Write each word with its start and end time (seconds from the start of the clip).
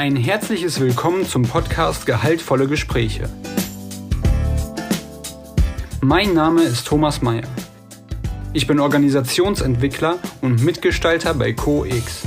Ein 0.00 0.16
herzliches 0.16 0.80
Willkommen 0.80 1.26
zum 1.26 1.42
Podcast 1.42 2.06
Gehaltvolle 2.06 2.66
Gespräche. 2.66 3.28
Mein 6.00 6.32
Name 6.32 6.62
ist 6.62 6.86
Thomas 6.86 7.20
Mayer. 7.20 7.46
Ich 8.54 8.66
bin 8.66 8.80
Organisationsentwickler 8.80 10.18
und 10.40 10.64
Mitgestalter 10.64 11.34
bei 11.34 11.52
CoX. 11.52 12.22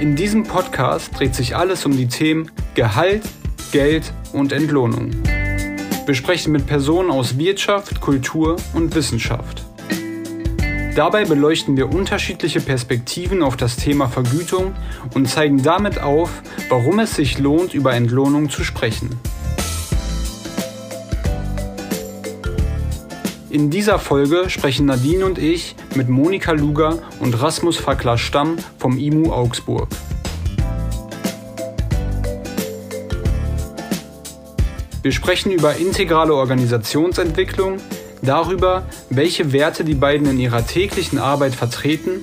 In 0.00 0.16
diesem 0.16 0.42
Podcast 0.42 1.16
dreht 1.16 1.36
sich 1.36 1.54
alles 1.54 1.86
um 1.86 1.96
die 1.96 2.08
Themen 2.08 2.50
Gehalt, 2.74 3.22
Geld 3.70 4.12
und 4.32 4.50
Entlohnung. 4.50 5.12
Wir 6.04 6.14
sprechen 6.16 6.50
mit 6.50 6.66
Personen 6.66 7.12
aus 7.12 7.38
Wirtschaft, 7.38 8.00
Kultur 8.00 8.56
und 8.72 8.92
Wissenschaft. 8.96 9.63
Dabei 10.94 11.24
beleuchten 11.24 11.76
wir 11.76 11.92
unterschiedliche 11.92 12.60
Perspektiven 12.60 13.42
auf 13.42 13.56
das 13.56 13.74
Thema 13.74 14.06
Vergütung 14.06 14.76
und 15.12 15.28
zeigen 15.28 15.60
damit 15.60 15.98
auf, 15.98 16.30
warum 16.68 17.00
es 17.00 17.16
sich 17.16 17.40
lohnt, 17.40 17.74
über 17.74 17.94
Entlohnung 17.94 18.48
zu 18.48 18.62
sprechen. 18.62 19.10
In 23.50 23.70
dieser 23.70 23.98
Folge 23.98 24.48
sprechen 24.48 24.86
Nadine 24.86 25.26
und 25.26 25.38
ich 25.38 25.74
mit 25.96 26.08
Monika 26.08 26.52
Luger 26.52 27.00
und 27.18 27.42
Rasmus 27.42 27.76
Fackler 27.76 28.16
Stamm 28.16 28.56
vom 28.78 28.96
IMU 28.96 29.32
Augsburg. 29.32 29.88
Wir 35.02 35.12
sprechen 35.12 35.50
über 35.50 35.74
integrale 35.74 36.34
Organisationsentwicklung, 36.34 37.78
darüber, 38.24 38.86
welche 39.10 39.52
Werte 39.52 39.84
die 39.84 39.94
beiden 39.94 40.26
in 40.26 40.38
ihrer 40.38 40.66
täglichen 40.66 41.18
Arbeit 41.18 41.54
vertreten 41.54 42.20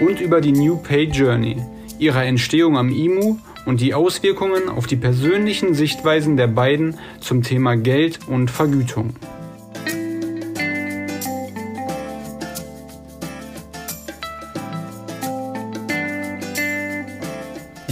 und 0.00 0.20
über 0.20 0.40
die 0.40 0.52
New 0.52 0.76
Pay 0.76 1.04
Journey, 1.04 1.56
ihre 1.98 2.22
Entstehung 2.24 2.76
am 2.76 2.90
IMU 2.90 3.38
und 3.66 3.80
die 3.80 3.94
Auswirkungen 3.94 4.68
auf 4.68 4.86
die 4.86 4.96
persönlichen 4.96 5.74
Sichtweisen 5.74 6.36
der 6.36 6.48
beiden 6.48 6.98
zum 7.20 7.42
Thema 7.42 7.76
Geld 7.76 8.20
und 8.28 8.50
Vergütung. 8.50 9.14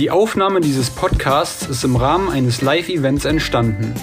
Die 0.02 0.10
Aufnahme 0.10 0.60
dieses 0.60 0.90
Podcasts 0.90 1.66
ist 1.68 1.84
im 1.84 1.94
Rahmen 1.94 2.28
eines 2.28 2.60
Live-Events 2.60 3.24
entstanden. 3.24 3.94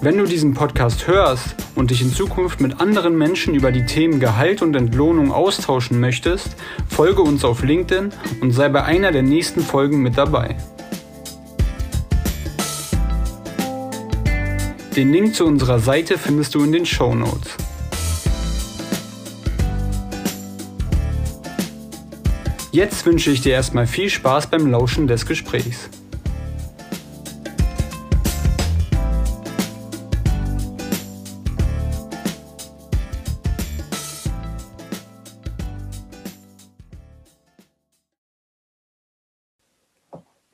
Wenn 0.00 0.16
du 0.16 0.26
diesen 0.26 0.54
Podcast 0.54 1.08
hörst 1.08 1.56
und 1.74 1.90
dich 1.90 2.02
in 2.02 2.12
Zukunft 2.12 2.60
mit 2.60 2.80
anderen 2.80 3.18
Menschen 3.18 3.54
über 3.54 3.72
die 3.72 3.84
Themen 3.84 4.20
Gehalt 4.20 4.62
und 4.62 4.76
Entlohnung 4.76 5.32
austauschen 5.32 5.98
möchtest, 5.98 6.54
folge 6.88 7.20
uns 7.20 7.44
auf 7.44 7.64
LinkedIn 7.64 8.10
und 8.40 8.52
sei 8.52 8.68
bei 8.68 8.84
einer 8.84 9.10
der 9.10 9.24
nächsten 9.24 9.60
Folgen 9.60 10.00
mit 10.00 10.16
dabei. 10.16 10.56
Den 14.94 15.12
Link 15.12 15.34
zu 15.34 15.44
unserer 15.44 15.80
Seite 15.80 16.16
findest 16.16 16.54
du 16.54 16.62
in 16.62 16.70
den 16.70 16.86
Show 16.86 17.12
Notes. 17.16 17.56
Jetzt 22.70 23.04
wünsche 23.04 23.32
ich 23.32 23.40
dir 23.40 23.54
erstmal 23.54 23.88
viel 23.88 24.10
Spaß 24.10 24.46
beim 24.46 24.70
Lauschen 24.70 25.08
des 25.08 25.26
Gesprächs. 25.26 25.90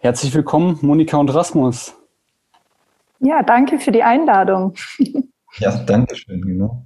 Herzlich 0.05 0.35
willkommen, 0.35 0.79
Monika 0.83 1.17
und 1.17 1.31
Rasmus. 1.31 1.95
Ja, 3.21 3.43
danke 3.43 3.79
für 3.79 3.91
die 3.91 4.03
Einladung. 4.03 4.75
Ja, 5.59 5.71
danke 5.85 6.17
schön, 6.17 6.43
genau. 6.43 6.85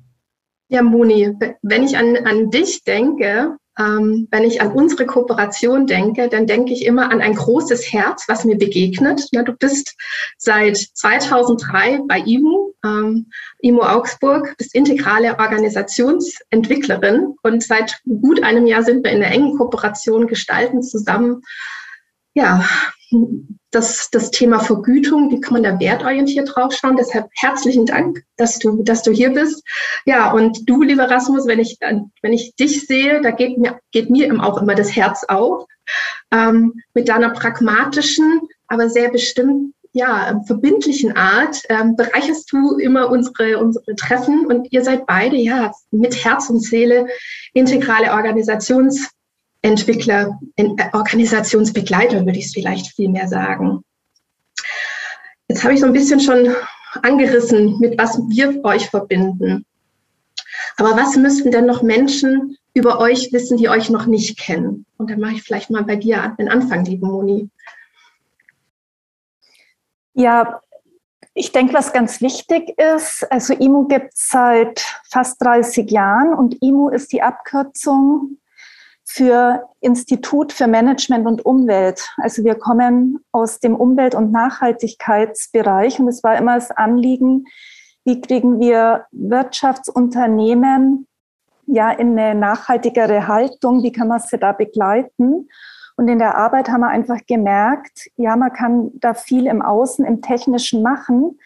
Ja, 0.68 0.82
Moni, 0.82 1.34
wenn 1.62 1.82
ich 1.82 1.96
an, 1.96 2.18
an 2.26 2.50
dich 2.50 2.84
denke, 2.84 3.56
ähm, 3.78 4.28
wenn 4.30 4.44
ich 4.44 4.60
an 4.60 4.72
unsere 4.72 5.06
Kooperation 5.06 5.86
denke, 5.86 6.28
dann 6.28 6.46
denke 6.46 6.74
ich 6.74 6.84
immer 6.84 7.10
an 7.10 7.22
ein 7.22 7.34
großes 7.34 7.90
Herz, 7.90 8.26
was 8.28 8.44
mir 8.44 8.58
begegnet. 8.58 9.26
Na, 9.32 9.42
du 9.42 9.54
bist 9.54 9.96
seit 10.36 10.76
2003 10.76 12.02
bei 12.06 12.20
IMU, 12.20 12.74
ähm, 12.84 13.30
IMU 13.60 13.80
Augsburg, 13.80 14.54
bist 14.58 14.74
integrale 14.74 15.38
Organisationsentwicklerin 15.38 17.34
und 17.42 17.62
seit 17.62 17.98
gut 18.04 18.42
einem 18.42 18.66
Jahr 18.66 18.82
sind 18.82 19.02
wir 19.02 19.12
in 19.12 19.20
der 19.20 19.30
engen 19.30 19.56
Kooperation, 19.56 20.26
gestalten 20.26 20.82
zusammen 20.82 21.42
ja, 22.38 22.64
das, 23.70 24.10
das 24.10 24.30
Thema 24.30 24.60
Vergütung, 24.60 25.30
wie 25.30 25.40
kann 25.40 25.54
man 25.54 25.62
da 25.62 25.78
wertorientiert 25.80 26.50
draufschauen? 26.54 26.96
Deshalb 26.96 27.28
herzlichen 27.34 27.86
Dank, 27.86 28.22
dass 28.36 28.58
du, 28.58 28.82
dass 28.82 29.02
du 29.02 29.12
hier 29.12 29.30
bist. 29.30 29.62
Ja, 30.04 30.32
und 30.32 30.68
du, 30.68 30.82
lieber 30.82 31.10
Rasmus, 31.10 31.46
wenn 31.46 31.58
ich, 31.58 31.78
wenn 31.80 32.32
ich 32.32 32.54
dich 32.56 32.86
sehe, 32.86 33.20
da 33.20 33.30
geht 33.30 33.58
mir, 33.58 33.78
geht 33.92 34.10
mir 34.10 34.42
auch 34.42 34.60
immer 34.60 34.74
das 34.74 34.94
Herz 34.94 35.24
auf. 35.24 35.66
Ähm, 36.30 36.74
mit 36.92 37.08
deiner 37.08 37.30
pragmatischen, 37.30 38.42
aber 38.66 38.90
sehr 38.90 39.10
bestimmt 39.10 39.72
ja, 39.92 40.40
verbindlichen 40.46 41.16
Art 41.16 41.62
ähm, 41.70 41.96
bereicherst 41.96 42.52
du 42.52 42.76
immer 42.76 43.10
unsere, 43.10 43.58
unsere 43.58 43.96
Treffen 43.96 44.46
und 44.46 44.70
ihr 44.70 44.84
seid 44.84 45.06
beide 45.06 45.36
ja 45.36 45.72
mit 45.90 46.24
Herz 46.24 46.50
und 46.50 46.60
Seele 46.60 47.08
integrale 47.54 48.12
Organisations 48.12 49.08
Entwickler, 49.62 50.38
äh, 50.56 50.68
Organisationsbegleiter 50.92 52.24
würde 52.24 52.38
ich 52.38 52.46
es 52.46 52.52
vielleicht 52.52 52.94
viel 52.94 53.08
mehr 53.08 53.28
sagen. 53.28 53.82
Jetzt 55.48 55.64
habe 55.64 55.74
ich 55.74 55.80
so 55.80 55.86
ein 55.86 55.92
bisschen 55.92 56.20
schon 56.20 56.54
angerissen, 57.02 57.78
mit 57.80 57.98
was 57.98 58.18
wir 58.28 58.64
euch 58.64 58.88
verbinden. 58.88 59.64
Aber 60.76 60.96
was 60.96 61.16
müssten 61.16 61.50
denn 61.50 61.66
noch 61.66 61.82
Menschen 61.82 62.56
über 62.74 63.00
euch 63.00 63.32
wissen, 63.32 63.56
die 63.56 63.68
euch 63.68 63.90
noch 63.90 64.06
nicht 64.06 64.38
kennen? 64.38 64.86
Und 64.96 65.10
dann 65.10 65.20
mache 65.20 65.34
ich 65.34 65.42
vielleicht 65.42 65.70
mal 65.70 65.84
bei 65.84 65.96
dir 65.96 66.36
den 66.38 66.48
Anfang, 66.48 66.84
liebe 66.84 67.06
Moni. 67.06 67.48
Ja, 70.14 70.60
ich 71.34 71.52
denke, 71.52 71.74
was 71.74 71.92
ganz 71.92 72.20
wichtig 72.20 72.76
ist, 72.78 73.26
also 73.30 73.54
IMU 73.54 73.86
gibt 73.86 74.14
es 74.14 74.28
seit 74.28 74.84
fast 75.08 75.40
30 75.42 75.90
Jahren 75.90 76.34
und 76.34 76.60
IMU 76.62 76.88
ist 76.88 77.12
die 77.12 77.22
Abkürzung 77.22 78.38
für 79.10 79.66
Institut 79.80 80.52
für 80.52 80.66
Management 80.66 81.26
und 81.26 81.44
Umwelt. 81.44 82.06
Also 82.18 82.44
wir 82.44 82.56
kommen 82.56 83.18
aus 83.32 83.58
dem 83.58 83.74
Umwelt- 83.74 84.14
und 84.14 84.32
Nachhaltigkeitsbereich 84.32 85.98
und 85.98 86.08
es 86.08 86.22
war 86.22 86.36
immer 86.36 86.56
das 86.56 86.70
Anliegen, 86.70 87.46
wie 88.04 88.20
kriegen 88.20 88.60
wir 88.60 89.06
Wirtschaftsunternehmen 89.12 91.06
ja 91.66 91.90
in 91.90 92.18
eine 92.18 92.38
nachhaltigere 92.38 93.26
Haltung, 93.26 93.82
wie 93.82 93.92
kann 93.92 94.08
man 94.08 94.20
sie 94.20 94.38
da 94.38 94.52
begleiten? 94.52 95.48
Und 95.96 96.08
in 96.08 96.18
der 96.18 96.36
Arbeit 96.36 96.68
haben 96.68 96.82
wir 96.82 96.88
einfach 96.88 97.20
gemerkt, 97.26 98.10
ja, 98.16 98.36
man 98.36 98.52
kann 98.52 98.90
da 98.94 99.14
viel 99.14 99.46
im 99.46 99.62
Außen, 99.62 100.04
im 100.04 100.20
Technischen 100.20 100.82
machen, 100.82 101.38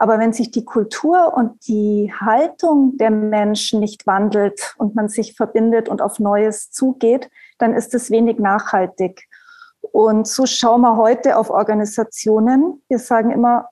aber 0.00 0.20
wenn 0.20 0.32
sich 0.32 0.52
die 0.52 0.64
Kultur 0.64 1.34
und 1.34 1.66
die 1.66 2.12
Haltung 2.20 2.96
der 2.98 3.10
Menschen 3.10 3.80
nicht 3.80 4.06
wandelt 4.06 4.76
und 4.78 4.94
man 4.94 5.08
sich 5.08 5.34
verbindet 5.34 5.88
und 5.88 6.00
auf 6.00 6.20
Neues 6.20 6.70
zugeht, 6.70 7.28
dann 7.58 7.74
ist 7.74 7.94
es 7.94 8.08
wenig 8.08 8.38
nachhaltig. 8.38 9.26
Und 9.80 10.28
so 10.28 10.46
schauen 10.46 10.82
wir 10.82 10.96
heute 10.96 11.36
auf 11.36 11.50
Organisationen. 11.50 12.80
Wir 12.88 13.00
sagen 13.00 13.32
immer, 13.32 13.70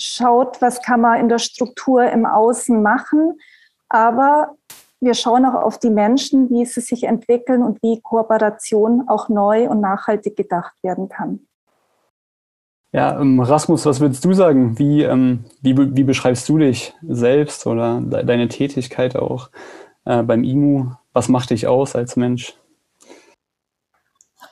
schaut, 0.00 0.60
was 0.60 0.82
kann 0.82 1.00
man 1.00 1.20
in 1.20 1.28
der 1.28 1.38
Struktur 1.38 2.10
im 2.10 2.26
Außen 2.26 2.82
machen, 2.82 3.38
aber 3.88 4.56
wir 5.00 5.14
schauen 5.14 5.46
auch 5.46 5.62
auf 5.62 5.78
die 5.78 5.90
Menschen, 5.90 6.50
wie 6.50 6.66
sie 6.66 6.80
sich 6.80 7.04
entwickeln 7.04 7.62
und 7.62 7.80
wie 7.82 8.00
Kooperation 8.00 9.08
auch 9.08 9.28
neu 9.28 9.68
und 9.68 9.80
nachhaltig 9.80 10.36
gedacht 10.36 10.74
werden 10.82 11.08
kann. 11.08 11.46
Ja, 12.92 13.20
ähm, 13.20 13.40
Rasmus, 13.40 13.84
was 13.84 14.00
würdest 14.00 14.24
du 14.24 14.32
sagen? 14.32 14.78
Wie, 14.78 15.02
ähm, 15.02 15.44
wie, 15.60 15.76
wie 15.76 16.04
beschreibst 16.04 16.48
du 16.48 16.58
dich 16.58 16.94
selbst 17.06 17.66
oder 17.66 18.00
de 18.00 18.24
deine 18.24 18.48
Tätigkeit 18.48 19.14
auch 19.14 19.50
äh, 20.06 20.22
beim 20.22 20.42
IMU? 20.42 20.92
Was 21.12 21.28
macht 21.28 21.50
dich 21.50 21.66
aus 21.66 21.94
als 21.94 22.16
Mensch? 22.16 22.54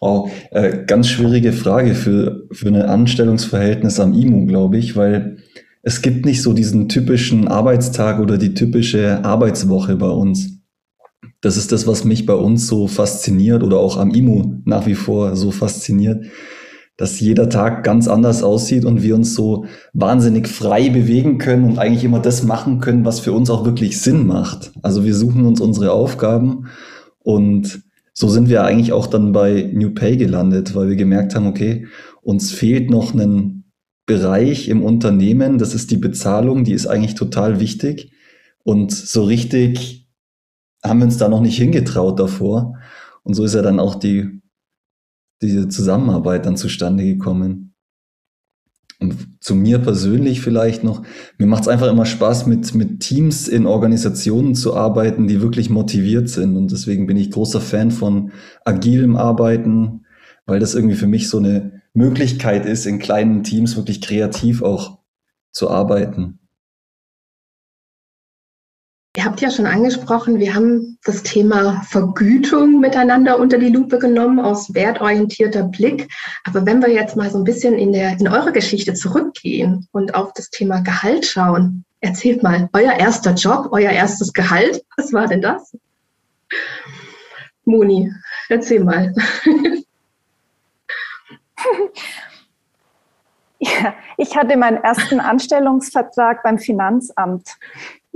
Oh, 0.03 0.29
äh, 0.50 0.85
ganz 0.85 1.09
schwierige 1.09 1.55
Frage 1.55 1.94
für, 1.94 2.47
für 2.53 2.69
ein 2.69 2.77
Anstellungsverhältnis 2.77 3.99
am 3.99 4.12
IMU, 4.12 4.44
glaube 4.44 4.77
ich, 4.77 4.97
weil 4.97 5.39
es 5.82 6.03
gibt 6.03 6.27
nicht 6.27 6.43
so 6.43 6.53
diesen 6.53 6.91
typischen 6.91 7.49
Arbeitstag 7.49 8.21
oder 8.21 8.37
die 8.37 8.53
typische 8.53 9.25
Arbeitswoche 9.25 9.97
bei 9.97 10.09
uns. 10.09 10.61
Das 11.41 11.56
ist 11.56 11.73
das, 11.73 11.87
was 11.87 12.05
mich 12.05 12.27
bei 12.27 12.35
uns 12.35 12.67
so 12.67 12.89
fasziniert 12.89 13.62
oder 13.62 13.79
auch 13.79 13.97
am 13.97 14.11
IMU 14.11 14.56
nach 14.65 14.87
wie 14.87 14.94
vor 14.94 15.37
so 15.37 15.50
fasziniert 15.53 16.27
dass 16.96 17.20
jeder 17.20 17.48
Tag 17.48 17.84
ganz 17.84 18.08
anders 18.08 18.43
aussieht 18.43 18.84
und 18.84 19.02
wir 19.02 19.14
uns 19.14 19.34
so 19.34 19.66
wahnsinnig 19.93 20.48
frei 20.48 20.88
bewegen 20.88 21.38
können 21.38 21.64
und 21.64 21.78
eigentlich 21.78 22.04
immer 22.04 22.20
das 22.20 22.43
machen 22.43 22.81
können, 22.81 23.04
was 23.04 23.20
für 23.20 23.32
uns 23.32 23.50
auch 23.50 23.64
wirklich 23.64 24.00
Sinn 24.00 24.26
macht. 24.26 24.72
Also 24.82 25.04
wir 25.04 25.14
suchen 25.14 25.44
uns 25.44 25.60
unsere 25.60 25.93
Aufgaben 25.93 26.69
und 27.19 27.82
so 28.14 28.28
sind 28.28 28.48
wir 28.48 28.64
eigentlich 28.64 28.93
auch 28.93 29.08
dann 29.08 29.32
bei 29.32 29.70
New 29.75 29.90
Pay 29.90 30.16
gelandet, 30.16 30.75
weil 30.75 30.88
wir 30.88 30.96
gemerkt 30.96 31.34
haben, 31.34 31.46
okay, 31.46 31.87
uns 32.22 32.50
fehlt 32.50 32.88
noch 32.90 33.12
ein 33.12 33.64
Bereich 34.06 34.69
im 34.69 34.82
Unternehmen, 34.82 35.58
das 35.58 35.75
ist 35.75 35.90
die 35.90 35.98
Bezahlung, 35.98 36.64
die 36.64 36.72
ist 36.72 36.87
eigentlich 36.87 37.14
total 37.14 37.60
wichtig. 37.60 38.12
Und 38.62 38.93
so 38.93 39.25
richtig 39.25 40.08
haben 40.82 41.00
wir 41.00 41.04
uns 41.04 41.19
da 41.19 41.28
noch 41.28 41.40
nicht 41.40 41.58
hingetraut 41.58 42.19
davor. 42.19 42.78
Und 43.22 43.34
so 43.34 43.44
ist 43.44 43.54
ja 43.54 43.62
dann 43.62 43.81
auch 43.81 43.96
die, 43.96 44.36
diese 45.43 45.69
Zusammenarbeit 45.69 46.47
dann 46.47 46.56
zustande 46.56 47.05
gekommen. 47.05 47.75
Und 48.99 49.43
zu 49.43 49.55
mir 49.55 49.79
persönlich 49.79 50.41
vielleicht 50.41 50.83
noch, 50.83 51.03
mir 51.37 51.47
macht 51.47 51.62
es 51.62 51.69
einfach 51.69 51.91
immer 51.91 52.06
Spaß, 52.06 52.47
mit, 52.47 52.75
mit 52.75 53.00
Teams 53.00 53.47
in 53.47 53.67
Organisationen 53.67 54.55
zu 54.55 54.75
arbeiten, 54.75 55.27
die 55.27 55.43
wirklich 55.43 55.69
motiviert 55.69 56.31
sind. 56.31 56.56
Und 56.56 56.73
deswegen 56.73 57.06
bin 57.06 57.19
ich 57.19 57.31
großer 57.31 57.61
Fan 57.61 57.91
von 57.91 58.33
agilem 58.65 59.17
Arbeiten, 59.17 60.06
weil 60.47 60.61
das 60.61 60.75
irgendwie 60.75 60.97
für 60.97 61.06
mich 61.06 61.29
so 61.29 61.39
eine 61.39 61.82
Möglichkeit 61.93 62.65
ist, 62.65 62.87
in 62.87 62.99
kleinen 62.99 63.43
Teams 63.43 63.77
wirklich 63.77 64.00
kreativ 64.00 64.62
auch 64.62 64.99
zu 65.53 65.71
arbeiten. 65.71 66.39
Ihr 69.17 69.25
habt 69.25 69.41
ja 69.41 69.51
schon 69.51 69.65
angesprochen, 69.65 70.39
wir 70.39 70.55
haben 70.55 70.99
das 71.05 71.23
Thema 71.23 71.81
Vergütung 71.89 72.81
miteinander 72.81 73.39
unter 73.39 73.57
die 73.57 73.71
Lupe 73.71 73.99
genommen 73.99 74.39
aus 74.39 74.75
wertorientierter 74.75 75.63
Blick. 75.63 76.13
Aber 76.45 76.67
wenn 76.67 76.83
wir 76.83 76.91
jetzt 76.91 77.17
mal 77.17 77.31
so 77.31 77.39
ein 77.39 77.45
bisschen 77.45 77.79
in, 77.79 77.95
der, 77.95 78.13
in 78.21 78.29
eure 78.29 78.53
Geschichte 78.53 78.93
zurückgehen 78.93 79.89
und 79.93 80.15
auf 80.15 80.35
das 80.35 80.51
Thema 80.51 80.83
Gehalt 80.83 81.25
schauen, 81.25 81.87
erzählt 82.01 82.43
mal, 82.43 82.69
euer 82.75 82.93
erster 82.93 83.33
Job, 83.33 83.69
euer 83.73 83.91
erstes 83.91 84.35
Gehalt, 84.35 84.85
was 84.99 85.15
war 85.15 85.27
denn 85.27 85.41
das? 85.41 85.75
Moni, 87.65 88.13
erzähl 88.51 88.85
mal. 88.85 89.15
Ja, 93.59 93.95
ich 94.19 94.37
hatte 94.37 94.57
meinen 94.57 94.77
ersten 94.85 95.19
Anstellungsvertrag 95.19 96.43
beim 96.43 96.59
Finanzamt. 96.59 97.57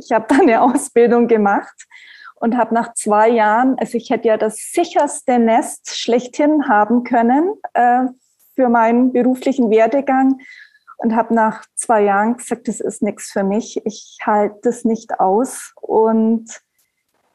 Ich 0.01 0.13
habe 0.13 0.27
da 0.29 0.37
eine 0.37 0.63
Ausbildung 0.63 1.29
gemacht 1.29 1.87
und 2.37 2.57
habe 2.57 2.75
nach 2.75 2.95
zwei 2.95 3.29
Jahren, 3.29 3.77
also 3.79 3.99
ich 3.99 4.11
hätte 4.11 4.29
ja 4.29 4.37
das 4.39 4.57
sicherste 4.73 5.39
Nest 5.39 5.91
schlechthin 5.97 6.69
haben 6.69 7.05
können 7.05 7.55
äh, 7.75 8.07
für 8.55 8.69
meinen 8.69 9.13
beruflichen 9.13 9.71
Werdegang 9.71 10.41
und 10.97 11.15
habe 11.15 11.35
nach 11.35 11.65
zwei 11.75 12.03
Jahren 12.03 12.39
gesagt, 12.39 12.67
das 12.67 12.81
ist 12.81 13.03
nichts 13.03 13.31
für 13.31 13.45
mich, 13.45 13.81
ich 13.85 14.19
halte 14.25 14.59
das 14.63 14.85
nicht 14.85 15.21
aus. 15.21 15.73
Und 15.81 16.49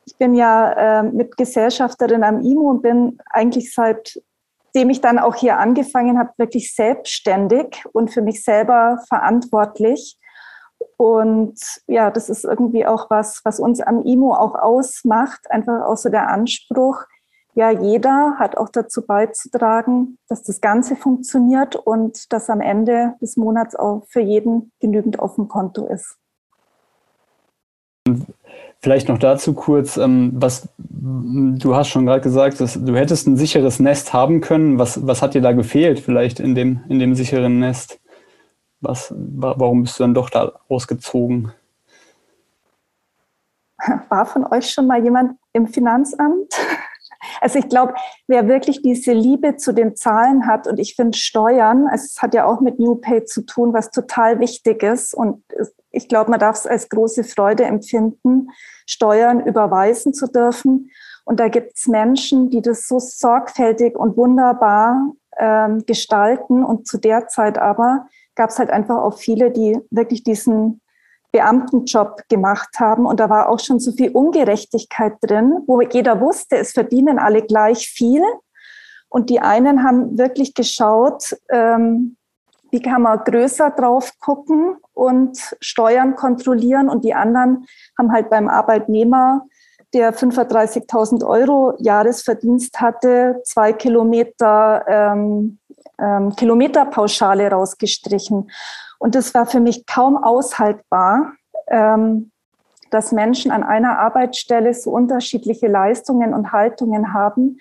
ich 0.05 0.17
bin 0.17 0.33
ja 0.35 0.99
äh, 0.99 1.03
Mitgesellschafterin 1.03 2.23
am 2.23 2.41
IMO 2.41 2.69
und 2.69 2.81
bin 2.81 3.17
eigentlich 3.29 3.73
seitdem 3.73 4.89
ich 4.89 5.01
dann 5.01 5.19
auch 5.19 5.35
hier 5.35 5.57
angefangen 5.59 6.17
habe, 6.17 6.31
wirklich 6.37 6.73
selbstständig 6.73 7.83
und 7.93 8.11
für 8.11 8.21
mich 8.21 8.43
selber 8.43 8.99
verantwortlich. 9.07 10.17
Und 10.97 11.59
ja, 11.87 12.11
das 12.11 12.29
ist 12.29 12.45
irgendwie 12.45 12.85
auch 12.85 13.09
was, 13.09 13.41
was 13.43 13.59
uns 13.59 13.81
am 13.81 14.03
IMO 14.03 14.33
auch 14.33 14.55
ausmacht, 14.55 15.49
einfach 15.49 15.85
auch 15.85 15.97
so 15.97 16.09
der 16.09 16.29
Anspruch, 16.29 17.05
ja, 17.55 17.71
jeder 17.71 18.35
hat 18.37 18.57
auch 18.57 18.67
dazu 18.67 19.05
beizutragen, 19.05 20.17
dass 20.27 20.43
das 20.43 20.59
Ganze 20.59 20.97
funktioniert 20.97 21.77
und 21.77 22.31
dass 22.33 22.49
am 22.49 22.59
Ende 22.59 23.13
des 23.21 23.37
Monats 23.37 23.75
auch 23.75 24.03
für 24.09 24.19
jeden 24.19 24.73
genügend 24.81 25.19
auf 25.19 25.35
dem 25.35 25.47
Konto 25.47 25.87
ist. 25.87 26.17
Vielleicht 28.81 29.07
noch 29.07 29.17
dazu 29.17 29.53
kurz, 29.53 29.95
ähm, 29.95 30.33
was 30.35 30.67
du 30.77 31.75
hast 31.75 31.87
schon 31.87 32.05
gerade 32.05 32.21
gesagt, 32.21 32.59
dass 32.59 32.73
du 32.73 32.93
hättest 32.93 33.25
ein 33.25 33.37
sicheres 33.37 33.79
Nest 33.79 34.13
haben 34.13 34.41
können. 34.41 34.77
Was, 34.77 35.07
was 35.07 35.21
hat 35.21 35.33
dir 35.33 35.41
da 35.41 35.53
gefehlt, 35.53 36.01
vielleicht 36.01 36.41
in 36.41 36.55
dem, 36.55 36.81
in 36.89 36.99
dem 36.99 37.15
sicheren 37.15 37.59
Nest? 37.59 37.99
Was, 38.85 39.13
warum 39.15 39.83
bist 39.83 39.99
du 39.99 40.03
dann 40.03 40.13
doch 40.13 40.29
da 40.29 40.53
ausgezogen? 40.69 41.51
War 44.09 44.25
von 44.25 44.45
euch 44.45 44.71
schon 44.71 44.87
mal 44.87 45.03
jemand 45.03 45.37
im 45.53 45.67
Finanzamt? 45.67 46.53
Also 47.41 47.57
ich 47.57 47.69
glaube, 47.69 47.95
wer 48.27 48.47
wirklich 48.47 48.83
diese 48.83 49.11
Liebe 49.11 49.55
zu 49.55 49.73
den 49.73 49.95
Zahlen 49.95 50.45
hat 50.45 50.67
und 50.67 50.79
ich 50.79 50.95
finde 50.95 51.17
Steuern, 51.17 51.87
es 51.91 52.21
hat 52.21 52.35
ja 52.35 52.45
auch 52.45 52.61
mit 52.61 52.77
New 52.77 52.95
Pay 52.95 53.25
zu 53.25 53.41
tun, 53.41 53.73
was 53.73 53.89
total 53.89 54.39
wichtig 54.39 54.83
ist 54.83 55.15
und 55.15 55.43
ich 55.95 56.09
glaube, 56.09 56.29
man 56.29 56.39
darf 56.39 56.57
es 56.57 56.67
als 56.67 56.89
große 56.89 57.23
Freude 57.23 57.63
empfinden, 57.63 58.49
Steuern 58.85 59.39
überweisen 59.39 60.13
zu 60.13 60.27
dürfen. 60.27 60.91
Und 61.23 61.39
da 61.39 61.47
gibt 61.47 61.71
es 61.75 61.87
Menschen, 61.87 62.49
die 62.49 62.61
das 62.61 62.87
so 62.87 62.99
sorgfältig 62.99 63.97
und 63.97 64.17
wunderbar 64.17 65.13
ähm, 65.37 65.85
gestalten 65.85 66.63
und 66.63 66.85
zu 66.85 66.97
der 66.97 67.27
Zeit 67.27 67.57
aber 67.57 68.07
gab 68.35 68.49
es 68.49 68.59
halt 68.59 68.69
einfach 68.69 68.97
auch 68.97 69.17
viele, 69.17 69.51
die 69.51 69.79
wirklich 69.91 70.23
diesen 70.23 70.81
Beamtenjob 71.31 72.21
gemacht 72.29 72.79
haben. 72.79 73.05
Und 73.05 73.19
da 73.19 73.29
war 73.29 73.49
auch 73.49 73.59
schon 73.59 73.79
so 73.79 73.91
viel 73.91 74.11
Ungerechtigkeit 74.11 75.13
drin, 75.21 75.63
wo 75.67 75.81
jeder 75.81 76.21
wusste, 76.21 76.57
es 76.57 76.71
verdienen 76.71 77.19
alle 77.19 77.41
gleich 77.41 77.87
viel. 77.87 78.23
Und 79.09 79.29
die 79.29 79.39
einen 79.39 79.83
haben 79.83 80.17
wirklich 80.17 80.53
geschaut, 80.53 81.35
ähm, 81.49 82.15
wie 82.71 82.81
kann 82.81 83.01
man 83.01 83.19
größer 83.19 83.71
drauf 83.71 84.11
gucken 84.19 84.77
und 84.93 85.37
Steuern 85.61 86.15
kontrollieren. 86.15 86.89
Und 86.89 87.03
die 87.03 87.13
anderen 87.13 87.65
haben 87.97 88.11
halt 88.11 88.29
beim 88.29 88.47
Arbeitnehmer, 88.47 89.45
der 89.93 90.13
35.000 90.13 91.25
Euro 91.25 91.75
Jahresverdienst 91.79 92.81
hatte, 92.81 93.41
zwei 93.43 93.71
Kilometer 93.71 94.85
ähm, 94.87 95.59
ähm, 95.99 96.35
Kilometerpauschale 96.35 97.49
rausgestrichen. 97.49 98.49
Und 98.99 99.15
das 99.15 99.33
war 99.33 99.45
für 99.45 99.59
mich 99.59 99.85
kaum 99.85 100.17
aushaltbar, 100.17 101.33
ähm, 101.67 102.31
dass 102.91 103.11
Menschen 103.11 103.51
an 103.51 103.63
einer 103.63 103.99
Arbeitsstelle 103.99 104.73
so 104.73 104.91
unterschiedliche 104.91 105.67
Leistungen 105.67 106.33
und 106.33 106.51
Haltungen 106.51 107.13
haben 107.13 107.59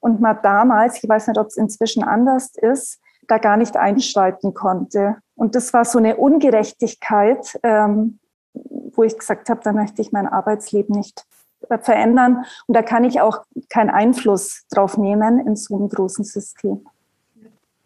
und 0.00 0.20
man 0.20 0.38
damals, 0.42 1.02
ich 1.02 1.08
weiß 1.08 1.28
nicht, 1.28 1.38
ob 1.38 1.48
es 1.48 1.56
inzwischen 1.56 2.04
anders 2.04 2.54
ist, 2.54 3.00
da 3.26 3.38
gar 3.38 3.56
nicht 3.56 3.76
einschreiten 3.76 4.54
konnte. 4.54 5.16
Und 5.34 5.54
das 5.54 5.72
war 5.72 5.84
so 5.84 5.98
eine 5.98 6.16
Ungerechtigkeit, 6.16 7.58
ähm, 7.62 8.20
wo 8.54 9.02
ich 9.02 9.18
gesagt 9.18 9.50
habe, 9.50 9.60
da 9.62 9.72
möchte 9.72 10.00
ich 10.00 10.12
mein 10.12 10.28
Arbeitsleben 10.28 10.96
nicht 10.96 11.24
äh, 11.68 11.78
verändern. 11.78 12.44
Und 12.66 12.76
da 12.76 12.82
kann 12.82 13.04
ich 13.04 13.20
auch 13.20 13.44
keinen 13.68 13.90
Einfluss 13.90 14.64
drauf 14.70 14.96
nehmen 14.96 15.44
in 15.46 15.56
so 15.56 15.76
einem 15.76 15.88
großen 15.88 16.24
System. 16.24 16.86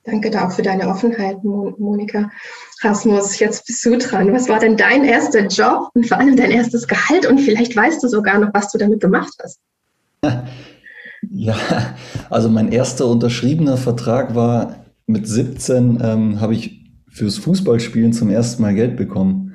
Danke 0.04 0.30
da 0.30 0.47
auch 0.47 0.52
für 0.52 0.62
deine 0.62 0.88
Offenheit, 0.88 1.45
Monika. 1.45 2.30
Rasmus, 2.80 3.38
jetzt 3.38 3.66
bist 3.66 3.85
du 3.85 3.99
dran. 3.99 4.33
Was 4.33 4.49
war 4.49 4.59
denn 4.59 4.76
dein 4.76 5.04
erster 5.04 5.47
Job 5.47 5.90
und 5.95 6.07
vor 6.07 6.19
allem 6.19 6.37
dein 6.37 6.50
erstes 6.50 6.88
Gehalt? 6.88 7.26
Und 7.26 7.38
vielleicht 7.38 7.76
weißt 7.76 8.02
du 8.02 8.09
sogar 8.09 8.38
noch, 8.38 8.54
was 8.54 8.73
du 8.73 8.78
damit 8.78 9.00
gemacht 9.00 9.35
hast. 9.42 9.59
Ja, 11.28 11.54
also 12.30 12.49
mein 12.49 12.73
erster 12.73 13.07
unterschriebener 13.07 13.76
Vertrag 13.76 14.35
war 14.35 14.87
mit 15.07 15.28
17, 15.28 15.99
ähm, 16.02 16.40
habe 16.40 16.54
ich 16.54 16.90
fürs 17.11 17.37
Fußballspielen 17.38 18.14
zum 18.14 18.30
ersten 18.30 18.62
Mal 18.62 18.75
Geld 18.75 18.97
bekommen 18.97 19.54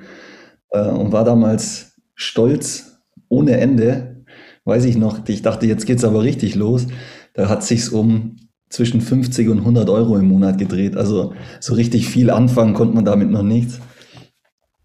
äh, 0.70 0.88
und 0.88 1.12
war 1.12 1.24
damals 1.24 1.96
stolz 2.14 3.02
ohne 3.30 3.58
Ende. 3.58 4.24
Weiß 4.64 4.86
ich 4.86 4.96
noch, 4.96 5.28
ich 5.28 5.42
dachte, 5.42 5.66
jetzt 5.66 5.86
geht's 5.86 6.04
aber 6.04 6.22
richtig 6.22 6.56
los. 6.56 6.88
Da 7.34 7.50
hat 7.50 7.64
sich's 7.64 7.90
um 7.90 8.38
zwischen 8.70 9.02
50 9.02 9.50
und 9.50 9.60
100 9.60 9.90
Euro 9.90 10.18
im 10.18 10.28
Monat 10.28 10.58
gedreht. 10.58 10.98
Also 10.98 11.34
so 11.60 11.74
richtig 11.74 12.08
viel 12.10 12.30
anfangen 12.30 12.74
konnte 12.74 12.96
man 12.96 13.06
damit 13.06 13.30
noch 13.30 13.44
nicht. 13.44 13.80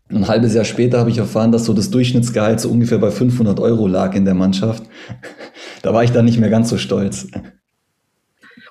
Ein 0.09 0.27
halbes 0.27 0.55
Jahr 0.55 0.65
später 0.65 0.99
habe 0.99 1.11
ich 1.11 1.19
erfahren, 1.19 1.53
dass 1.53 1.65
so 1.65 1.73
das 1.73 1.91
Durchschnittsgehalt 1.91 2.61
so 2.61 2.69
ungefähr 2.69 2.99
bei 2.99 3.11
500 3.11 3.61
Euro 3.61 3.87
lag 3.87 4.15
in 4.15 4.25
der 4.25 4.35
Mannschaft. 4.35 4.85
Da 5.83 5.95
war 5.95 6.05
ich 6.05 6.13
dann 6.13 6.27
nicht 6.27 6.39
mehr 6.39 6.51
ganz 6.51 6.69
so 6.69 6.77
stolz. 6.77 7.27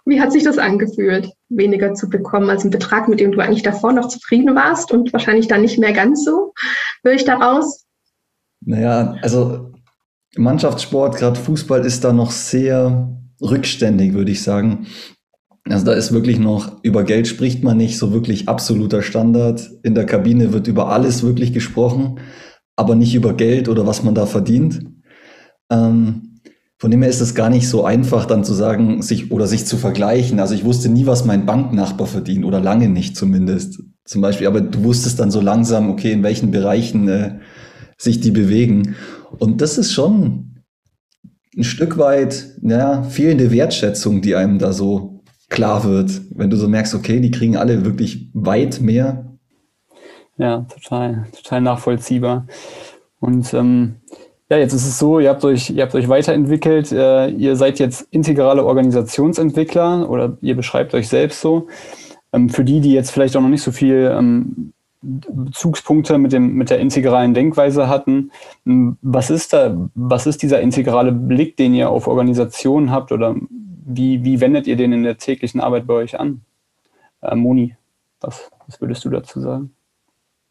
Wie 0.05 0.21
hat 0.21 0.31
sich 0.31 0.43
das 0.43 0.59
angefühlt, 0.59 1.31
weniger 1.49 1.95
zu 1.95 2.07
bekommen 2.07 2.51
als 2.51 2.63
ein 2.63 2.69
Betrag, 2.69 3.07
mit 3.07 3.19
dem 3.19 3.31
du 3.31 3.39
eigentlich 3.39 3.63
davor 3.63 3.93
noch 3.93 4.09
zufrieden 4.09 4.53
warst 4.53 4.91
und 4.91 5.11
wahrscheinlich 5.11 5.47
dann 5.47 5.61
nicht 5.61 5.79
mehr 5.79 5.93
ganz 5.93 6.23
so? 6.23 6.53
Höre 7.03 7.13
ich 7.13 7.25
daraus? 7.25 7.87
Naja, 8.61 9.15
also 9.23 9.71
Mannschaftssport, 10.35 11.17
gerade 11.17 11.39
Fußball, 11.39 11.83
ist 11.83 12.03
da 12.03 12.13
noch 12.13 12.29
sehr 12.29 13.18
rückständig, 13.41 14.13
würde 14.13 14.31
ich 14.31 14.41
sagen. 14.43 14.87
Also 15.67 15.85
da 15.85 15.93
ist 15.93 16.11
wirklich 16.11 16.39
noch, 16.39 16.83
über 16.83 17.03
Geld 17.03 17.27
spricht 17.27 17.63
man 17.63 17.77
nicht, 17.77 17.97
so 17.97 18.11
wirklich 18.11 18.49
absoluter 18.49 19.01
Standard. 19.01 19.69
In 19.83 19.93
der 19.93 20.05
Kabine 20.05 20.53
wird 20.53 20.67
über 20.67 20.89
alles 20.89 21.23
wirklich 21.23 21.53
gesprochen, 21.53 22.19
aber 22.75 22.95
nicht 22.95 23.13
über 23.13 23.33
Geld 23.33 23.69
oder 23.69 23.85
was 23.85 24.03
man 24.03 24.15
da 24.15 24.25
verdient. 24.25 24.85
Ähm, 25.71 26.39
von 26.77 26.91
dem 26.91 27.01
her 27.01 27.09
ist 27.09 27.19
es 27.19 27.35
gar 27.35 27.49
nicht 27.49 27.67
so 27.67 27.83
einfach, 27.83 28.25
dann 28.25 28.45
zu 28.45 28.53
sagen, 28.53 29.01
sich 29.01 29.31
oder 29.31 29.47
sich 29.47 29.65
zu 29.65 29.75
vergleichen. 29.75 30.39
Also 30.39 30.55
ich 30.55 30.63
wusste 30.63 30.87
nie, 30.87 31.05
was 31.05 31.25
mein 31.25 31.45
Banknachbar 31.45 32.07
verdient 32.07 32.45
oder 32.45 32.61
lange 32.61 32.87
nicht 32.87 33.17
zumindest. 33.17 33.83
Zum 34.05 34.21
Beispiel, 34.21 34.47
aber 34.47 34.61
du 34.61 34.83
wusstest 34.85 35.19
dann 35.19 35.29
so 35.29 35.41
langsam, 35.41 35.89
okay, 35.91 36.13
in 36.13 36.23
welchen 36.23 36.51
Bereichen 36.51 37.09
äh, 37.09 37.39
sich 37.97 38.21
die 38.21 38.31
bewegen. 38.31 38.95
Und 39.37 39.59
das 39.59 39.77
ist 39.77 39.91
schon 39.91 40.48
ein 41.57 41.63
Stück 41.63 41.97
weit 41.97 42.55
ja, 42.61 43.03
fehlende 43.03 43.51
Wertschätzung, 43.51 44.21
die 44.21 44.35
einem 44.35 44.59
da 44.59 44.71
so 44.73 45.23
klar 45.49 45.83
wird, 45.83 46.21
wenn 46.35 46.49
du 46.49 46.57
so 46.57 46.67
merkst, 46.67 46.93
okay, 46.93 47.19
die 47.19 47.31
kriegen 47.31 47.57
alle 47.57 47.83
wirklich 47.85 48.29
weit 48.33 48.81
mehr. 48.81 49.37
Ja, 50.37 50.65
total, 50.73 51.27
total 51.35 51.61
nachvollziehbar. 51.61 52.47
Und 53.19 53.53
ähm, 53.53 53.95
ja, 54.49 54.57
jetzt 54.57 54.73
ist 54.73 54.87
es 54.87 54.97
so, 54.97 55.19
ihr 55.19 55.29
habt 55.29 55.43
euch, 55.43 55.69
ihr 55.69 55.83
habt 55.83 55.93
euch 55.95 56.07
weiterentwickelt, 56.07 56.91
äh, 56.91 57.29
ihr 57.29 57.55
seid 57.55 57.79
jetzt 57.79 58.07
integrale 58.11 58.63
Organisationsentwickler 58.65 60.09
oder 60.09 60.37
ihr 60.41 60.55
beschreibt 60.55 60.93
euch 60.93 61.07
selbst 61.07 61.41
so. 61.41 61.67
Ähm, 62.31 62.49
für 62.49 62.63
die, 62.63 62.79
die 62.79 62.93
jetzt 62.93 63.11
vielleicht 63.11 63.35
auch 63.35 63.41
noch 63.41 63.49
nicht 63.49 63.63
so 63.63 63.71
viel 63.71 64.11
ähm, 64.17 64.73
Bezugspunkte 65.01 66.17
mit, 66.17 66.33
dem, 66.33 66.55
mit 66.55 66.69
der 66.69 66.79
integralen 66.79 67.33
Denkweise 67.33 67.87
hatten, 67.87 68.31
ähm, 68.65 68.97
was 69.01 69.29
ist 69.29 69.53
da, 69.53 69.75
was 69.95 70.25
ist 70.25 70.41
dieser 70.41 70.61
integrale 70.61 71.11
Blick, 71.11 71.57
den 71.57 71.73
ihr 71.73 71.89
auf 71.89 72.07
Organisationen 72.07 72.91
habt 72.91 73.11
oder 73.11 73.35
wie, 73.49 74.23
wie 74.23 74.41
wendet 74.41 74.67
ihr 74.67 74.75
den 74.75 74.93
in 74.93 75.03
der 75.03 75.17
täglichen 75.17 75.61
Arbeit 75.61 75.87
bei 75.87 75.93
euch 75.95 76.19
an? 76.19 76.41
Äh, 77.21 77.35
Moni, 77.35 77.75
was, 78.19 78.51
was 78.67 78.81
würdest 78.81 79.05
du 79.05 79.09
dazu 79.09 79.39
sagen? 79.39 79.73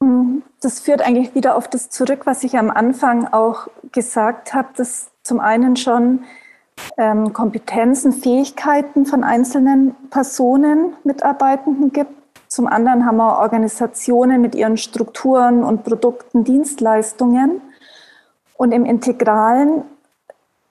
Mhm. 0.00 0.43
Das 0.61 0.81
führt 0.81 1.02
eigentlich 1.02 1.35
wieder 1.35 1.57
auf 1.57 1.69
das 1.69 1.88
zurück, 1.90 2.23
was 2.25 2.43
ich 2.43 2.59
am 2.59 2.71
Anfang 2.71 3.26
auch 3.26 3.69
gesagt 3.93 4.55
habe, 4.55 4.69
dass 4.76 5.11
zum 5.23 5.38
einen 5.40 5.76
schon 5.76 6.21
ähm, 6.97 7.33
Kompetenzen, 7.33 8.12
Fähigkeiten 8.12 9.07
von 9.07 9.25
einzelnen 9.25 9.95
Personen, 10.11 10.95
Mitarbeitenden 11.05 11.93
gibt. 11.93 12.18
Zum 12.59 12.67
anderen 12.67 13.07
haben 13.07 13.19
wir 13.19 13.38
Organisationen 13.38 14.41
mit 14.41 14.57
ihren 14.57 14.79
Strukturen 14.79 15.62
und 15.62 15.85
Produkten, 15.85 16.43
Dienstleistungen. 16.43 17.62
Und 18.57 18.73
im 18.73 18.85
Integralen 18.85 19.85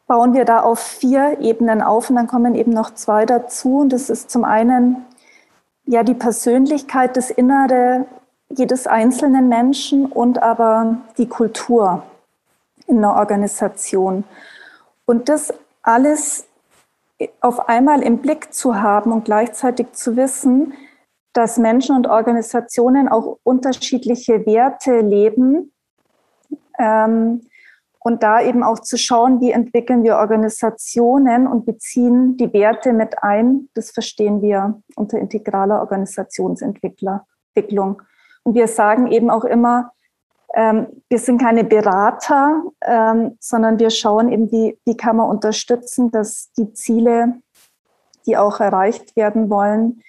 bauen 0.06 0.34
wir 0.34 0.44
da 0.44 0.60
auf 0.60 0.80
vier 0.80 1.40
Ebenen 1.40 1.82
auf 1.82 2.10
und 2.10 2.18
dann 2.18 2.28
kommen 2.28 2.56
eben 2.56 2.74
noch 2.74 2.94
zwei 2.94 3.26
dazu. 3.26 3.78
Und 3.80 3.94
das 3.94 4.10
ist 4.10 4.30
zum 4.30 4.44
einen 4.44 5.06
ja 5.86 6.04
die 6.04 6.14
Persönlichkeit, 6.14 7.16
das 7.16 7.30
Innere 7.30 8.06
jedes 8.50 8.86
einzelnen 8.86 9.48
Menschen 9.48 10.08
und 10.08 10.44
aber 10.44 10.98
die 11.18 11.30
Kultur 11.30 12.04
in 12.86 12.98
einer 12.98 13.16
Organisation. 13.16 14.26
Und 15.06 15.30
das 15.30 15.54
alles 15.84 16.48
auf 17.40 17.70
einmal 17.70 18.02
im 18.02 18.18
Blick 18.18 18.54
zu 18.54 18.82
haben 18.82 19.14
und 19.14 19.24
gleichzeitig 19.24 19.94
zu 19.94 20.18
wissen, 20.18 20.74
dass 21.38 21.60
Menschen 21.60 21.96
und 21.96 22.08
Organisationen 22.08 23.08
auch 23.08 23.38
unterschiedliche 23.44 24.48
Werte 24.48 25.02
leben 25.02 25.72
ähm, 26.80 27.42
und 28.00 28.24
da 28.24 28.42
eben 28.42 28.64
auch 28.64 28.80
zu 28.80 28.98
schauen, 28.98 29.40
wie 29.40 29.52
entwickeln 29.52 30.04
wir 30.04 30.18
Organisationen 30.18 31.46
und 31.46 31.68
beziehen 31.68 32.38
die 32.38 32.52
Werte 32.54 32.92
mit 32.92 33.22
ein, 33.22 33.70
das 33.76 33.92
verstehen 33.92 34.42
wir 34.42 34.82
unter 34.96 35.20
integraler 35.20 35.80
Organisationsentwicklung. 35.80 38.02
Und 38.42 38.56
wir 38.56 38.68
sagen 38.68 39.12
eben 39.12 39.30
auch 39.30 39.44
immer, 39.44 39.92
ähm, 40.56 40.88
wir 41.08 41.20
sind 41.20 41.40
keine 41.40 41.66
Berater, 41.66 42.64
ähm, 42.82 43.38
sondern 43.40 43.78
wir 43.78 43.92
schauen 43.92 44.32
eben, 44.32 44.52
wie, 44.52 44.80
wie 44.86 44.98
kann 44.98 45.18
man 45.18 45.30
unterstützen, 45.30 46.10
dass 46.10 46.52
die 46.58 46.74
Ziele, 46.74 47.36
die 48.26 48.38
auch 48.38 48.60
erreicht 48.60 49.16
werden 49.16 49.52
wollen, 49.52 50.02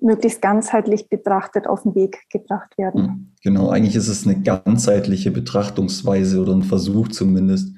möglichst 0.00 0.42
ganzheitlich 0.42 1.08
betrachtet 1.08 1.66
auf 1.66 1.82
den 1.82 1.94
Weg 1.94 2.28
gebracht 2.30 2.76
werden. 2.76 3.04
Hm, 3.04 3.32
genau, 3.42 3.70
eigentlich 3.70 3.96
ist 3.96 4.08
es 4.08 4.26
eine 4.26 4.40
ganzheitliche 4.40 5.30
Betrachtungsweise 5.30 6.40
oder 6.40 6.52
ein 6.52 6.62
Versuch 6.62 7.08
zumindest. 7.08 7.74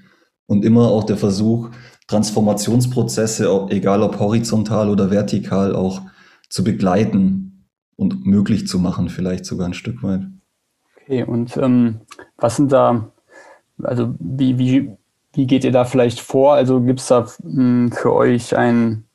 Und 0.47 0.65
immer 0.65 0.89
auch 0.89 1.05
der 1.05 1.19
Versuch, 1.19 1.71
Transformationsprozesse, 2.07 3.67
egal 3.69 4.03
ob 4.03 4.19
horizontal 4.19 4.89
oder 4.89 5.11
vertikal, 5.11 5.77
auch 5.77 6.03
zu 6.49 6.65
begleiten 6.65 7.69
und 7.97 8.27
möglich 8.27 8.67
zu 8.67 8.79
machen, 8.79 9.11
vielleicht 9.11 9.45
sogar 9.45 9.67
ein 9.67 9.75
Stück 9.75 10.03
weit. 10.03 10.27
Okay, 11.03 11.25
und 11.25 11.57
ähm, 11.57 12.01
was 12.37 12.57
sind 12.57 12.73
da, 12.73 13.13
also 13.83 14.15
wie, 14.19 14.59
wie, 14.59 14.91
wie 15.33 15.47
geht 15.47 15.65
ihr 15.65 15.73
da 15.73 15.85
vielleicht 15.85 16.21
vor? 16.21 16.55
Also 16.55 16.81
gibt 16.81 17.01
es 17.01 17.09
da 17.09 17.21
mh, 17.21 17.31
hm, 17.43 17.93
für 17.93 18.13
euch 18.13 18.57
ein, 18.57 19.08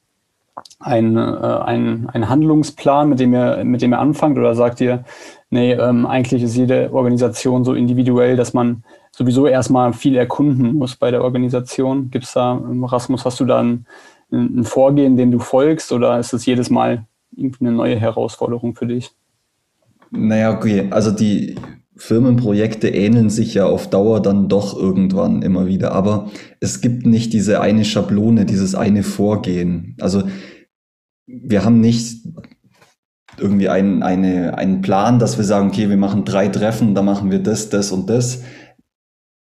ein, 0.84 1.18
äh, 1.18 1.20
ein, 1.20 2.10
ein 2.12 2.30
Handlungsplan, 2.30 3.10
mit 3.10 3.20
dem, 3.20 3.34
ihr, 3.34 3.64
mit 3.64 3.82
dem 3.82 3.94
ihr 3.94 4.00
anfangt? 4.00 4.38
Oder 4.38 4.56
sagt 4.56 4.82
ihr, 4.82 5.04
nee, 5.50 5.74
ähm, 5.74 6.06
eigentlich 6.06 6.44
ist 6.44 6.56
jede 6.56 6.94
Organisation 6.94 7.64
so 7.64 7.74
individuell, 7.74 8.36
dass 8.36 8.54
man 8.54 8.84
sowieso 9.12 9.48
erstmal 9.48 9.94
viel 9.94 10.16
erkunden 10.16 10.76
muss 10.76 10.96
bei 10.96 11.12
der 11.12 11.24
Organisation? 11.24 12.12
Gibt 12.12 12.26
es 12.26 12.34
da, 12.34 12.62
Rasmus, 12.84 13.26
hast 13.26 13.40
du 13.40 13.46
da 13.46 13.62
ein, 13.62 13.86
ein 14.32 14.64
Vorgehen, 14.64 15.18
dem 15.18 15.32
du 15.32 15.40
folgst? 15.40 15.92
Oder 15.92 16.20
ist 16.20 16.34
es 16.34 16.46
jedes 16.46 16.70
Mal 16.70 17.06
irgendwie 17.36 17.66
eine 17.66 17.76
neue 17.76 17.98
Herausforderung 17.98 18.76
für 18.76 18.88
dich? 18.88 19.12
Naja, 20.12 20.56
okay. 20.56 20.88
Also 20.92 21.12
die 21.12 21.56
Firmenprojekte 21.96 22.90
ähneln 22.90 23.30
sich 23.30 23.54
ja 23.54 23.66
auf 23.66 23.90
Dauer 23.90 24.22
dann 24.22 24.50
doch 24.50 24.78
irgendwann 24.78 25.42
immer 25.42 25.68
wieder. 25.68 25.94
Aber 25.94 26.30
es 26.60 26.82
gibt 26.82 27.06
nicht 27.06 27.34
diese 27.34 27.62
eine 27.62 27.86
Schablone, 27.86 28.46
dieses 28.46 28.76
eine 28.76 29.04
Vorgehen. 29.04 29.96
Also 30.00 30.24
wir 31.42 31.66
haben 31.66 31.80
nicht 31.80 32.24
irgendwie 33.40 33.70
einen, 33.70 34.04
eine, 34.04 34.58
einen 34.58 34.82
Plan, 34.82 35.20
dass 35.20 35.38
wir 35.38 35.46
sagen, 35.46 35.70
okay, 35.70 35.90
wir 35.90 35.98
machen 35.98 36.26
drei 36.26 36.48
Treffen, 36.48 36.94
da 36.94 37.02
machen 37.02 37.32
wir 37.32 37.40
das, 37.40 37.70
das 37.70 37.92
und 37.92 38.10
das. 38.10 38.44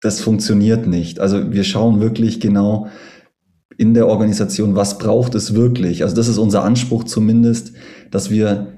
Das 0.00 0.20
funktioniert 0.20 0.86
nicht. 0.86 1.20
Also 1.20 1.52
wir 1.52 1.64
schauen 1.64 2.00
wirklich 2.00 2.40
genau, 2.40 2.86
in 3.76 3.94
der 3.94 4.08
Organisation, 4.08 4.76
was 4.76 4.98
braucht 4.98 5.34
es 5.34 5.54
wirklich. 5.54 6.02
Also 6.02 6.14
das 6.14 6.28
ist 6.28 6.38
unser 6.38 6.64
Anspruch 6.64 7.04
zumindest, 7.04 7.72
dass 8.10 8.30
wir 8.30 8.74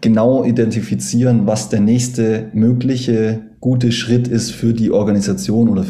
genau 0.00 0.44
identifizieren, 0.44 1.46
was 1.46 1.68
der 1.68 1.80
nächste 1.80 2.50
mögliche 2.52 3.50
gute 3.60 3.92
Schritt 3.92 4.28
ist 4.28 4.52
für 4.52 4.72
die 4.72 4.90
Organisation 4.90 5.68
oder, 5.68 5.86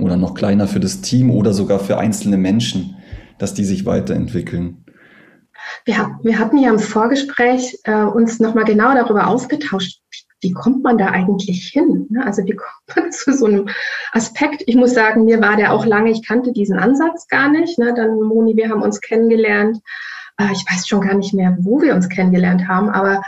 oder 0.00 0.16
noch 0.16 0.34
kleiner 0.34 0.66
für 0.66 0.80
das 0.80 1.00
Team 1.00 1.30
oder 1.30 1.52
sogar 1.52 1.78
für 1.78 1.98
einzelne 1.98 2.36
Menschen, 2.36 2.96
dass 3.38 3.54
die 3.54 3.64
sich 3.64 3.86
weiterentwickeln. 3.86 4.84
Wir, 5.86 6.18
wir 6.22 6.38
hatten 6.38 6.58
ja 6.58 6.70
im 6.70 6.78
Vorgespräch 6.78 7.78
äh, 7.84 8.02
uns 8.02 8.40
nochmal 8.40 8.64
genau 8.64 8.92
darüber 8.92 9.28
ausgetauscht, 9.28 10.00
wie 10.40 10.52
kommt 10.52 10.82
man 10.82 10.98
da 10.98 11.06
eigentlich 11.06 11.68
hin? 11.72 12.06
Ne? 12.10 12.24
Also 12.24 12.44
wie 12.44 12.56
kommt 12.56 12.96
man 12.96 13.12
zu 13.12 13.32
so 13.32 13.46
einem 13.46 13.68
Aspekt? 14.12 14.62
Ich 14.66 14.76
muss 14.76 14.92
sagen, 14.92 15.24
mir 15.24 15.40
war 15.40 15.56
der 15.56 15.72
auch 15.72 15.86
lange, 15.86 16.10
ich 16.10 16.26
kannte 16.26 16.52
diesen 16.52 16.78
Ansatz 16.78 17.28
gar 17.28 17.48
nicht. 17.48 17.78
Ne? 17.78 17.94
Dann 17.94 18.20
Moni, 18.20 18.56
wir 18.56 18.68
haben 18.68 18.82
uns 18.82 19.00
kennengelernt. 19.00 19.78
Äh, 20.38 20.52
ich 20.52 20.64
weiß 20.70 20.86
schon 20.86 21.00
gar 21.00 21.14
nicht 21.14 21.32
mehr, 21.32 21.56
wo 21.60 21.80
wir 21.80 21.94
uns 21.94 22.08
kennengelernt 22.08 22.68
haben, 22.68 22.90
aber 22.90 23.22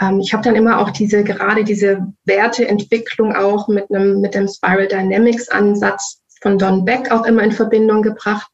ähm, 0.00 0.20
ich 0.20 0.32
habe 0.32 0.42
dann 0.42 0.56
immer 0.56 0.78
auch 0.78 0.90
diese, 0.90 1.24
gerade 1.24 1.64
diese 1.64 2.06
Werteentwicklung 2.24 3.34
auch 3.34 3.68
mit 3.68 3.90
einem, 3.90 4.20
mit 4.20 4.34
dem 4.34 4.48
Spiral 4.48 4.88
Dynamics 4.88 5.48
Ansatz 5.48 6.22
von 6.40 6.58
Don 6.58 6.84
Beck 6.84 7.10
auch 7.10 7.26
immer 7.26 7.42
in 7.42 7.52
Verbindung 7.52 8.02
gebracht. 8.02 8.50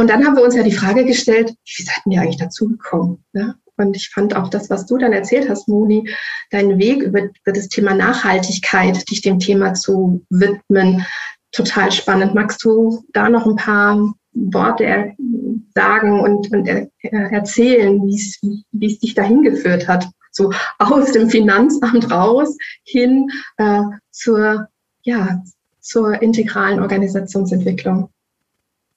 Und 0.00 0.08
dann 0.08 0.24
haben 0.24 0.34
wir 0.34 0.42
uns 0.42 0.54
ja 0.54 0.62
die 0.62 0.72
Frage 0.72 1.04
gestellt, 1.04 1.50
wie 1.50 1.82
seid 1.82 2.00
ihr 2.06 2.22
eigentlich 2.22 2.38
dazu 2.38 2.70
gekommen? 2.70 3.22
Ne? 3.34 3.54
Und 3.76 3.94
ich 3.94 4.08
fand 4.08 4.34
auch 4.34 4.48
das, 4.48 4.70
was 4.70 4.86
du 4.86 4.96
dann 4.96 5.12
erzählt 5.12 5.50
hast, 5.50 5.68
Moni, 5.68 6.08
deinen 6.50 6.78
Weg 6.78 7.02
über, 7.02 7.24
über 7.24 7.52
das 7.52 7.68
Thema 7.68 7.92
Nachhaltigkeit, 7.92 9.10
dich 9.10 9.20
dem 9.20 9.38
Thema 9.38 9.74
zu 9.74 10.24
widmen, 10.30 11.04
total 11.52 11.92
spannend. 11.92 12.34
Magst 12.34 12.64
du 12.64 13.04
da 13.12 13.28
noch 13.28 13.44
ein 13.46 13.56
paar 13.56 14.14
Worte 14.32 15.12
sagen 15.74 16.20
und, 16.20 16.50
und 16.50 16.66
er, 16.66 16.88
erzählen, 17.02 18.02
wie 18.02 18.86
es 18.86 19.00
dich 19.00 19.12
dahin 19.12 19.42
geführt 19.42 19.86
hat? 19.86 20.08
So 20.30 20.50
aus 20.78 21.12
dem 21.12 21.28
Finanzamt 21.28 22.10
raus 22.10 22.56
hin 22.84 23.28
äh, 23.58 23.82
zur, 24.10 24.66
ja, 25.02 25.42
zur 25.80 26.22
integralen 26.22 26.80
Organisationsentwicklung. 26.80 28.08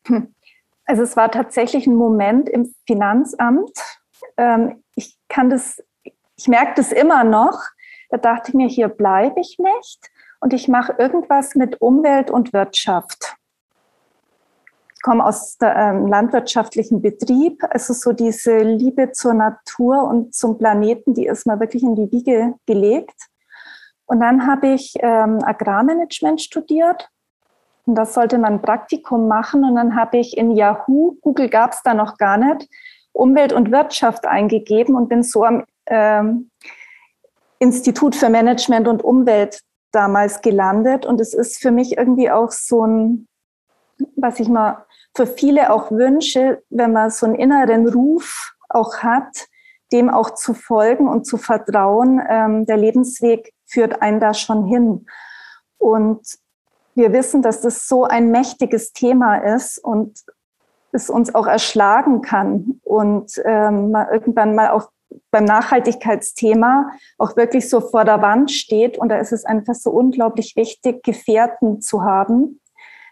Hm. 0.08 0.30
Also 0.86 1.04
es 1.04 1.16
war 1.16 1.32
tatsächlich 1.32 1.88
ein 1.88 1.96
Moment 1.96 2.50
im 2.50 2.74
Finanzamt, 2.86 3.72
ähm, 4.38 4.84
ich 4.96 5.18
kann 5.28 5.50
das, 5.50 5.84
ich 6.36 6.48
merke 6.48 6.74
das 6.76 6.92
immer 6.92 7.24
noch. 7.24 7.62
Da 8.10 8.18
dachte 8.18 8.50
ich 8.50 8.54
mir, 8.54 8.68
hier 8.68 8.90
bleibe 8.90 9.40
ich 9.40 9.58
nicht 9.60 10.12
und 10.40 10.54
ich 10.54 10.68
mache 10.68 10.96
irgendwas 10.98 11.56
mit 11.56 11.82
Umwelt 11.82 12.30
und 12.30 12.54
Wirtschaft. 12.54 13.36
Ich 14.96 15.02
komme 15.02 15.26
aus 15.26 15.58
einem 15.60 16.04
ähm, 16.04 16.08
landwirtschaftlichen 16.08 17.02
Betrieb. 17.02 17.64
Also 17.70 17.94
so 17.94 18.14
diese 18.14 18.60
Liebe 18.60 19.12
zur 19.12 19.34
Natur 19.34 20.04
und 20.04 20.34
zum 20.34 20.58
Planeten, 20.58 21.14
die 21.14 21.26
ist 21.26 21.46
mir 21.46 21.60
wirklich 21.60 21.84
in 21.84 21.96
die 21.96 22.12
Wiege 22.12 22.54
gelegt. 22.66 23.20
Und 24.06 24.20
dann 24.20 24.48
habe 24.48 24.68
ich 24.68 24.94
ähm, 25.00 25.40
Agrarmanagement 25.44 26.42
studiert 26.42 27.10
und 27.86 27.96
das 27.96 28.14
sollte 28.14 28.38
man 28.38 28.62
Praktikum 28.62 29.28
machen. 29.28 29.64
Und 29.64 29.76
dann 29.76 29.96
habe 29.96 30.18
ich 30.18 30.38
in 30.38 30.52
Yahoo, 30.52 31.18
Google 31.22 31.50
gab 31.50 31.74
es 31.74 31.82
da 31.84 31.94
noch 31.94 32.18
gar 32.18 32.38
nicht, 32.38 32.70
Umwelt 33.12 33.54
und 33.54 33.72
Wirtschaft 33.72 34.26
eingegeben 34.26 34.96
und 34.96 35.10
bin 35.10 35.22
so 35.24 35.44
am 35.44 35.66
ähm, 35.86 36.50
Institut 37.60 38.16
für 38.16 38.30
Management 38.30 38.88
und 38.88 39.04
Umwelt 39.04 39.62
damals 39.92 40.42
gelandet. 40.42 41.06
Und 41.06 41.22
es 41.22 41.34
ist 41.34 41.62
für 41.62 41.72
mich 41.72 41.98
irgendwie 41.98 42.32
auch 42.32 42.52
so 42.52 42.86
ein, 42.86 43.28
was 44.16 44.40
ich 44.40 44.50
mal 44.50 44.86
für 45.16 45.28
viele 45.28 45.72
auch 45.72 45.92
wünsche, 45.92 46.64
wenn 46.70 46.94
man 46.94 47.12
so 47.12 47.26
einen 47.26 47.36
inneren 47.36 47.88
Ruf 47.88 48.54
auch 48.70 48.98
hat, 48.98 49.48
dem 49.92 50.10
auch 50.10 50.32
zu 50.32 50.56
folgen 50.56 51.08
und 51.08 51.26
zu 51.26 51.38
vertrauen. 51.38 52.20
Ähm, 52.28 52.66
der 52.66 52.78
Lebensweg 52.78 53.54
führt 53.66 54.02
einen 54.02 54.20
da 54.20 54.34
schon 54.34 54.66
hin. 54.66 55.06
Und 55.78 56.22
wir 56.96 57.14
wissen, 57.14 57.42
dass 57.42 57.62
das 57.62 57.88
so 57.88 58.04
ein 58.04 58.32
mächtiges 58.32 58.94
Thema 58.94 59.38
ist 59.38 59.78
und 59.78 60.20
es 60.92 61.10
uns 61.10 61.34
auch 61.34 61.48
erschlagen 61.48 62.22
kann 62.22 62.80
und 62.84 63.42
ähm, 63.46 63.92
mal 63.92 64.10
irgendwann 64.12 64.56
mal 64.56 64.70
auch 64.70 64.90
beim 65.32 65.46
Nachhaltigkeitsthema 65.46 66.92
auch 67.18 67.36
wirklich 67.36 67.70
so 67.70 67.82
vor 67.82 68.06
der 68.06 68.22
Wand 68.22 68.52
steht. 68.52 68.98
Und 68.98 69.10
da 69.10 69.18
ist 69.18 69.32
es 69.32 69.46
einfach 69.46 69.76
so 69.76 69.92
unglaublich 69.92 70.56
wichtig, 70.56 71.04
Gefährten 71.04 71.82
zu 71.82 72.04
haben, 72.04 72.60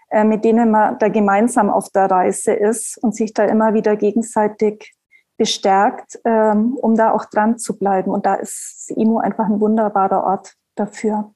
äh, 0.10 0.24
mit 0.24 0.46
denen 0.46 0.72
man 0.72 0.98
da 1.00 1.10
gemeinsam 1.10 1.70
auf 1.70 1.90
der 1.90 2.10
Reise 2.10 2.54
ist 2.54 2.98
und 3.02 3.16
sich 3.16 3.34
da 3.34 3.46
immer 3.46 3.74
wieder 3.74 3.96
gegenseitig 3.96 4.94
bestärkt, 5.38 6.20
ähm, 6.24 6.76
um 6.76 6.96
da 6.96 7.12
auch 7.12 7.26
dran 7.26 7.58
zu 7.58 7.78
bleiben. 7.78 8.12
Und 8.12 8.26
da 8.26 8.36
ist 8.36 8.92
IMO 8.96 9.18
einfach 9.18 9.46
ein 9.46 9.60
wunderbarer 9.60 10.24
Ort 10.24 10.54
dafür. 10.76 11.34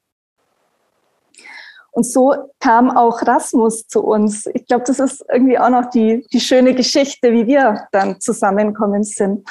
Und 1.95 2.05
so 2.05 2.33
kam 2.59 2.91
auch 2.91 3.21
Rasmus 3.25 3.87
zu 3.87 4.03
uns. 4.03 4.47
Ich 4.53 4.65
glaube, 4.67 4.83
das 4.85 4.99
ist 4.99 5.23
irgendwie 5.31 5.57
auch 5.57 5.69
noch 5.69 5.89
die, 5.89 6.25
die 6.33 6.41
schöne 6.41 6.75
Geschichte, 6.75 7.31
wie 7.31 7.47
wir 7.47 7.87
dann 7.93 8.19
zusammenkommen 8.19 9.03
sind. 9.03 9.47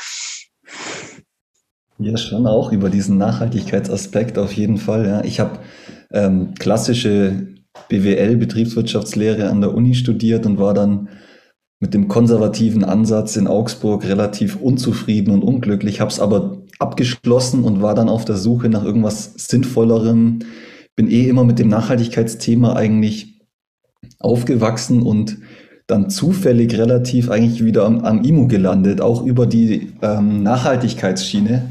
Ja, 1.99 2.19
schon 2.19 2.47
auch 2.47 2.71
über 2.71 2.91
diesen 2.91 3.17
Nachhaltigkeitsaspekt 3.17 4.37
auf 4.37 4.53
jeden 4.53 4.77
Fall. 4.77 5.07
Ja. 5.07 5.25
Ich 5.25 5.41
habe 5.41 5.61
ähm, 6.13 6.53
klassische 6.59 7.49
BWL, 7.89 8.37
Betriebswirtschaftslehre 8.37 9.49
an 9.49 9.63
der 9.63 9.73
Uni 9.73 9.95
studiert 9.95 10.45
und 10.45 10.59
war 10.59 10.75
dann 10.75 11.09
mit 11.81 11.95
dem 11.95 12.09
konservativen 12.09 12.85
Ansatz 12.85 13.37
in 13.37 13.47
Augsburg 13.47 14.05
relativ 14.05 14.57
unzufrieden 14.57 15.33
und 15.33 15.43
unglücklich, 15.43 16.03
habe 16.03 16.11
es 16.11 16.21
aber 16.21 16.59
abgeschlossen 16.79 17.65
und 17.65 17.81
war 17.81 17.95
dann 17.95 18.11
auf 18.11 18.27
der 18.27 18.37
Suche 18.37 18.69
nach 18.69 18.85
irgendwas 18.85 19.33
Sinnvollerem, 19.37 20.41
bin 20.97 21.11
eh 21.11 21.29
immer 21.29 21.45
mit 21.45 21.59
dem 21.59 21.69
Nachhaltigkeitsthema 21.69 22.75
eigentlich 22.75 23.41
aufgewachsen 24.19 25.03
und 25.03 25.39
dann 25.87 26.09
zufällig 26.09 26.79
relativ 26.79 27.31
eigentlich 27.31 27.65
wieder 27.65 27.85
am, 27.85 28.01
am 28.05 28.23
IMO 28.23 28.47
gelandet, 28.47 29.01
auch 29.01 29.25
über 29.25 29.47
die 29.47 29.93
ähm, 30.03 30.43
Nachhaltigkeitsschiene. 30.43 31.71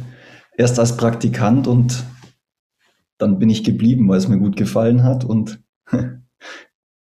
Erst 0.56 0.80
als 0.80 0.98
Praktikant 0.98 1.68
und 1.68 2.04
dann 3.18 3.40
bin 3.40 3.50
ich 3.50 3.64
geblieben, 3.64 4.08
weil 4.08 4.18
es 4.18 4.28
mir 4.28 4.38
gut 4.38 4.56
gefallen 4.56 5.04
hat 5.04 5.26
und 5.26 5.64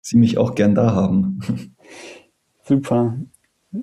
sie 0.00 0.16
mich 0.16 0.38
auch 0.38 0.54
gern 0.54 0.74
da 0.74 0.94
haben. 0.94 1.40
Super. 2.62 3.18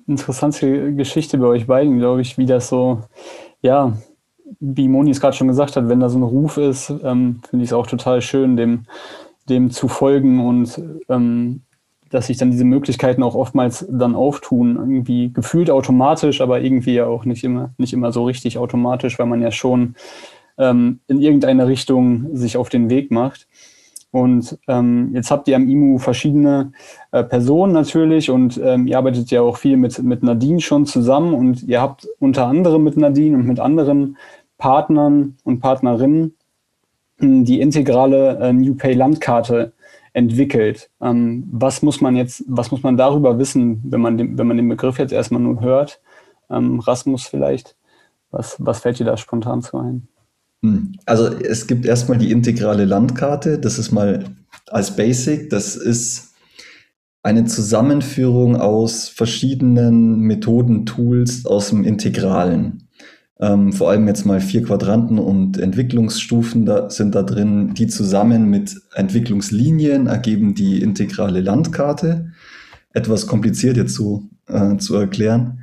Interessante 0.08 0.94
Geschichte 0.96 1.38
bei 1.38 1.48
euch 1.48 1.68
beiden, 1.68 2.00
glaube 2.00 2.22
ich, 2.22 2.38
wie 2.38 2.46
das 2.46 2.70
so, 2.70 3.02
ja, 3.62 3.98
wie 4.60 4.88
Moni 4.88 5.12
es 5.12 5.22
gerade 5.22 5.36
schon 5.36 5.48
gesagt 5.48 5.76
hat, 5.76 5.90
wenn 5.90 6.00
da 6.00 6.10
so 6.10 6.20
ein 6.20 6.24
Ruf 6.24 6.58
ist, 6.58 6.90
ähm, 7.04 7.42
finde 7.50 7.64
ich 7.64 7.70
es 7.70 7.74
auch 7.74 7.88
total 7.88 8.22
schön, 8.22 8.58
dem, 8.58 8.86
dem 9.48 9.72
zu 9.72 9.88
folgen 9.88 10.46
und 10.46 10.82
ähm, 11.10 11.62
dass 12.10 12.28
sich 12.28 12.38
dann 12.38 12.52
diese 12.52 12.64
Möglichkeiten 12.64 13.24
auch 13.24 13.36
oftmals 13.36 13.86
dann 13.90 14.16
auftun, 14.16 14.76
irgendwie 14.78 15.32
gefühlt 15.32 15.70
automatisch, 15.70 16.42
aber 16.42 16.62
irgendwie 16.62 16.96
ja 16.96 17.06
auch 17.06 17.26
nicht 17.26 17.44
immer, 17.44 17.72
nicht 17.78 17.94
immer 17.94 18.12
so 18.12 18.26
richtig 18.26 18.58
automatisch, 18.58 19.20
weil 19.20 19.28
man 19.28 19.42
ja 19.42 19.52
schon 19.52 19.96
ähm, 20.58 21.00
in 21.08 21.22
irgendeine 21.22 21.68
Richtung 21.68 22.36
sich 22.36 22.58
auf 22.58 22.70
den 22.70 22.90
Weg 22.90 23.12
macht. 23.12 23.48
Und 24.12 24.58
ähm, 24.68 25.12
jetzt 25.14 25.30
habt 25.30 25.48
ihr 25.48 25.56
am 25.56 25.70
IMU 25.70 26.00
verschiedene 26.00 26.72
äh, 27.12 27.24
Personen 27.24 27.74
natürlich 27.74 28.32
und 28.32 28.60
ähm, 28.64 28.88
ihr 28.88 28.98
arbeitet 28.98 29.30
ja 29.30 29.42
auch 29.42 29.58
viel 29.58 29.78
mit, 29.78 30.02
mit 30.02 30.24
Nadine 30.24 30.62
schon 30.62 30.88
zusammen 30.88 31.36
und 31.36 31.62
ihr 31.62 31.80
habt 31.80 32.08
unter 32.18 32.48
anderem 32.48 32.84
mit 32.84 32.98
Nadine 32.98 33.38
und 33.38 33.46
mit 33.46 33.60
anderen 33.60 34.18
Partnern 34.60 35.38
und 35.44 35.60
Partnerinnen 35.60 36.36
hm, 37.18 37.46
die 37.46 37.60
integrale 37.60 38.38
äh, 38.38 38.54
New 38.54 38.76
Pay 38.76 38.94
Landkarte 38.94 39.74
entwickelt. 40.14 40.90
Ähm, 41.02 41.48
was 41.52 41.82
muss 41.82 42.02
man 42.02 42.16
jetzt, 42.16 42.44
was 42.48 42.70
muss 42.70 42.84
man 42.84 42.98
darüber 42.98 43.40
wissen, 43.40 43.82
wenn 43.86 44.02
man 44.02 44.18
den, 44.18 44.38
wenn 44.38 44.48
man 44.48 44.58
den 44.58 44.70
Begriff 44.70 45.00
jetzt 45.00 45.14
erstmal 45.14 45.42
nur 45.42 45.62
hört? 45.62 46.00
Ähm, 46.52 46.80
Rasmus 46.80 47.24
vielleicht, 47.24 47.76
was, 48.30 48.58
was 48.60 48.82
fällt 48.82 49.00
dir 49.00 49.06
da 49.06 49.18
spontan 49.18 49.62
zu 49.64 49.78
ein? 49.78 50.08
Hm, 50.62 50.94
also 51.06 51.28
es 51.28 51.66
gibt 51.66 51.86
erstmal 51.86 52.18
die 52.18 52.32
integrale 52.32 52.86
Landkarte, 52.86 53.60
das 53.60 53.80
ist 53.80 53.92
mal 53.92 54.26
als 54.68 54.96
Basic, 54.96 55.50
das 55.50 55.76
ist 55.76 56.34
eine 57.24 57.46
Zusammenführung 57.46 58.56
aus 58.56 59.08
verschiedenen 59.08 60.20
Methoden, 60.20 60.86
Tools 60.86 61.46
aus 61.46 61.70
dem 61.70 61.84
Integralen. 61.84 62.89
Ähm, 63.42 63.72
vor 63.72 63.90
allem 63.90 64.06
jetzt 64.08 64.26
mal 64.26 64.42
vier 64.42 64.64
Quadranten 64.64 65.18
und 65.18 65.58
Entwicklungsstufen 65.58 66.66
da, 66.66 66.90
sind 66.90 67.16
da 67.16 67.24
drin, 67.24 67.74
die 67.74 67.88
zusammen 67.88 68.50
mit 68.50 68.82
Entwicklungslinien 68.94 70.08
ergeben 70.08 70.56
die 70.56 70.82
integrale 70.82 71.40
Landkarte. 71.40 72.34
Etwas 72.92 73.28
kompliziert 73.28 73.78
jetzt 73.78 73.94
so 73.94 74.24
äh, 74.48 74.76
zu 74.78 74.96
erklären. 74.96 75.62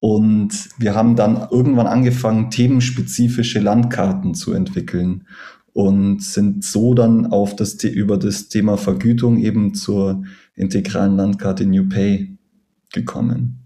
Und 0.00 0.68
wir 0.76 0.94
haben 0.94 1.16
dann 1.16 1.48
irgendwann 1.50 1.86
angefangen, 1.86 2.50
themenspezifische 2.50 3.58
Landkarten 3.58 4.34
zu 4.34 4.52
entwickeln 4.52 5.26
und 5.72 6.22
sind 6.22 6.62
so 6.62 6.92
dann 6.92 7.26
auf 7.26 7.56
das, 7.56 7.82
über 7.84 8.18
das 8.18 8.48
Thema 8.48 8.76
Vergütung 8.76 9.38
eben 9.38 9.72
zur 9.72 10.24
integralen 10.56 11.16
Landkarte 11.16 11.64
New 11.64 11.88
Pay 11.88 12.36
gekommen. 12.92 13.60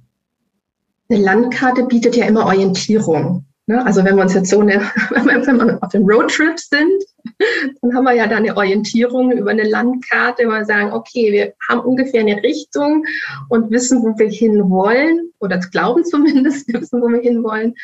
Eine 1.08 1.22
Landkarte 1.22 1.86
bietet 1.86 2.14
ja 2.14 2.26
immer 2.26 2.46
Orientierung. 2.46 3.46
Ne? 3.68 3.84
Also 3.84 4.02
wenn 4.02 4.16
wir 4.16 4.22
uns 4.22 4.32
jetzt 4.32 4.48
so 4.48 4.60
eine, 4.60 4.80
wenn 5.10 5.58
wir 5.58 5.78
auf 5.82 5.90
dem 5.90 6.08
Roadtrip 6.08 6.58
sind, 6.58 7.04
dann 7.82 7.94
haben 7.94 8.04
wir 8.04 8.14
ja 8.14 8.26
da 8.26 8.36
eine 8.36 8.56
Orientierung 8.56 9.30
über 9.30 9.50
eine 9.50 9.68
Landkarte, 9.68 10.46
wo 10.46 10.52
wir 10.52 10.64
sagen, 10.64 10.92
okay, 10.92 11.30
wir 11.32 11.52
haben 11.68 11.80
ungefähr 11.80 12.22
eine 12.22 12.42
Richtung 12.42 13.04
und 13.50 13.70
wissen, 13.70 14.02
wo 14.02 14.18
wir 14.18 14.30
hinwollen 14.30 15.32
oder 15.38 15.58
glauben 15.58 16.02
zumindest, 16.06 16.66
wir 16.68 16.80
wissen, 16.80 17.02
wo 17.02 17.08
wir 17.08 17.20
hinwollen. 17.20 17.74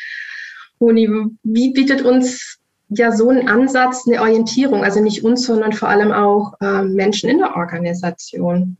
Moni, 0.79 1.07
wie 1.43 1.71
bietet 1.71 2.01
uns 2.01 2.57
ja 2.89 3.11
so 3.11 3.29
ein 3.29 3.47
Ansatz 3.47 4.07
eine 4.07 4.21
Orientierung, 4.21 4.83
also 4.83 5.01
nicht 5.01 5.23
uns, 5.23 5.45
sondern 5.45 5.71
vor 5.71 5.89
allem 5.89 6.11
auch 6.11 6.53
äh, 6.61 6.81
Menschen 6.81 7.29
in 7.29 7.37
der 7.37 7.55
Organisation? 7.55 8.75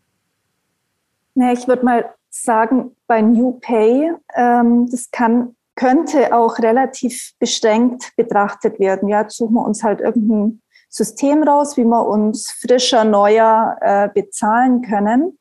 Nee, 1.35 1.53
ich 1.53 1.67
würde 1.67 1.85
mal 1.85 2.05
sagen, 2.31 2.95
bei 3.05 3.21
New 3.21 3.59
Pay, 3.61 4.11
ähm, 4.35 4.87
das 4.89 5.11
kann 5.11 5.55
könnte 5.75 6.33
auch 6.33 6.59
relativ 6.59 7.33
beschränkt 7.39 8.11
betrachtet 8.15 8.79
werden. 8.79 9.09
Ja, 9.09 9.21
jetzt 9.21 9.37
suchen 9.37 9.55
wir 9.55 9.65
uns 9.65 9.83
halt 9.83 10.01
irgendein 10.01 10.61
System 10.89 11.43
raus, 11.43 11.75
wie 11.77 11.83
wir 11.83 12.07
uns 12.07 12.51
frischer, 12.51 13.03
neuer 13.03 13.77
äh, 13.81 14.09
bezahlen 14.13 14.81
können. 14.81 15.37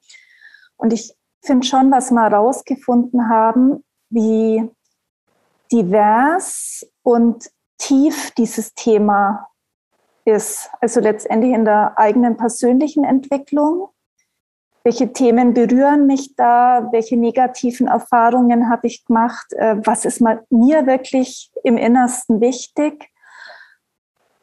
Und 0.77 0.93
ich 0.93 1.15
finde 1.43 1.67
schon, 1.67 1.91
was 1.93 2.11
wir 2.11 2.23
herausgefunden 2.23 3.29
haben, 3.29 3.85
wie 4.11 4.69
divers 5.71 6.87
und 7.03 7.49
tief 7.79 8.33
dieses 8.33 8.75
Thema 8.75 9.49
ist. 10.25 10.71
Also 10.81 11.01
letztendlich 11.01 11.53
in 11.53 11.65
der 11.65 11.99
eigenen 11.99 12.37
persönlichen 12.37 13.05
Entwicklung, 13.05 13.89
welche 14.85 15.15
Themen 15.15 15.55
berühren 15.55 16.07
mich 16.07 16.37
da? 16.37 16.89
Welche 16.93 17.17
negativen 17.17 17.87
Erfahrungen 17.87 18.69
habe 18.69 18.87
ich 18.87 19.05
gemacht? 19.07 19.53
Äh, 19.55 19.77
was 19.83 20.05
ist 20.05 20.21
mir 20.21 20.87
wirklich 20.87 21.51
im 21.65 21.79
Innersten 21.79 22.43
wichtig? 22.43 23.11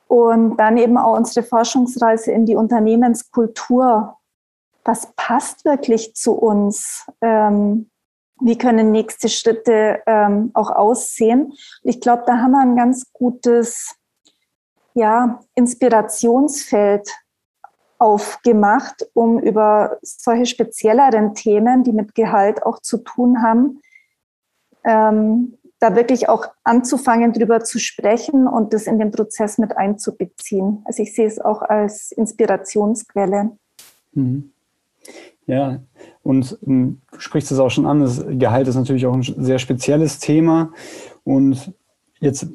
Und 0.07 0.57
dann 0.57 0.77
eben 0.77 0.97
auch 0.97 1.15
unsere 1.15 1.45
Forschungsreise 1.45 2.31
in 2.31 2.47
die 2.47 2.55
Unternehmenskultur. 2.55 4.17
Was 4.83 5.13
passt 5.15 5.63
wirklich 5.63 6.15
zu 6.15 6.33
uns? 6.33 7.05
Ähm, 7.21 7.91
wie 8.41 8.57
können 8.57 8.91
nächste 8.91 9.29
Schritte 9.29 10.01
ähm, 10.07 10.49
auch 10.55 10.71
aussehen? 10.71 11.53
Ich 11.83 12.01
glaube, 12.01 12.23
da 12.25 12.39
haben 12.39 12.51
wir 12.51 12.61
ein 12.61 12.75
ganz 12.75 13.13
gutes 13.13 13.95
ja, 14.95 15.39
Inspirationsfeld 15.53 17.07
aufgemacht, 18.01 19.07
um 19.13 19.37
über 19.37 19.99
solche 20.01 20.47
spezielleren 20.47 21.35
Themen, 21.35 21.83
die 21.83 21.91
mit 21.91 22.15
Gehalt 22.15 22.63
auch 22.63 22.79
zu 22.79 22.97
tun 22.97 23.43
haben, 23.43 23.79
ähm, 24.83 25.59
da 25.79 25.95
wirklich 25.95 26.27
auch 26.27 26.47
anzufangen, 26.63 27.31
drüber 27.31 27.63
zu 27.63 27.77
sprechen 27.77 28.47
und 28.47 28.73
das 28.73 28.87
in 28.87 28.97
den 28.97 29.11
Prozess 29.11 29.59
mit 29.59 29.77
einzubeziehen. 29.77 30.81
Also 30.85 31.03
ich 31.03 31.13
sehe 31.13 31.27
es 31.27 31.39
auch 31.39 31.61
als 31.61 32.11
Inspirationsquelle. 32.11 33.51
Mhm. 34.13 34.51
Ja, 35.45 35.79
und 36.23 36.57
ähm, 36.65 37.01
du 37.11 37.19
sprichst 37.19 37.51
es 37.51 37.59
auch 37.59 37.69
schon 37.69 37.85
an, 37.85 38.01
das 38.01 38.23
Gehalt 38.27 38.67
ist 38.67 38.75
natürlich 38.75 39.05
auch 39.05 39.13
ein 39.13 39.23
sehr 39.23 39.59
spezielles 39.59 40.17
Thema. 40.17 40.73
Und 41.23 41.71
jetzt 42.19 42.47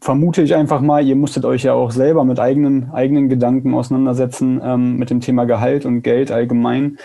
vermute 0.00 0.42
ich 0.42 0.54
einfach 0.54 0.80
mal, 0.80 1.06
ihr 1.06 1.16
musstet 1.16 1.44
euch 1.44 1.64
ja 1.64 1.74
auch 1.74 1.90
selber 1.90 2.24
mit 2.24 2.40
eigenen, 2.40 2.90
eigenen 2.92 3.28
Gedanken 3.28 3.74
auseinandersetzen 3.74 4.60
ähm, 4.62 4.96
mit 4.96 5.10
dem 5.10 5.20
Thema 5.20 5.44
Gehalt 5.44 5.84
und 5.84 6.02
Geld 6.02 6.30
allgemein. 6.30 6.98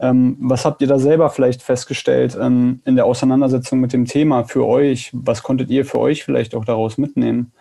Ähm, 0.00 0.36
was 0.40 0.64
habt 0.64 0.80
ihr 0.80 0.88
da 0.88 0.98
selber 0.98 1.28
vielleicht 1.30 1.62
festgestellt 1.62 2.38
ähm, 2.40 2.80
in 2.84 2.94
der 2.96 3.04
Auseinandersetzung 3.04 3.80
mit 3.80 3.92
dem 3.92 4.04
Thema 4.04 4.44
für 4.44 4.64
euch? 4.64 5.10
Was 5.12 5.42
konntet 5.42 5.70
ihr 5.70 5.84
für 5.84 5.98
euch 5.98 6.24
vielleicht 6.24 6.54
auch 6.54 6.64
daraus 6.64 6.98
mitnehmen? 6.98 7.52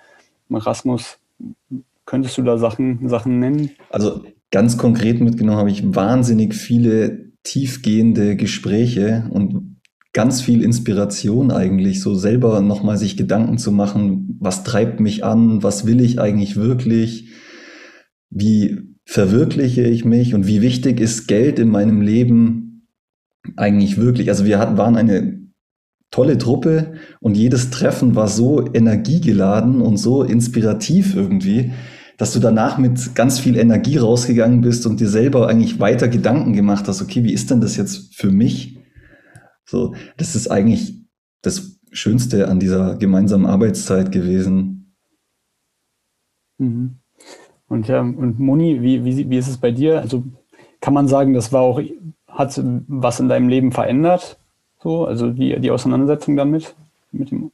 Rasmus, 0.50 1.17
könntest 2.06 2.38
du 2.38 2.43
da 2.43 2.58
Sachen, 2.58 3.10
Sachen 3.10 3.39
nennen? 3.39 3.71
Also 3.89 4.23
ganz 4.52 4.78
konkret 4.78 5.19
mitgenommen 5.19 5.58
habe 5.58 5.71
ich 5.71 5.95
wahnsinnig 5.95 6.54
viele 6.54 7.28
tiefgehende 7.43 8.36
Gespräche 8.36 9.26
und 9.32 9.66
ganz 10.17 10.41
viel 10.41 10.63
Inspiration 10.63 11.51
eigentlich, 11.51 12.01
so 12.01 12.15
selber 12.15 12.60
nochmal 12.62 12.97
sich 12.97 13.17
Gedanken 13.17 13.60
zu 13.60 13.71
machen, 13.71 14.36
was 14.39 14.63
treibt 14.63 14.99
mich 14.99 15.23
an, 15.23 15.62
was 15.62 15.86
will 15.86 16.01
ich 16.01 16.19
eigentlich 16.19 16.56
wirklich, 16.56 17.30
wie 18.32 18.80
verwirkliche 19.06 19.84
ich 19.84 20.06
mich 20.06 20.34
und 20.34 20.47
wie 20.47 20.63
wichtig 20.63 20.99
ist 20.99 21.27
Geld 21.27 21.60
in 21.60 21.69
meinem 21.69 22.01
Leben 22.01 22.88
eigentlich 23.58 23.99
wirklich. 23.99 24.30
Also 24.30 24.43
wir 24.43 24.58
hatten, 24.58 24.75
waren 24.75 24.95
eine 24.95 25.39
tolle 26.10 26.39
Truppe 26.39 26.93
und 27.19 27.38
jedes 27.38 27.69
Treffen 27.69 28.15
war 28.15 28.27
so 28.27 28.65
energiegeladen 28.73 29.82
und 29.82 29.97
so 29.97 30.23
inspirativ 30.23 31.15
irgendwie, 31.15 31.73
dass 32.17 32.34
du 32.34 32.39
danach 32.39 32.80
mit 32.80 33.13
ganz 33.13 33.38
viel 33.38 33.56
Energie 33.56 33.97
rausgegangen 33.97 34.62
bist 34.62 34.88
und 34.88 34.99
dir 34.99 35.10
selber 35.10 35.47
eigentlich 35.47 35.80
weiter 35.80 36.08
Gedanken 36.08 36.53
gemacht 36.53 36.88
hast, 36.88 37.03
okay, 37.03 37.23
wie 37.23 37.34
ist 37.34 37.51
denn 37.51 37.62
das 37.62 37.77
jetzt 37.77 38.15
für 38.15 38.32
mich? 38.32 38.76
So, 39.67 39.93
das 40.15 40.36
ist 40.36 40.49
eigentlich 40.49 40.95
das 41.41 41.80
Schönste 41.91 42.47
an 42.47 42.60
dieser 42.60 42.95
gemeinsamen 42.95 43.45
Arbeitszeit 43.45 44.12
gewesen. 44.12 44.95
Mhm. 46.58 46.99
Und 47.67 47.88
ja, 47.88 47.99
und 47.99 48.39
Moni, 48.39 48.82
wie, 48.82 49.03
wie, 49.03 49.30
wie 49.30 49.38
ist 49.38 49.49
es 49.49 49.58
bei 49.58 49.71
dir? 49.71 49.99
Also 49.99 50.23
kann 50.80 50.93
man 50.93 51.08
sagen, 51.08 51.34
das 51.34 51.51
war 51.51 51.62
auch, 51.62 51.82
hat 52.27 52.62
was 52.88 53.19
in 53.19 53.27
deinem 53.27 53.49
Leben 53.49 53.71
verändert? 53.71 54.39
So, 54.80 55.06
also 55.06 55.32
die, 55.32 55.60
die 55.60 55.71
Auseinandersetzung 55.71 56.38
damit? 56.38 56.75
Mit 57.12 57.32
dem 57.32 57.51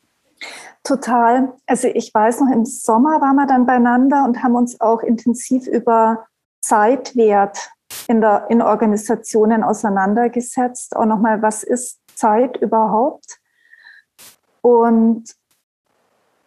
Total. 0.84 1.54
Also 1.66 1.88
ich 1.88 2.14
weiß 2.14 2.42
noch, 2.42 2.52
im 2.52 2.66
Sommer 2.66 3.22
waren 3.22 3.38
wir 3.38 3.48
dann 3.48 3.66
beieinander 3.66 4.26
und 4.26 4.44
haben 4.44 4.56
uns 4.56 4.82
auch 4.82 5.02
intensiv 5.02 5.66
über 5.66 6.26
Zeitwert 6.60 7.58
in, 8.08 8.20
der, 8.20 8.48
in 8.50 8.62
Organisationen 8.62 9.64
auseinandergesetzt. 9.64 10.96
Auch 10.96 11.06
nochmal, 11.06 11.42
was 11.42 11.64
ist 11.64 12.00
Zeit 12.24 12.58
überhaupt? 12.58 13.40
Und 14.62 15.26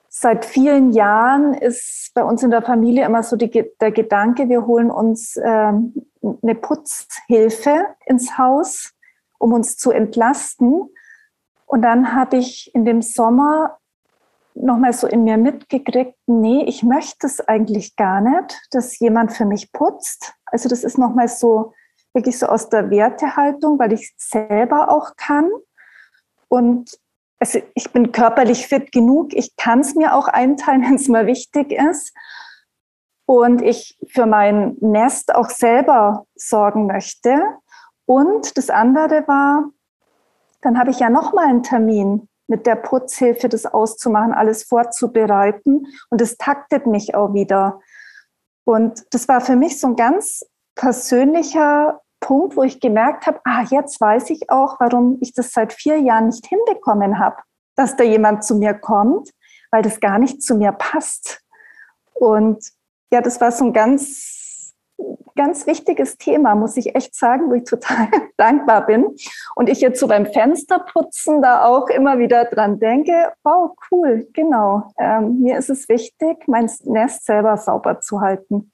seit 0.09 0.45
vielen 0.47 0.93
Jahren 0.93 1.53
ist 1.53 2.13
bei 2.15 2.25
uns 2.25 2.43
in 2.43 2.51
der 2.51 2.63
Familie 2.63 3.05
immer 3.05 3.23
so 3.23 3.37
die, 3.37 3.71
der 3.81 3.93
Gedanke, 3.93 4.49
wir 4.49 4.67
holen 4.67 4.91
uns 4.91 5.37
ähm, 5.37 5.93
eine 6.43 6.55
Putzhilfe 6.55 7.87
ins 8.07 8.39
Haus, 8.39 8.95
um 9.39 9.53
uns 9.53 9.77
zu 9.77 9.91
entlasten. 9.91 10.89
Und 11.67 11.83
dann 11.83 12.15
habe 12.15 12.39
ich 12.39 12.75
in 12.75 12.87
dem 12.87 13.03
Sommer 13.03 13.79
nochmal 14.55 14.95
so 14.95 15.07
in 15.07 15.25
mir 15.25 15.37
mitgekriegt, 15.37 16.15
nee, 16.27 16.65
ich 16.65 16.83
möchte 16.83 17.27
es 17.27 17.47
eigentlich 17.47 17.97
gar 17.97 18.23
nicht, 18.23 18.59
dass 18.71 18.99
jemand 18.99 19.33
für 19.33 19.45
mich 19.45 19.73
putzt. 19.73 20.33
Also 20.47 20.71
das 20.71 20.83
ist 20.85 20.97
nochmal 20.97 21.29
so, 21.29 21.75
wirklich 22.15 22.39
so 22.39 22.47
aus 22.47 22.71
der 22.71 22.91
Wertehaltung, 22.91 23.79
weil 23.79 23.93
ich 23.93 24.15
selber 24.17 24.91
auch 24.91 25.17
kann. 25.17 25.51
Und 26.49 26.99
also 27.39 27.61
ich 27.75 27.93
bin 27.93 28.13
körperlich 28.13 28.67
fit 28.67 28.93
genug, 28.93 29.35
ich 29.35 29.57
kann 29.57 29.81
es 29.81 29.95
mir 29.95 30.15
auch 30.15 30.29
einteilen, 30.29 30.83
wenn 30.87 30.95
es 30.95 31.09
mal 31.09 31.27
wichtig 31.27 31.73
ist. 31.73 32.13
Und 33.29 33.61
ich 33.61 33.99
für 34.09 34.27
mein 34.27 34.77
Nest 34.81 35.35
auch 35.35 35.51
selber 35.51 36.27
sorgen 36.37 36.87
möchte. 36.87 37.37
Und 38.05 38.57
das 38.57 38.71
andere 38.71 39.27
war, 39.27 39.65
dann 40.63 40.79
habe 40.79 40.91
ich 40.91 41.01
ja 41.01 41.11
nochmal 41.11 41.49
einen 41.49 41.65
Termin 41.65 42.29
mit 42.47 42.67
der 42.67 42.77
Putzhilfe 42.77 43.49
das 43.49 43.67
auszumachen, 43.67 44.33
alles 44.33 44.63
vorzubereiten. 44.63 45.87
Und 46.11 46.21
es 46.21 46.37
taktet 46.39 46.87
mich 46.87 47.17
auch 47.17 47.35
wieder. 47.35 47.81
Und 48.65 49.05
das 49.11 49.27
war 49.27 49.41
für 49.41 49.57
mich 49.57 49.81
so 49.81 49.89
ein 49.89 49.97
ganz 49.97 50.45
persönlicher 50.77 52.01
Punkt, 52.27 52.57
wo 52.57 52.65
ich 52.65 52.81
gemerkt 52.81 53.29
habe, 53.29 53.41
ah, 53.45 53.63
jetzt 53.63 54.01
weiß 54.01 54.31
ich 54.31 54.51
auch, 54.51 54.81
warum 54.81 55.19
ich 55.21 55.33
das 55.33 55.53
seit 55.53 55.73
vier 55.73 56.01
Jahren 56.01 56.27
nicht 56.27 56.45
hinbekommen 56.45 57.21
habe, 57.21 57.37
dass 57.77 57.95
da 57.95 58.03
jemand 58.03 58.43
zu 58.43 58.57
mir 58.57 58.75
kommt, 58.75 59.31
weil 59.71 59.83
das 59.83 60.01
gar 60.01 60.19
nicht 60.19 60.43
zu 60.43 60.57
mir 60.57 60.73
passt. 60.73 61.41
Und 62.15 62.65
ja, 63.13 63.21
das 63.21 63.41
war 63.41 63.53
so 63.53 63.67
ein 63.67 63.73
ganz 63.73 64.75
ganz 65.37 65.67
wichtiges 65.67 66.17
Thema, 66.17 66.55
muss 66.55 66.77
ich 66.79 66.97
echt 66.97 67.15
sagen, 67.15 67.51
wo 67.51 67.55
ich 67.55 67.65
total 67.65 68.09
dankbar 68.39 68.87
bin. 68.87 69.15
Und 69.55 69.69
ich 69.69 69.81
jetzt 69.81 70.01
so 70.01 70.09
beim 70.09 70.25
Fensterputzen 70.25 71.43
da 71.43 71.67
auch 71.67 71.89
immer 71.89 72.19
wieder 72.19 72.47
dran 72.47 72.81
denke, 72.81 73.33
wow, 73.45 73.77
cool, 73.91 74.27
genau. 74.33 74.91
Ähm, 74.99 75.43
mir 75.43 75.59
ist 75.59 75.69
es 75.69 75.89
wichtig, 75.91 76.49
mein 76.49 76.71
Nest 76.85 77.27
selber 77.27 77.59
sauber 77.59 78.01
zu 78.01 78.23
halten. 78.23 78.73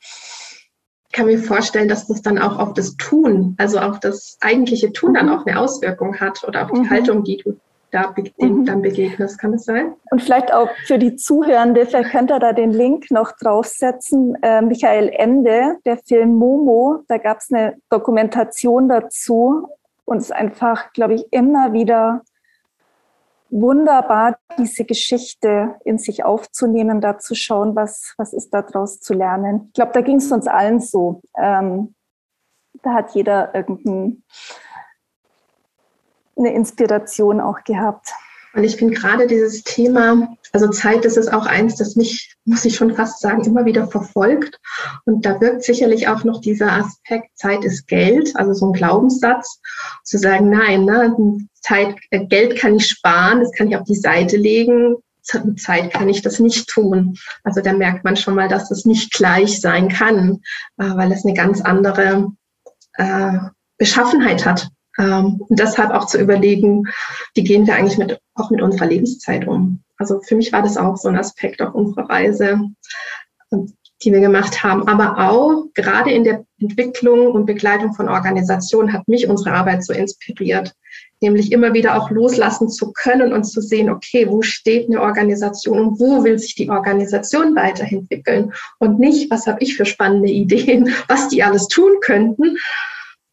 Ich 1.13 1.19
kann 1.19 1.27
mir 1.27 1.39
vorstellen, 1.39 1.89
dass 1.89 2.07
das 2.07 2.23
dann 2.23 2.39
auch 2.39 2.59
auf 2.59 2.73
das 2.73 2.97
Tun, 2.97 3.55
also 3.59 3.79
auf 3.79 4.01
das 4.01 4.39
eigentliche 4.41 4.95
Tun 4.95 5.13
dann 5.13 5.27
mhm. 5.27 5.33
auch 5.33 5.45
eine 5.45 5.61
Auswirkung 5.61 6.19
hat 6.19 6.43
oder 6.49 6.65
auf 6.65 6.71
die 6.73 6.81
mhm. 6.81 6.91
Haltung, 6.91 7.23
die 7.23 7.37
du 7.37 7.59
da 7.91 8.15
dem 8.39 8.61
mhm. 8.61 8.65
dann 8.65 8.81
begegnest. 8.81 9.39
Kann 9.39 9.53
es 9.53 9.67
sein? 9.67 9.93
Und 10.11 10.23
vielleicht 10.23 10.55
auch 10.55 10.71
für 10.87 10.99
die 10.99 11.17
Zuhörende, 11.17 11.85
vielleicht 11.85 12.13
könnt 12.13 12.31
ihr 12.31 12.39
da 12.39 12.55
den 12.55 12.73
Link 12.73 13.11
noch 13.11 13.33
draufsetzen. 13.33 14.39
Äh, 14.41 14.63
Michael 14.63 15.11
Ende, 15.11 15.77
der 15.85 15.99
Film 15.99 16.35
Momo, 16.37 17.01
da 17.09 17.19
gab 17.19 17.41
es 17.41 17.53
eine 17.53 17.77
Dokumentation 17.91 18.89
dazu 18.89 19.69
und 20.07 20.17
es 20.17 20.25
ist 20.25 20.33
einfach, 20.33 20.95
glaube 20.95 21.13
ich, 21.13 21.27
immer 21.31 21.75
wieder 21.75 22.23
wunderbar, 23.53 24.39
diese 24.59 24.85
Geschichte 24.85 25.77
in 25.85 25.99
sich 25.99 26.25
aufzunehmen, 26.25 27.01
da 27.01 27.19
zu 27.19 27.35
schauen, 27.35 27.77
was, 27.77 28.15
was 28.17 28.33
ist 28.33 28.51
daraus 28.51 28.99
zu 28.99 29.15
lernen. 29.15 29.67
Ich 29.69 29.75
glaube, 29.75 29.93
da 29.93 30.01
ging 30.01 30.17
es 30.17 30.33
uns 30.33 30.47
allen 30.47 30.81
so. 30.81 31.23
Ähm, 31.39 31.95
da 32.83 32.95
hat 32.95 33.15
jeder 33.15 33.55
irgendein 33.55 34.25
eine 36.37 36.55
Inspiration 36.55 37.41
auch 37.41 37.63
gehabt. 37.63 38.09
Und 38.55 38.65
ich 38.65 38.77
finde 38.77 38.95
gerade 38.95 39.27
dieses 39.27 39.63
Thema, 39.65 40.35
also 40.53 40.69
Zeit, 40.69 41.05
das 41.05 41.17
ist 41.17 41.33
auch 41.33 41.47
eins, 41.47 41.77
das 41.77 41.97
mich, 41.97 42.35
muss 42.45 42.65
ich 42.65 42.77
schon 42.77 42.95
fast 42.95 43.21
sagen, 43.21 43.45
immer 43.45 43.65
wieder 43.65 43.87
verfolgt. 43.87 44.61
Und 45.07 45.25
da 45.25 45.41
wirkt 45.41 45.63
sicherlich 45.63 46.09
auch 46.09 46.25
noch 46.25 46.41
dieser 46.41 46.73
Aspekt, 46.73 47.37
Zeit 47.39 47.65
ist 47.65 47.87
Geld, 47.87 48.35
also 48.37 48.53
so 48.53 48.67
ein 48.67 48.73
Glaubenssatz, 48.73 49.61
zu 50.05 50.19
sagen, 50.19 50.51
nein, 50.51 50.85
ne, 50.85 51.17
Zeit, 51.63 51.97
äh, 52.11 52.27
Geld 52.27 52.59
kann 52.59 52.77
ich 52.77 52.87
sparen, 52.87 53.41
das 53.41 53.53
kann 53.53 53.69
ich 53.69 53.77
auf 53.77 53.85
die 53.85 53.95
Seite 53.95 54.37
legen, 54.37 54.97
Zeit 55.23 55.93
kann 55.93 56.09
ich 56.09 56.23
das 56.23 56.41
nicht 56.41 56.69
tun. 56.69 57.17
Also 57.45 57.61
da 57.61 57.73
merkt 57.73 58.05
man 58.05 58.17
schon 58.17 58.35
mal, 58.35 58.49
dass 58.49 58.69
das 58.69 58.85
nicht 58.85 59.13
gleich 59.13 59.61
sein 59.61 59.89
kann, 59.89 60.41
äh, 60.79 60.85
weil 60.97 61.13
es 61.13 61.25
eine 61.25 61.35
ganz 61.35 61.61
andere 61.61 62.33
äh, 62.95 63.39
Beschaffenheit 63.79 64.45
hat. 64.45 64.69
Ähm, 64.99 65.41
und 65.49 65.59
deshalb 65.59 65.93
auch 65.93 66.07
zu 66.07 66.19
überlegen, 66.19 66.85
wie 67.35 67.45
gehen 67.45 67.67
wir 67.67 67.77
eigentlich 67.77 67.99
mit, 67.99 68.21
auch 68.35 68.51
mit 68.51 68.61
unserer 68.61 68.87
Lebenszeit 68.87 69.47
um. 69.47 69.83
Also 69.97 70.21
für 70.21 70.35
mich 70.35 70.53
war 70.53 70.63
das 70.63 70.77
auch 70.77 70.97
so 70.97 71.09
ein 71.09 71.17
Aspekt 71.17 71.63
auf 71.63 71.75
unserer 71.75 72.11
Reise, 72.11 72.61
die 74.03 74.13
wir 74.13 74.21
gemacht 74.21 74.65
haben. 74.65 74.89
Aber 74.89 75.31
auch 75.31 75.67
gerade 75.75 76.11
in 76.11 76.25
der 76.25 76.45
Entwicklung 76.61 77.29
und 77.33 77.47
Begleitung 77.47 77.95
von 77.95 78.09
Organisationen 78.09 78.93
hat 78.93 79.07
mich 79.07 79.29
unsere 79.29 79.55
Arbeit 79.55 79.85
so 79.85 79.93
inspiriert, 79.93 80.75
nämlich 81.23 81.53
immer 81.53 81.73
wieder 81.73 81.97
auch 81.97 82.11
loslassen 82.11 82.69
zu 82.69 82.93
können 82.93 83.33
und 83.33 83.45
zu 83.45 83.61
sehen, 83.61 83.89
okay, 83.89 84.29
wo 84.29 84.43
steht 84.43 84.89
eine 84.89 85.01
Organisation 85.01 85.79
und 85.79 86.01
wo 86.01 86.25
will 86.25 86.39
sich 86.39 86.55
die 86.55 86.69
Organisation 86.69 87.57
weiterentwickeln 87.57 88.53
und 88.79 88.99
nicht, 88.99 89.31
was 89.31 89.47
habe 89.47 89.59
ich 89.61 89.77
für 89.77 89.87
spannende 89.87 90.31
Ideen, 90.31 90.93
was 91.09 91.29
die 91.29 91.43
alles 91.43 91.69
tun 91.69 91.93
könnten, 92.01 92.57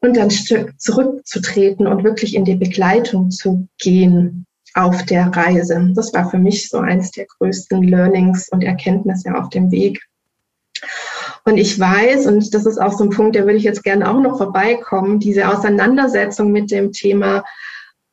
und 0.02 0.16
dann 0.16 0.30
zurückzutreten 0.30 1.88
und 1.88 2.04
wirklich 2.04 2.36
in 2.36 2.46
die 2.46 2.56
Begleitung 2.56 3.32
zu 3.32 3.68
gehen 3.80 4.46
auf 4.74 5.04
der 5.06 5.28
Reise. 5.28 5.92
Das 5.94 6.14
war 6.14 6.30
für 6.30 6.38
mich 6.38 6.70
so 6.70 6.78
eins 6.78 7.12
der 7.12 7.26
größten 7.26 7.84
Learnings 7.84 8.50
und 8.50 8.64
Erkenntnisse 8.64 9.36
auf 9.36 9.50
dem 9.50 9.72
Weg. 9.72 10.02
Und 11.46 11.58
ich 11.58 11.80
weiß, 11.80 12.28
und 12.28 12.54
das 12.54 12.66
ist 12.66 12.78
auch 12.78 12.94
so 12.94 13.06
ein 13.06 13.10
Punkt, 13.10 13.36
der 13.36 13.46
würde 13.46 13.58
ich 13.58 13.64
jetzt 13.64 13.84
gerne 13.84 14.10
auch 14.10 14.20
noch 14.22 14.38
vorbeikommen, 14.38 15.20
diese 15.20 15.50
Auseinandersetzung 15.50 16.52
mit 16.52 16.72
dem 16.72 16.92
Thema 16.92 17.44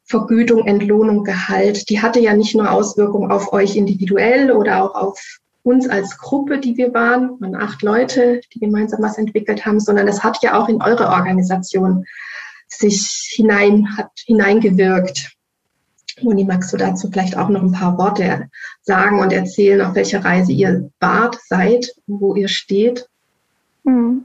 Vergütung, 0.07 0.67
Entlohnung, 0.67 1.25
Gehalt, 1.25 1.91
die 1.91 2.01
hatte 2.01 2.21
ja 2.21 2.35
nicht 2.35 2.55
nur 2.55 2.71
Auswirkungen 2.71 3.31
auf 3.31 3.53
euch 3.53 3.77
individuell 3.77 4.53
oder 4.53 4.83
auch 4.83 4.95
auf 4.95 5.39
uns 5.65 5.89
als 5.89 6.17
Gruppe, 6.19 6.59
die 6.59 6.77
wir 6.77 6.95
waren, 6.95 7.41
waren 7.41 7.57
acht 7.57 7.83
Leute, 7.83 8.41
die 8.55 8.61
gemeinsam 8.61 9.03
was 9.03 9.19
entwickelt 9.19 9.67
haben, 9.67 9.81
sondern 9.81 10.07
es 10.07 10.23
hat 10.23 10.41
ja 10.43 10.57
auch 10.57 10.69
in 10.69 10.81
eure 10.81 11.09
Organisation 11.09 12.07
sich 12.69 13.33
hinein, 13.35 13.97
hat 13.97 14.11
hineingewirkt. 14.27 15.33
Moni, 16.23 16.45
magst 16.45 16.73
du 16.73 16.77
dazu 16.77 17.11
vielleicht 17.11 17.37
auch 17.37 17.49
noch 17.49 17.63
ein 17.63 17.73
paar 17.73 17.99
Worte 17.99 18.49
sagen 18.83 19.19
und 19.19 19.33
erzählen, 19.33 19.83
auf 19.83 19.97
welcher 19.97 20.25
Reise 20.25 20.53
ihr 20.53 20.89
wart, 21.01 21.37
seid, 21.49 21.91
wo 22.07 22.37
ihr 22.37 22.49
steht? 22.49 23.09
Hm. 23.85 24.25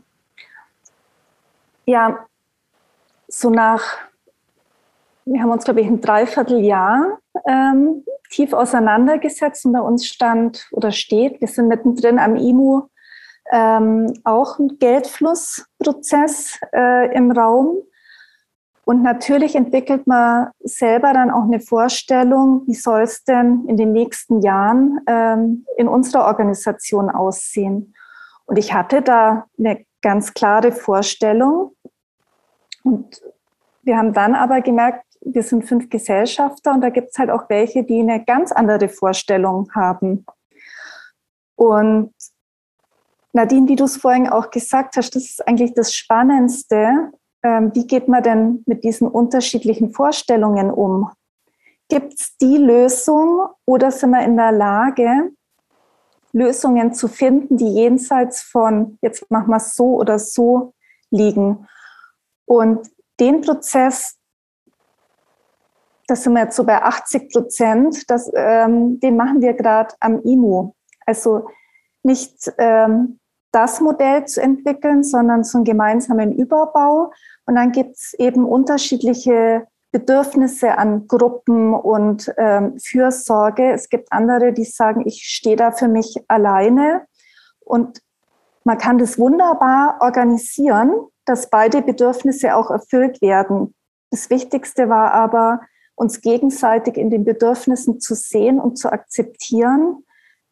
Ja, 1.86 2.26
so 3.28 3.50
nach, 3.50 3.98
wir 5.32 5.42
haben 5.42 5.52
uns, 5.52 5.64
glaube 5.64 5.82
ich, 5.82 5.88
ein 5.88 6.02
Dreivierteljahr 6.02 7.20
ähm, 7.48 8.04
tief 8.30 8.54
auseinandergesetzt 8.54 9.66
und 9.66 9.74
bei 9.74 9.82
uns 9.82 10.06
stand 10.06 10.68
oder 10.72 10.92
steht, 10.92 11.40
wir 11.42 11.48
sind 11.48 11.68
mittendrin 11.68 12.20
am 12.20 12.36
IMU, 12.36 12.84
ähm, 13.52 14.14
auch 14.24 14.60
ein 14.60 14.78
Geldflussprozess 14.80 16.60
äh, 16.74 17.14
im 17.16 17.32
Raum. 17.32 17.78
Und 18.84 19.04
natürlich 19.04 19.56
entwickelt 19.56 20.08
man 20.08 20.50
selber 20.60 21.14
dann 21.14 21.32
auch 21.32 21.44
eine 21.44 21.60
Vorstellung, 21.60 22.64
wie 22.66 22.74
soll 22.74 23.02
es 23.02 23.24
denn 23.24 23.66
in 23.68 23.78
den 23.78 23.92
nächsten 23.92 24.42
Jahren 24.42 25.00
ähm, 25.08 25.66
in 25.78 25.88
unserer 25.88 26.26
Organisation 26.26 27.10
aussehen. 27.10 27.94
Und 28.46 28.58
ich 28.58 28.74
hatte 28.74 29.02
da 29.02 29.46
eine 29.58 29.86
ganz 30.02 30.34
klare 30.34 30.72
Vorstellung. 30.72 31.76
Und 32.84 33.22
wir 33.84 33.98
haben 33.98 34.14
dann 34.14 34.36
aber 34.36 34.62
gemerkt, 34.62 35.06
wir 35.22 35.44
sind 35.44 35.66
fünf 35.66 35.90
Gesellschafter 35.90 36.74
und 36.74 36.82
da 36.82 36.90
gibt 36.90 37.10
es 37.12 37.18
halt 37.18 37.30
auch 37.30 37.50
welche, 37.50 37.84
die 37.84 38.00
eine 38.00 38.24
ganz 38.24 38.52
andere 38.52 38.90
Vorstellung 38.90 39.72
haben. 39.74 40.26
Und 41.56 42.14
Nadine, 43.34 43.68
wie 43.68 43.76
du 43.76 43.86
es 43.86 43.98
vorhin 43.98 44.28
auch 44.28 44.50
gesagt 44.50 44.98
hast, 44.98 45.16
das 45.16 45.24
ist 45.24 45.48
eigentlich 45.48 45.74
das 45.74 45.94
Spannendste. 45.94 47.12
Ähm, 47.44 47.72
wie 47.74 47.88
geht 47.88 48.08
man 48.08 48.24
denn 48.24 48.64
mit 48.66 48.84
diesen 48.84 49.08
unterschiedlichen 49.08 49.92
Vorstellungen 49.94 50.72
um? 50.72 51.12
Gibt 51.88 52.14
es 52.20 52.38
die 52.38 52.58
Lösung 52.58 53.48
oder 53.66 53.92
sind 53.92 54.12
wir 54.12 54.24
in 54.24 54.38
der 54.38 54.52
Lage, 54.52 55.32
Lösungen 56.34 56.94
zu 56.94 57.08
finden, 57.08 57.58
die 57.58 57.74
jenseits 57.74 58.42
von 58.42 58.98
jetzt 59.02 59.30
machen 59.30 59.50
wir 59.50 59.58
es 59.58 59.76
so 59.76 59.96
oder 59.96 60.18
so 60.18 60.74
liegen? 61.10 61.68
Und 62.46 62.90
den 63.20 63.42
Prozess, 63.42 64.18
das 66.12 66.24
sind 66.24 66.34
wir 66.34 66.42
jetzt 66.42 66.58
so 66.58 66.66
bei 66.66 66.82
80 66.82 67.32
Prozent, 67.32 68.10
das, 68.10 68.30
ähm, 68.36 69.00
den 69.00 69.16
machen 69.16 69.42
wir 69.42 69.54
gerade 69.54 69.96
am 70.02 70.22
IMU. 70.24 70.74
Also 71.06 71.48
nicht 72.04 72.52
ähm, 72.58 73.20
das 73.54 73.80
Modell 73.80 74.26
zu 74.26 74.42
entwickeln, 74.42 75.04
sondern 75.04 75.46
so 75.46 75.60
einen 75.60 75.66
gemeinsamen 75.66 76.34
Überbau. 76.34 77.14
Und 77.46 77.56
dann 77.56 77.72
gibt 77.72 77.96
es 77.96 78.14
eben 78.16 78.46
unterschiedliche 78.46 79.68
Bedürfnisse 79.94 80.78
an 80.78 81.08
Gruppen 81.08 81.74
und 81.74 82.34
ähm, 82.38 82.78
Fürsorge. 82.78 83.72
Es 83.72 83.88
gibt 83.88 84.12
andere, 84.12 84.52
die 84.52 84.66
sagen, 84.66 85.04
ich 85.06 85.24
stehe 85.24 85.56
da 85.56 85.72
für 85.72 85.88
mich 85.88 86.18
alleine. 86.28 87.06
Und 87.62 88.02
man 88.66 88.78
kann 88.78 88.98
das 88.98 89.18
wunderbar 89.18 89.98
organisieren, 90.02 90.92
dass 91.24 91.50
beide 91.50 91.82
Bedürfnisse 91.82 92.54
auch 92.54 92.70
erfüllt 92.70 93.22
werden. 93.22 93.74
Das 94.10 94.30
Wichtigste 94.30 94.90
war 94.90 95.14
aber, 95.14 95.62
uns 95.96 96.22
gegenseitig 96.22 96.98
in 96.98 97.10
den 97.10 97.24
Bedürfnissen 97.24 98.00
zu 98.00 98.16
sehen 98.16 98.60
und 98.60 98.78
zu 98.78 98.92
akzeptieren, 98.92 100.06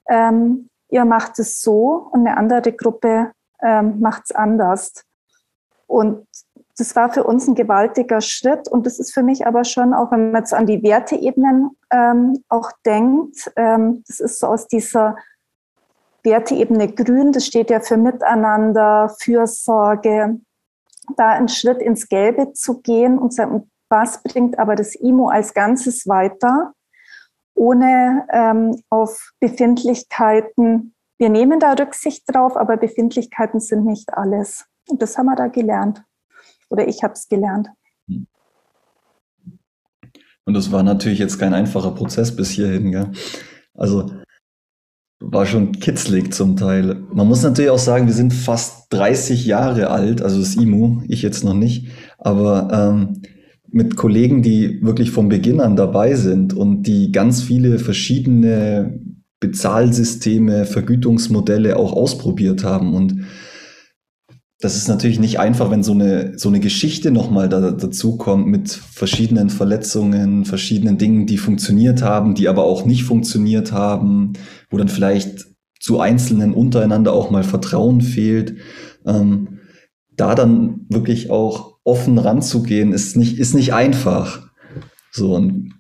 ähm, 0.07 0.69
ihr 0.89 1.05
macht 1.05 1.39
es 1.39 1.61
so 1.61 2.09
und 2.11 2.27
eine 2.27 2.37
andere 2.37 2.73
Gruppe 2.73 3.31
ähm, 3.61 3.99
macht 3.99 4.23
es 4.25 4.31
anders. 4.31 5.05
Und 5.87 6.27
das 6.77 6.95
war 6.95 7.11
für 7.11 7.23
uns 7.23 7.47
ein 7.47 7.55
gewaltiger 7.55 8.21
Schritt 8.21 8.67
und 8.69 8.85
das 8.85 8.99
ist 8.99 9.13
für 9.13 9.23
mich 9.23 9.45
aber 9.45 9.65
schon 9.65 9.93
auch, 9.93 10.11
wenn 10.11 10.31
man 10.31 10.41
jetzt 10.41 10.53
an 10.53 10.65
die 10.65 10.81
Werteebenen 10.81 11.71
ähm, 11.91 12.43
auch 12.47 12.71
denkt, 12.85 13.51
ähm, 13.55 14.03
das 14.07 14.19
ist 14.19 14.39
so 14.39 14.47
aus 14.47 14.67
dieser 14.67 15.17
Werteebene 16.23 16.93
Grün, 16.93 17.31
das 17.31 17.45
steht 17.45 17.69
ja 17.69 17.79
für 17.79 17.97
Miteinander, 17.97 19.13
Fürsorge, 19.19 20.39
da 21.17 21.29
einen 21.29 21.49
Schritt 21.49 21.81
ins 21.81 22.07
Gelbe 22.07 22.53
zu 22.53 22.81
gehen 22.81 23.17
und 23.17 23.33
sagen, 23.33 23.69
was 23.89 24.23
bringt 24.23 24.59
aber 24.59 24.75
das 24.75 24.95
IMO 24.95 25.29
als 25.29 25.53
Ganzes 25.53 26.07
weiter? 26.07 26.73
ohne 27.59 28.25
ähm, 28.31 28.81
auf 28.89 29.33
Befindlichkeiten. 29.41 30.95
Wir 31.17 31.29
nehmen 31.29 31.59
da 31.59 31.73
Rücksicht 31.73 32.23
drauf, 32.27 32.55
aber 32.55 32.77
Befindlichkeiten 32.77 33.59
sind 33.59 33.85
nicht 33.85 34.13
alles. 34.13 34.65
Und 34.87 35.01
das 35.01 35.17
haben 35.17 35.25
wir 35.25 35.35
da 35.35 35.47
gelernt. 35.47 36.01
Oder 36.69 36.87
ich 36.87 37.03
habe 37.03 37.13
es 37.13 37.27
gelernt. 37.27 37.67
Und 40.45 40.53
das 40.53 40.71
war 40.71 40.83
natürlich 40.83 41.19
jetzt 41.19 41.37
kein 41.37 41.53
einfacher 41.53 41.91
Prozess 41.91 42.33
bis 42.33 42.49
hierhin. 42.49 42.91
Gell? 42.91 43.11
Also 43.73 44.09
war 45.19 45.45
schon 45.45 45.73
kitzlig 45.73 46.33
zum 46.33 46.55
Teil. 46.55 46.95
Man 47.11 47.27
muss 47.27 47.43
natürlich 47.43 47.71
auch 47.71 47.77
sagen, 47.77 48.07
wir 48.07 48.13
sind 48.13 48.33
fast 48.33 48.87
30 48.93 49.45
Jahre 49.45 49.89
alt, 49.89 50.21
also 50.21 50.39
das 50.39 50.55
IMU, 50.55 51.01
ich 51.09 51.21
jetzt 51.21 51.43
noch 51.43 51.53
nicht, 51.53 51.89
aber 52.17 52.69
ähm, 52.71 53.21
mit 53.71 53.95
Kollegen, 53.95 54.41
die 54.41 54.81
wirklich 54.81 55.11
von 55.11 55.29
Beginn 55.29 55.61
an 55.61 55.75
dabei 55.75 56.15
sind 56.15 56.53
und 56.53 56.83
die 56.83 57.11
ganz 57.11 57.41
viele 57.41 57.79
verschiedene 57.79 58.99
Bezahlsysteme, 59.39 60.65
Vergütungsmodelle 60.65 61.77
auch 61.77 61.93
ausprobiert 61.93 62.63
haben. 62.63 62.93
Und 62.93 63.25
das 64.59 64.75
ist 64.75 64.89
natürlich 64.89 65.19
nicht 65.19 65.39
einfach, 65.39 65.71
wenn 65.71 65.83
so 65.83 65.93
eine, 65.93 66.37
so 66.37 66.49
eine 66.49 66.59
Geschichte 66.59 67.11
nochmal 67.11 67.47
da, 67.47 67.71
dazu 67.71 68.17
kommt 68.17 68.47
mit 68.47 68.69
verschiedenen 68.69 69.49
Verletzungen, 69.49 70.43
verschiedenen 70.43 70.97
Dingen, 70.97 71.25
die 71.25 71.37
funktioniert 71.37 72.01
haben, 72.01 72.35
die 72.35 72.49
aber 72.49 72.65
auch 72.65 72.85
nicht 72.85 73.03
funktioniert 73.03 73.71
haben, 73.71 74.33
wo 74.69 74.77
dann 74.77 74.89
vielleicht 74.89 75.47
zu 75.79 76.01
Einzelnen 76.01 76.53
untereinander 76.53 77.13
auch 77.13 77.31
mal 77.31 77.43
Vertrauen 77.43 78.01
fehlt. 78.01 78.55
Ähm, 79.05 79.59
da 80.17 80.35
dann 80.35 80.85
wirklich 80.89 81.29
auch 81.29 81.68
offen 81.83 82.17
ranzugehen, 82.17 82.93
ist 82.93 83.15
nicht, 83.17 83.39
ist 83.39 83.53
nicht 83.53 83.73
einfach. 83.73 84.49
So, 85.11 85.35
und 85.35 85.73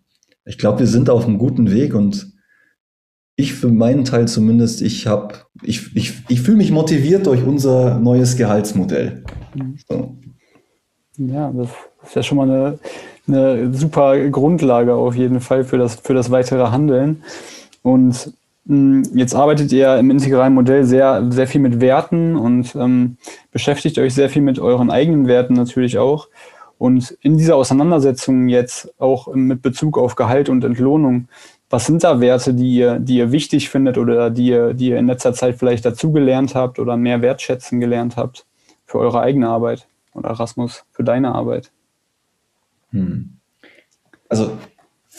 ich 0.45 0.57
glaube, 0.57 0.79
wir 0.79 0.87
sind 0.87 1.09
auf 1.09 1.25
einem 1.25 1.37
guten 1.37 1.71
Weg 1.71 1.93
und 1.93 2.33
ich 3.35 3.53
für 3.53 3.69
meinen 3.69 4.03
Teil 4.03 4.27
zumindest, 4.27 4.81
ich 4.81 5.07
habe, 5.07 5.35
ich, 5.61 5.95
ich, 5.95 6.23
ich 6.27 6.41
fühle 6.41 6.57
mich 6.57 6.71
motiviert 6.71 7.25
durch 7.25 7.43
unser 7.43 7.97
neues 7.99 8.35
Gehaltsmodell. 8.35 9.23
So. 9.87 10.17
Ja, 11.17 11.51
das 11.51 11.69
ist 12.03 12.15
ja 12.15 12.23
schon 12.23 12.37
mal 12.37 12.49
eine, 12.49 12.79
eine 13.27 13.73
super 13.73 14.29
Grundlage 14.29 14.93
auf 14.93 15.15
jeden 15.15 15.39
Fall 15.39 15.63
für 15.63 15.77
das, 15.77 15.95
für 15.95 16.13
das 16.13 16.31
weitere 16.31 16.69
Handeln. 16.71 17.23
Und 17.81 18.33
jetzt 18.69 19.33
arbeitet 19.33 19.71
ihr 19.71 19.97
im 19.97 20.11
integralen 20.11 20.53
Modell 20.53 20.83
sehr, 20.83 21.25
sehr 21.31 21.47
viel 21.47 21.61
mit 21.61 21.81
Werten 21.81 22.35
und 22.35 22.75
ähm, 22.75 23.17
beschäftigt 23.51 23.97
euch 23.97 24.13
sehr 24.13 24.29
viel 24.29 24.43
mit 24.43 24.59
euren 24.59 24.91
eigenen 24.91 25.27
Werten 25.27 25.53
natürlich 25.53 25.97
auch. 25.97 26.27
Und 26.77 27.17
in 27.21 27.37
dieser 27.37 27.55
Auseinandersetzung 27.55 28.47
jetzt 28.47 28.93
auch 28.99 29.33
mit 29.33 29.63
Bezug 29.63 29.97
auf 29.97 30.15
Gehalt 30.15 30.49
und 30.49 30.63
Entlohnung, 30.63 31.27
was 31.71 31.87
sind 31.87 32.03
da 32.03 32.19
Werte, 32.19 32.53
die 32.53 32.75
ihr, 32.75 32.99
die 32.99 33.17
ihr 33.17 33.31
wichtig 33.31 33.69
findet 33.69 33.97
oder 33.97 34.29
die 34.29 34.47
ihr, 34.47 34.73
die 34.73 34.89
ihr 34.89 34.97
in 34.97 35.07
letzter 35.07 35.33
Zeit 35.33 35.57
vielleicht 35.57 35.85
dazugelernt 35.85 36.53
habt 36.53 36.79
oder 36.79 36.95
mehr 36.95 37.21
wertschätzen 37.21 37.79
gelernt 37.79 38.17
habt 38.17 38.45
für 38.85 38.99
eure 38.99 39.21
eigene 39.21 39.49
Arbeit? 39.49 39.87
Oder 40.13 40.29
Erasmus, 40.29 40.85
für 40.91 41.03
deine 41.03 41.33
Arbeit? 41.33 41.71
Hm. 42.91 43.31
Also 44.29 44.51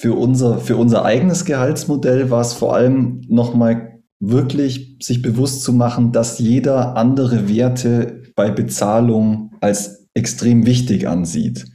für 0.00 0.14
unser, 0.14 0.58
für 0.58 0.78
unser 0.78 1.04
eigenes 1.04 1.44
Gehaltsmodell 1.44 2.30
war 2.30 2.40
es 2.40 2.54
vor 2.54 2.74
allem 2.74 3.20
nochmal 3.28 4.00
wirklich 4.18 4.96
sich 5.02 5.20
bewusst 5.20 5.62
zu 5.62 5.74
machen, 5.74 6.10
dass 6.10 6.38
jeder 6.38 6.96
andere 6.96 7.50
Werte 7.50 8.22
bei 8.34 8.50
Bezahlung 8.50 9.52
als 9.60 10.08
extrem 10.14 10.64
wichtig 10.64 11.06
ansieht. 11.06 11.66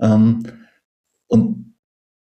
Ähm, 0.00 0.44
und 1.26 1.74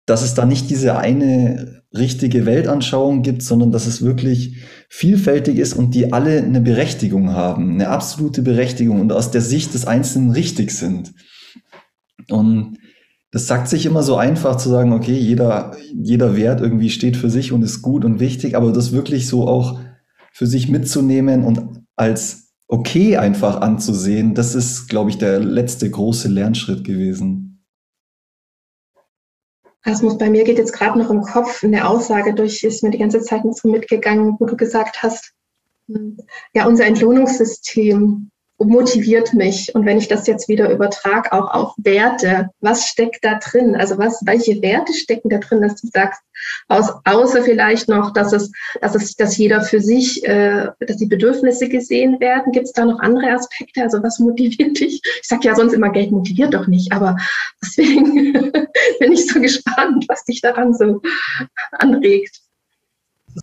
dass 0.07 0.23
es 0.23 0.33
da 0.33 0.47
nicht 0.47 0.71
diese 0.71 0.97
eine 0.97 1.83
richtige 1.95 2.47
Weltanschauung 2.47 3.21
gibt, 3.21 3.43
sondern 3.43 3.71
dass 3.71 3.87
es 3.87 4.01
wirklich 4.01 4.65
vielfältig 4.89 5.59
ist 5.59 5.75
und 5.75 5.95
die 5.95 6.15
alle 6.15 6.43
eine 6.43 6.63
Berechtigung 6.63 7.33
haben, 7.33 7.73
eine 7.73 7.91
absolute 7.91 8.41
Berechtigung 8.41 8.99
und 8.99 9.13
aus 9.13 9.31
der 9.31 9.43
Sicht 9.43 9.75
des 9.75 9.87
Einzelnen 9.87 10.31
richtig 10.31 10.71
sind. 10.71 11.13
Und 12.31 12.79
das 13.35 13.49
sagt 13.49 13.67
sich 13.67 13.85
immer 13.85 14.05
so 14.05 14.17
einfach 14.17 14.55
zu 14.59 14.69
sagen, 14.69 14.93
okay, 14.93 15.19
jeder, 15.19 15.77
jeder 15.93 16.37
Wert 16.37 16.61
irgendwie 16.61 16.89
steht 16.89 17.17
für 17.17 17.31
sich 17.31 17.51
und 17.51 17.63
ist 17.63 17.83
gut 17.83 18.05
und 18.05 18.21
wichtig, 18.21 18.57
aber 18.57 18.71
das 18.71 18.93
wirklich 18.93 19.27
so 19.27 19.49
auch 19.49 19.81
für 20.33 20.47
sich 20.47 20.69
mitzunehmen 20.69 21.43
und 21.43 21.83
als 21.97 22.53
okay 22.69 23.17
einfach 23.17 23.61
anzusehen, 23.61 24.37
das 24.37 24.55
ist, 24.55 24.87
glaube 24.89 25.11
ich, 25.11 25.19
der 25.19 25.41
letzte 25.41 25.91
große 25.91 26.29
Lernschritt 26.29 26.85
gewesen. 26.85 27.65
Asmus, 29.83 30.17
bei 30.17 30.31
mir 30.31 30.45
geht 30.45 30.59
jetzt 30.59 30.73
gerade 30.73 30.97
noch 30.97 31.11
im 31.11 31.23
Kopf 31.23 31.65
eine 31.65 31.89
Aussage 31.89 32.35
durch, 32.35 32.63
ist 32.63 32.85
mir 32.85 32.91
die 32.91 32.99
ganze 32.99 33.21
Zeit 33.21 33.45
noch 33.45 33.55
so 33.55 33.69
mitgegangen, 33.69 34.37
wo 34.39 34.47
du 34.47 34.57
gesagt 34.57 35.03
hast, 35.03 35.33
ja, 36.55 36.69
unser 36.69 36.87
Entlohnungssystem 36.87 38.31
motiviert 38.59 39.35
mich? 39.35 39.75
Und 39.75 39.85
wenn 39.85 39.99
ich 39.99 40.09
das 40.09 40.27
jetzt 40.27 40.49
wieder 40.49 40.71
übertrage, 40.71 41.33
auch 41.33 41.53
auf 41.53 41.75
Werte, 41.77 42.51
was 42.61 42.87
steckt 42.87 43.25
da 43.25 43.39
drin? 43.39 43.75
Also 43.77 43.99
was, 43.99 44.23
welche 44.25 44.63
Werte 44.63 44.93
stecken 44.93 45.29
da 45.29 45.39
drin, 45.39 45.63
dass 45.63 45.81
du 45.81 45.89
sagst, 45.89 46.21
aus, 46.69 46.91
außer 47.05 47.43
vielleicht 47.43 47.89
noch, 47.89 48.13
dass 48.13 48.33
es, 48.33 48.51
dass 48.81 48.95
es, 48.95 49.15
dass 49.15 49.37
jeder 49.37 49.63
für 49.63 49.81
sich, 49.81 50.25
äh, 50.25 50.69
dass 50.81 50.97
die 50.97 51.07
Bedürfnisse 51.07 51.69
gesehen 51.69 52.21
werden. 52.21 52.53
Gibt 52.53 52.67
es 52.67 52.73
da 52.73 52.85
noch 52.85 53.01
andere 53.01 53.31
Aspekte? 53.31 53.83
Also 53.83 54.03
was 54.03 54.19
motiviert 54.19 54.79
dich? 54.81 55.01
Ich 55.05 55.29
sage 55.29 55.47
ja 55.47 55.55
sonst 55.55 55.73
immer, 55.73 55.91
Geld 55.91 56.11
motiviert 56.11 56.55
doch 56.55 56.67
nicht, 56.67 56.93
aber 56.93 57.17
deswegen 57.63 58.33
bin 59.01 59.13
ich 59.13 59.27
so 59.27 59.41
gespannt, 59.41 60.05
was 60.09 60.25
dich 60.25 60.41
daran 60.41 60.75
so 60.75 61.01
anregt 61.73 62.44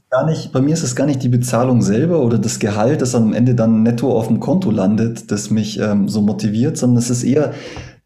gar 0.10 0.26
nicht, 0.26 0.52
bei 0.52 0.62
mir 0.62 0.74
ist 0.74 0.84
es 0.84 0.96
gar 0.96 1.06
nicht 1.06 1.24
die 1.24 1.30
Bezahlung 1.30 1.82
selber 1.82 2.22
oder 2.22 2.38
das 2.38 2.60
Gehalt, 2.60 3.02
das 3.02 3.16
am 3.16 3.34
Ende 3.34 3.56
dann 3.56 3.84
netto 3.84 4.12
auf 4.12 4.28
dem 4.28 4.40
Konto 4.40 4.72
landet, 4.72 5.32
das 5.32 5.50
mich 5.50 5.80
ähm, 5.80 6.08
so 6.08 6.22
motiviert, 6.22 6.78
sondern 6.78 6.98
es 6.98 7.10
ist 7.10 7.24
eher 7.24 7.54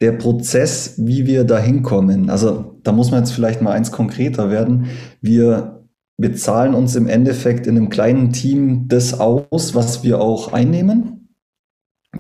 der 0.02 0.14
Prozess, 0.14 0.96
wie 0.98 1.26
wir 1.26 1.44
da 1.44 1.58
hinkommen. 1.58 2.30
Also 2.30 2.80
da 2.84 2.92
muss 2.92 3.12
man 3.12 3.22
jetzt 3.22 3.32
vielleicht 3.32 3.62
mal 3.62 3.72
eins 3.72 3.92
konkreter 3.92 4.50
werden. 4.50 4.88
Wir 5.22 5.84
bezahlen 6.18 6.74
uns 6.74 6.96
im 6.96 7.08
Endeffekt 7.08 7.68
in 7.68 7.78
einem 7.78 7.90
kleinen 7.90 8.32
Team 8.32 8.88
das 8.88 9.20
aus, 9.20 9.76
was 9.76 10.04
wir 10.04 10.22
auch 10.22 10.54
einnehmen, 10.54 11.30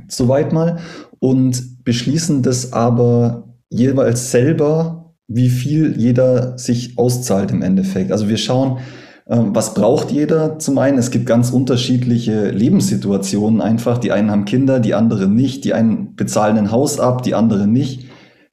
soweit 0.07 0.53
mal, 0.53 0.79
und 1.19 1.83
beschließen 1.83 2.43
das 2.43 2.73
aber 2.73 3.55
jeweils 3.69 4.31
selber, 4.31 5.15
wie 5.27 5.49
viel 5.49 5.97
jeder 5.97 6.57
sich 6.57 6.97
auszahlt 6.97 7.51
im 7.51 7.61
Endeffekt. 7.61 8.11
Also 8.11 8.29
wir 8.29 8.37
schauen, 8.37 8.79
was 9.27 9.73
braucht 9.73 10.11
jeder? 10.11 10.59
Zum 10.59 10.77
einen, 10.77 10.99
es 10.99 11.09
gibt 11.09 11.25
ganz 11.25 11.49
unterschiedliche 11.49 12.51
Lebenssituationen 12.51 13.59
einfach. 13.59 13.97
Die 13.97 14.11
einen 14.11 14.29
haben 14.29 14.45
Kinder, 14.45 14.79
die 14.79 14.93
anderen 14.93 15.33
nicht. 15.33 15.65
Die 15.65 15.73
einen 15.73 16.15
bezahlen 16.15 16.57
ein 16.57 16.71
Haus 16.71 16.99
ab, 16.99 17.23
die 17.23 17.33
anderen 17.33 17.71
nicht. 17.71 18.05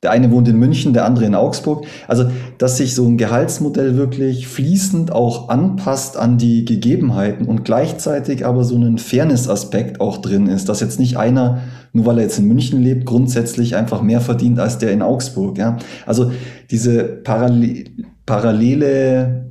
Der 0.02 0.10
eine 0.10 0.32
wohnt 0.32 0.48
in 0.48 0.56
München, 0.56 0.94
der 0.94 1.04
andere 1.04 1.26
in 1.26 1.34
Augsburg. 1.34 1.84
Also, 2.08 2.24
dass 2.58 2.78
sich 2.78 2.94
so 2.94 3.06
ein 3.06 3.18
Gehaltsmodell 3.18 3.96
wirklich 3.96 4.48
fließend 4.48 5.12
auch 5.12 5.50
anpasst 5.50 6.16
an 6.16 6.38
die 6.38 6.64
Gegebenheiten 6.64 7.46
und 7.46 7.64
gleichzeitig 7.64 8.44
aber 8.44 8.64
so 8.64 8.76
ein 8.76 8.98
Fairness-Aspekt 8.98 10.00
auch 10.00 10.16
drin 10.16 10.48
ist, 10.48 10.68
dass 10.68 10.80
jetzt 10.80 10.98
nicht 10.98 11.18
einer, 11.18 11.58
nur 11.92 12.06
weil 12.06 12.16
er 12.16 12.24
jetzt 12.24 12.38
in 12.38 12.48
München 12.48 12.82
lebt, 12.82 13.04
grundsätzlich 13.04 13.76
einfach 13.76 14.02
mehr 14.02 14.20
verdient 14.20 14.58
als 14.58 14.78
der 14.78 14.90
in 14.90 15.02
Augsburg. 15.02 15.56
Ja? 15.58 15.76
Also 16.06 16.32
diese 16.70 17.04
Parallel 17.04 17.84
parallele 18.24 19.41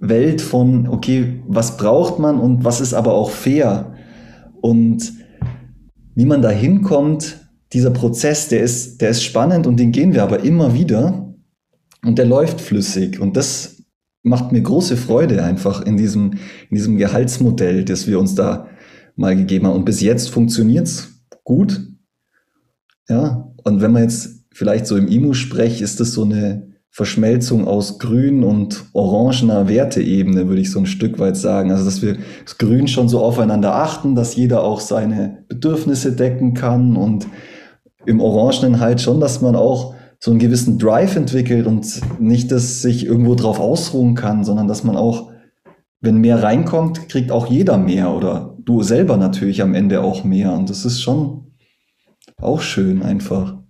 Welt 0.00 0.40
von, 0.40 0.88
okay, 0.88 1.42
was 1.46 1.76
braucht 1.76 2.18
man 2.18 2.38
und 2.38 2.64
was 2.64 2.80
ist 2.80 2.94
aber 2.94 3.14
auch 3.14 3.30
fair? 3.30 3.94
Und 4.60 5.12
wie 6.14 6.26
man 6.26 6.42
da 6.42 6.50
hinkommt, 6.50 7.40
dieser 7.72 7.90
Prozess, 7.90 8.48
der 8.48 8.62
ist, 8.62 9.00
der 9.00 9.10
ist 9.10 9.22
spannend 9.22 9.66
und 9.66 9.78
den 9.78 9.92
gehen 9.92 10.14
wir 10.14 10.22
aber 10.22 10.44
immer 10.44 10.74
wieder 10.74 11.34
und 12.04 12.18
der 12.18 12.26
läuft 12.26 12.60
flüssig 12.60 13.18
und 13.20 13.36
das 13.36 13.74
macht 14.22 14.52
mir 14.52 14.62
große 14.62 14.96
Freude 14.96 15.44
einfach 15.44 15.82
in 15.82 15.96
diesem, 15.96 16.32
in 16.70 16.76
diesem 16.76 16.96
Gehaltsmodell, 16.96 17.84
das 17.84 18.06
wir 18.06 18.18
uns 18.18 18.34
da 18.34 18.68
mal 19.16 19.36
gegeben 19.36 19.66
haben. 19.66 19.76
Und 19.76 19.84
bis 19.84 20.00
jetzt 20.00 20.30
funktioniert 20.30 20.86
es 20.86 21.20
gut. 21.44 21.86
Ja, 23.08 23.52
und 23.64 23.82
wenn 23.82 23.92
man 23.92 24.02
jetzt 24.02 24.46
vielleicht 24.52 24.86
so 24.86 24.96
im 24.96 25.08
IMU-Sprech, 25.08 25.82
ist 25.82 26.00
das 26.00 26.12
so 26.12 26.24
eine, 26.24 26.73
Verschmelzung 26.94 27.66
aus 27.66 27.98
grün 27.98 28.44
und 28.44 28.84
orangener 28.92 29.68
Werteebene, 29.68 30.46
würde 30.46 30.60
ich 30.60 30.70
so 30.70 30.78
ein 30.78 30.86
Stück 30.86 31.18
weit 31.18 31.36
sagen. 31.36 31.72
Also, 31.72 31.84
dass 31.84 32.02
wir 32.02 32.18
das 32.44 32.56
Grün 32.56 32.86
schon 32.86 33.08
so 33.08 33.18
aufeinander 33.18 33.74
achten, 33.74 34.14
dass 34.14 34.36
jeder 34.36 34.62
auch 34.62 34.78
seine 34.78 35.44
Bedürfnisse 35.48 36.12
decken 36.12 36.54
kann 36.54 36.96
und 36.96 37.26
im 38.06 38.20
Orangenen 38.20 38.78
halt 38.78 39.00
schon, 39.00 39.18
dass 39.18 39.40
man 39.40 39.56
auch 39.56 39.96
so 40.20 40.30
einen 40.30 40.38
gewissen 40.38 40.78
Drive 40.78 41.16
entwickelt 41.16 41.66
und 41.66 42.00
nicht, 42.20 42.52
dass 42.52 42.80
sich 42.80 43.04
irgendwo 43.04 43.34
drauf 43.34 43.58
ausruhen 43.58 44.14
kann, 44.14 44.44
sondern 44.44 44.68
dass 44.68 44.84
man 44.84 44.96
auch, 44.96 45.32
wenn 46.00 46.18
mehr 46.18 46.44
reinkommt, 46.44 47.08
kriegt 47.08 47.32
auch 47.32 47.48
jeder 47.48 47.76
mehr 47.76 48.14
oder 48.14 48.56
du 48.60 48.84
selber 48.84 49.16
natürlich 49.16 49.62
am 49.62 49.74
Ende 49.74 50.00
auch 50.00 50.22
mehr. 50.22 50.52
Und 50.52 50.70
das 50.70 50.84
ist 50.84 51.02
schon 51.02 51.54
auch 52.40 52.60
schön 52.60 53.02
einfach. 53.02 53.63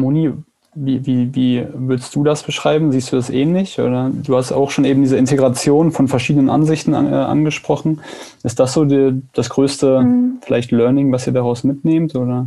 Moni, 0.00 0.32
wie, 0.74 1.04
wie, 1.04 1.34
wie 1.34 1.66
würdest 1.72 2.14
du 2.14 2.22
das 2.22 2.44
beschreiben? 2.44 2.92
Siehst 2.92 3.12
du 3.12 3.16
das 3.16 3.28
ähnlich? 3.28 3.80
Oder 3.80 4.10
du 4.12 4.36
hast 4.36 4.52
auch 4.52 4.70
schon 4.70 4.84
eben 4.84 5.02
diese 5.02 5.16
Integration 5.16 5.90
von 5.90 6.06
verschiedenen 6.06 6.48
Ansichten 6.48 6.94
an, 6.94 7.12
äh, 7.12 7.16
angesprochen. 7.16 8.00
Ist 8.44 8.60
das 8.60 8.72
so 8.72 8.84
die, 8.84 9.20
das 9.32 9.50
größte 9.50 10.00
mhm. 10.00 10.38
vielleicht 10.42 10.70
Learning, 10.70 11.10
was 11.12 11.26
ihr 11.26 11.32
daraus 11.32 11.64
mitnehmt? 11.64 12.14
Oder? 12.14 12.46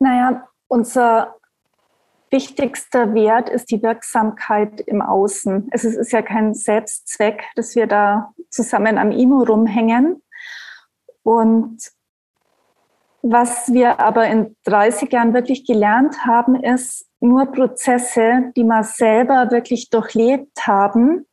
Naja, 0.00 0.48
unser 0.66 1.34
wichtigster 2.30 3.14
Wert 3.14 3.48
ist 3.48 3.70
die 3.70 3.82
Wirksamkeit 3.82 4.80
im 4.80 5.00
Außen. 5.00 5.68
Es 5.70 5.84
ist, 5.84 5.96
ist 5.96 6.12
ja 6.12 6.22
kein 6.22 6.54
Selbstzweck, 6.54 7.44
dass 7.54 7.76
wir 7.76 7.86
da 7.86 8.32
zusammen 8.50 8.98
am 8.98 9.12
IMO 9.12 9.44
rumhängen. 9.44 10.22
Und 11.22 11.78
was 13.22 13.72
wir 13.72 14.00
aber 14.00 14.26
in 14.26 14.56
30 14.64 15.12
Jahren 15.12 15.34
wirklich 15.34 15.66
gelernt 15.66 16.24
haben, 16.24 16.62
ist, 16.62 17.06
nur 17.20 17.46
Prozesse, 17.46 18.52
die 18.56 18.62
wir 18.64 18.84
selber 18.84 19.50
wirklich 19.50 19.90
durchlebt 19.90 20.66
haben, 20.66 21.26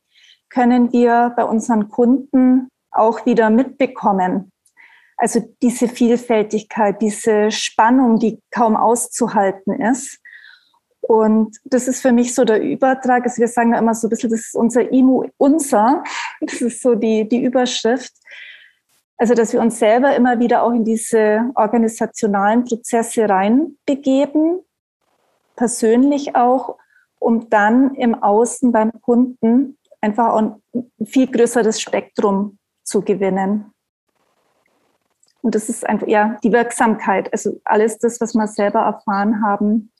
können 0.50 0.92
wir 0.92 1.32
bei 1.36 1.44
unseren 1.44 1.88
Kunden 1.88 2.68
auch 2.90 3.24
wieder 3.26 3.50
mitbekommen. 3.50 4.50
Also 5.16 5.40
diese 5.62 5.88
Vielfältigkeit, 5.88 7.00
diese 7.00 7.50
Spannung, 7.50 8.18
die 8.18 8.40
kaum 8.50 8.76
auszuhalten 8.76 9.80
ist. 9.80 10.18
Und 11.00 11.56
das 11.64 11.88
ist 11.88 12.02
für 12.02 12.12
mich 12.12 12.34
so 12.34 12.44
der 12.44 12.60
Übertrag. 12.60 13.24
Also 13.24 13.38
wir 13.38 13.48
sagen 13.48 13.72
da 13.72 13.78
immer 13.78 13.94
so 13.94 14.08
ein 14.08 14.10
bisschen, 14.10 14.30
das 14.30 14.40
ist 14.40 14.56
unser 14.56 14.90
IMU, 14.92 15.24
unser. 15.38 16.02
Das 16.40 16.60
ist 16.60 16.82
so 16.82 16.94
die, 16.94 17.26
die 17.28 17.42
Überschrift. 17.42 18.12
Also, 19.18 19.34
dass 19.34 19.52
wir 19.52 19.60
uns 19.60 19.78
selber 19.78 20.14
immer 20.14 20.38
wieder 20.38 20.62
auch 20.62 20.72
in 20.72 20.84
diese 20.84 21.50
organisationalen 21.54 22.64
Prozesse 22.64 23.28
reinbegeben, 23.28 24.60
persönlich 25.56 26.36
auch, 26.36 26.76
um 27.18 27.48
dann 27.48 27.94
im 27.94 28.14
Außen 28.14 28.72
beim 28.72 28.92
Kunden 29.00 29.78
einfach 30.02 30.34
ein 30.34 30.62
viel 31.04 31.26
größeres 31.28 31.80
Spektrum 31.80 32.58
zu 32.84 33.02
gewinnen. 33.02 33.72
Und 35.42 35.54
das 35.54 35.68
ist 35.68 35.86
einfach, 35.86 36.08
ja, 36.08 36.36
die 36.42 36.52
Wirksamkeit, 36.52 37.32
also 37.32 37.60
alles 37.64 37.98
das, 37.98 38.20
was 38.20 38.34
wir 38.34 38.46
selber 38.48 38.80
erfahren 38.80 39.42
haben, 39.42 39.92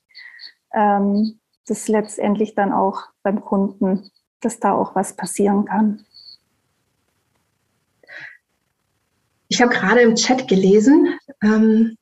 ähm, 0.75 1.41
das 1.67 1.89
letztendlich 1.89 2.55
dann 2.55 2.73
auch 2.73 3.05
beim 3.23 3.41
Kunden, 3.41 4.11
dass 4.41 4.61
da 4.61 4.75
auch 4.75 4.95
was 4.95 5.15
passieren 5.15 5.65
kann. 5.65 6.05
Ich 9.49 9.63
habe 9.63 9.73
gerade 9.73 10.01
im 10.01 10.17
Chat 10.17 10.49
gelesen, 10.49 11.19
ähm, 11.43 11.97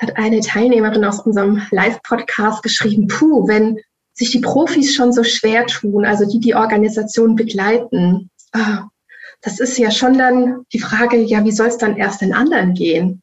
hat 0.00 0.16
eine 0.16 0.40
Teilnehmerin 0.40 1.04
aus 1.04 1.20
unserem 1.20 1.62
Live-Podcast 1.70 2.62
geschrieben, 2.62 3.06
puh, 3.06 3.46
wenn 3.46 3.78
sich 4.14 4.30
die 4.30 4.40
Profis 4.40 4.94
schon 4.94 5.12
so 5.12 5.22
schwer 5.22 5.66
tun, 5.66 6.04
also 6.04 6.28
die 6.28 6.40
die 6.40 6.54
Organisation 6.54 7.36
begleiten, 7.36 8.30
ah, 8.52 8.88
das 9.40 9.60
ist 9.60 9.78
ja 9.78 9.90
schon 9.90 10.18
dann 10.18 10.64
die 10.72 10.78
Frage, 10.78 11.18
ja, 11.18 11.44
wie 11.44 11.52
soll 11.52 11.68
es 11.68 11.78
dann 11.78 11.96
erst 11.96 12.20
den 12.20 12.32
anderen 12.32 12.74
gehen? 12.74 13.22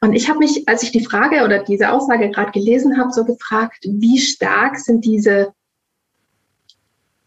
Und 0.00 0.12
ich 0.12 0.28
habe 0.28 0.38
mich, 0.38 0.68
als 0.68 0.82
ich 0.82 0.92
die 0.92 1.04
Frage 1.04 1.44
oder 1.44 1.62
diese 1.62 1.90
Aussage 1.90 2.30
gerade 2.30 2.52
gelesen 2.52 2.98
habe, 2.98 3.12
so 3.12 3.24
gefragt, 3.24 3.78
wie 3.84 4.18
stark 4.18 4.78
sind 4.78 5.04
diese 5.04 5.52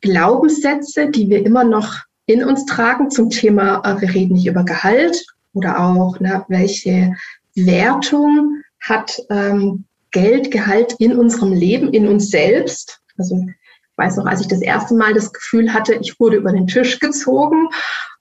Glaubenssätze, 0.01 1.09
die 1.09 1.29
wir 1.29 1.45
immer 1.45 1.63
noch 1.63 1.95
in 2.25 2.43
uns 2.43 2.65
tragen 2.65 3.09
zum 3.09 3.29
Thema, 3.29 3.81
äh, 3.83 3.99
wir 4.01 4.13
reden 4.13 4.33
nicht 4.33 4.45
über 4.45 4.63
Gehalt 4.63 5.25
oder 5.53 5.79
auch, 5.79 6.19
ne, 6.19 6.45
welche 6.47 7.15
Wertung 7.55 8.61
hat 8.79 9.21
ähm, 9.29 9.85
Geldgehalt 10.11 10.95
in 10.99 11.17
unserem 11.17 11.53
Leben, 11.53 11.93
in 11.93 12.07
uns 12.07 12.29
selbst. 12.29 12.99
Also 13.17 13.45
ich 13.47 13.97
weiß 13.97 14.17
noch, 14.17 14.25
als 14.25 14.41
ich 14.41 14.47
das 14.47 14.61
erste 14.61 14.95
Mal 14.95 15.13
das 15.13 15.33
Gefühl 15.33 15.73
hatte, 15.73 15.95
ich 15.95 16.19
wurde 16.19 16.37
über 16.37 16.51
den 16.51 16.67
Tisch 16.67 16.99
gezogen. 16.99 17.67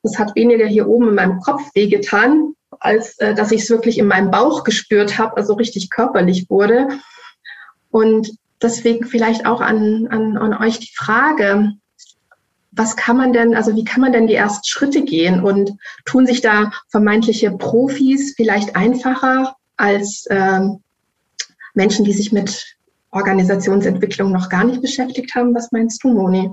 Das 0.02 0.18
hat 0.18 0.34
weniger 0.34 0.66
hier 0.66 0.88
oben 0.88 1.08
in 1.08 1.14
meinem 1.14 1.40
Kopf 1.40 1.62
wehgetan, 1.74 2.54
als 2.80 3.18
äh, 3.18 3.34
dass 3.34 3.52
ich 3.52 3.62
es 3.62 3.70
wirklich 3.70 3.98
in 3.98 4.06
meinem 4.06 4.30
Bauch 4.30 4.64
gespürt 4.64 5.18
habe, 5.18 5.36
also 5.36 5.54
richtig 5.54 5.90
körperlich 5.90 6.50
wurde. 6.50 6.88
Und 7.90 8.30
deswegen 8.60 9.06
vielleicht 9.06 9.46
auch 9.46 9.60
an, 9.60 10.08
an, 10.08 10.36
an 10.36 10.54
euch 10.54 10.78
die 10.78 10.92
Frage, 10.94 11.72
was 12.78 12.96
kann 12.96 13.16
man 13.16 13.32
denn, 13.32 13.54
also 13.54 13.74
wie 13.74 13.84
kann 13.84 14.00
man 14.00 14.12
denn 14.12 14.28
die 14.28 14.34
ersten 14.34 14.64
Schritte 14.64 15.02
gehen 15.02 15.42
und 15.42 15.76
tun 16.04 16.26
sich 16.26 16.40
da 16.40 16.72
vermeintliche 16.88 17.50
Profis 17.50 18.34
vielleicht 18.36 18.76
einfacher 18.76 19.56
als 19.76 20.26
ähm, 20.30 20.82
Menschen, 21.74 22.04
die 22.04 22.12
sich 22.12 22.32
mit 22.32 22.76
Organisationsentwicklung 23.10 24.30
noch 24.30 24.48
gar 24.48 24.64
nicht 24.64 24.80
beschäftigt 24.80 25.34
haben? 25.34 25.54
Was 25.54 25.72
meinst 25.72 26.04
du, 26.04 26.08
Moni? 26.08 26.50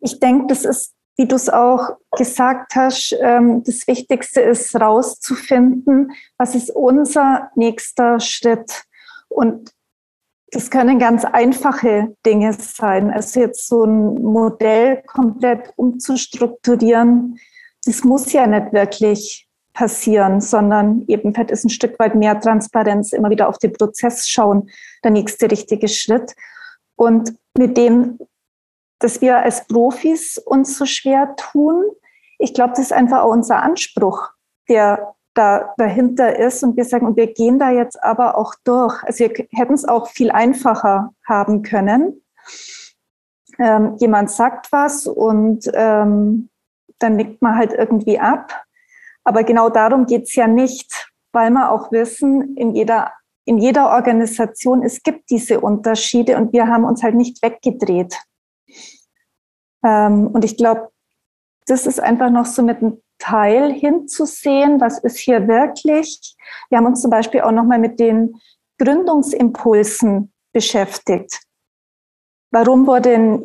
Ich 0.00 0.18
denke, 0.18 0.46
das 0.48 0.64
ist 0.64 0.94
wie 1.16 1.28
du 1.28 1.36
es 1.36 1.48
auch 1.48 1.96
gesagt 2.10 2.74
hast, 2.74 3.16
ähm, 3.20 3.62
das 3.64 3.86
Wichtigste 3.86 4.40
ist 4.40 4.74
rauszufinden, 4.74 6.10
was 6.38 6.56
ist 6.56 6.70
unser 6.70 7.50
nächster 7.54 8.18
Schritt. 8.18 8.82
Und 9.28 9.70
das 10.54 10.70
können 10.70 11.00
ganz 11.00 11.24
einfache 11.24 12.14
Dinge 12.24 12.52
sein. 12.52 13.10
Also 13.10 13.40
jetzt 13.40 13.66
so 13.66 13.84
ein 13.84 14.22
Modell 14.22 15.02
komplett 15.02 15.72
umzustrukturieren, 15.76 17.38
das 17.84 18.04
muss 18.04 18.32
ja 18.32 18.46
nicht 18.46 18.72
wirklich 18.72 19.48
passieren, 19.72 20.40
sondern 20.40 21.04
eben 21.08 21.34
vielleicht 21.34 21.50
ist 21.50 21.64
ein 21.64 21.70
Stück 21.70 21.98
weit 21.98 22.14
mehr 22.14 22.40
Transparenz, 22.40 23.12
immer 23.12 23.30
wieder 23.30 23.48
auf 23.48 23.58
den 23.58 23.72
Prozess 23.72 24.28
schauen, 24.28 24.70
der 25.02 25.10
nächste 25.10 25.50
richtige 25.50 25.88
Schritt. 25.88 26.34
Und 26.94 27.34
mit 27.58 27.76
dem, 27.76 28.18
dass 29.00 29.20
wir 29.20 29.38
als 29.38 29.66
Profis 29.66 30.38
uns 30.38 30.78
so 30.78 30.86
schwer 30.86 31.34
tun, 31.36 31.84
ich 32.38 32.54
glaube, 32.54 32.70
das 32.70 32.86
ist 32.86 32.92
einfach 32.92 33.22
auch 33.22 33.32
unser 33.32 33.60
Anspruch, 33.60 34.30
der 34.68 35.14
da 35.34 35.74
dahinter 35.76 36.38
ist. 36.38 36.62
Und 36.62 36.76
wir 36.76 36.84
sagen, 36.84 37.06
und 37.06 37.16
wir 37.16 37.32
gehen 37.32 37.58
da 37.58 37.70
jetzt 37.70 38.02
aber 38.02 38.38
auch 38.38 38.54
durch. 38.64 39.02
Also 39.04 39.24
wir 39.24 39.46
hätten 39.52 39.74
es 39.74 39.84
auch 39.84 40.08
viel 40.08 40.30
einfacher 40.30 41.12
haben 41.26 41.62
können. 41.62 42.22
Ähm, 43.58 43.96
jemand 43.98 44.30
sagt 44.30 44.72
was 44.72 45.06
und 45.06 45.70
ähm, 45.74 46.48
dann 46.98 47.16
nickt 47.16 47.42
man 47.42 47.56
halt 47.56 47.72
irgendwie 47.72 48.18
ab. 48.18 48.64
Aber 49.24 49.44
genau 49.44 49.70
darum 49.70 50.06
geht's 50.06 50.34
ja 50.34 50.46
nicht, 50.46 51.08
weil 51.32 51.50
wir 51.50 51.70
auch 51.70 51.92
wissen, 51.92 52.56
in 52.56 52.74
jeder, 52.74 53.12
in 53.44 53.58
jeder 53.58 53.90
Organisation, 53.90 54.82
es 54.82 55.02
gibt 55.02 55.30
diese 55.30 55.60
Unterschiede 55.60 56.36
und 56.36 56.52
wir 56.52 56.66
haben 56.66 56.84
uns 56.84 57.02
halt 57.02 57.14
nicht 57.14 57.42
weggedreht. 57.42 58.16
Ähm, 59.84 60.28
und 60.28 60.44
ich 60.44 60.56
glaube, 60.56 60.90
das 61.66 61.86
ist 61.86 62.00
einfach 62.00 62.30
noch 62.30 62.46
so 62.46 62.62
mit 62.62 62.78
einem 62.78 63.00
Teil 63.18 63.72
hinzusehen, 63.72 64.80
was 64.80 64.98
ist 64.98 65.18
hier 65.18 65.46
wirklich. 65.48 66.36
Wir 66.68 66.78
haben 66.78 66.86
uns 66.86 67.02
zum 67.02 67.10
Beispiel 67.10 67.40
auch 67.42 67.52
nochmal 67.52 67.78
mit 67.78 67.98
den 68.00 68.40
Gründungsimpulsen 68.78 70.32
beschäftigt. 70.52 71.40
Warum 72.50 72.86
wurde 72.86 73.14
ein 73.14 73.40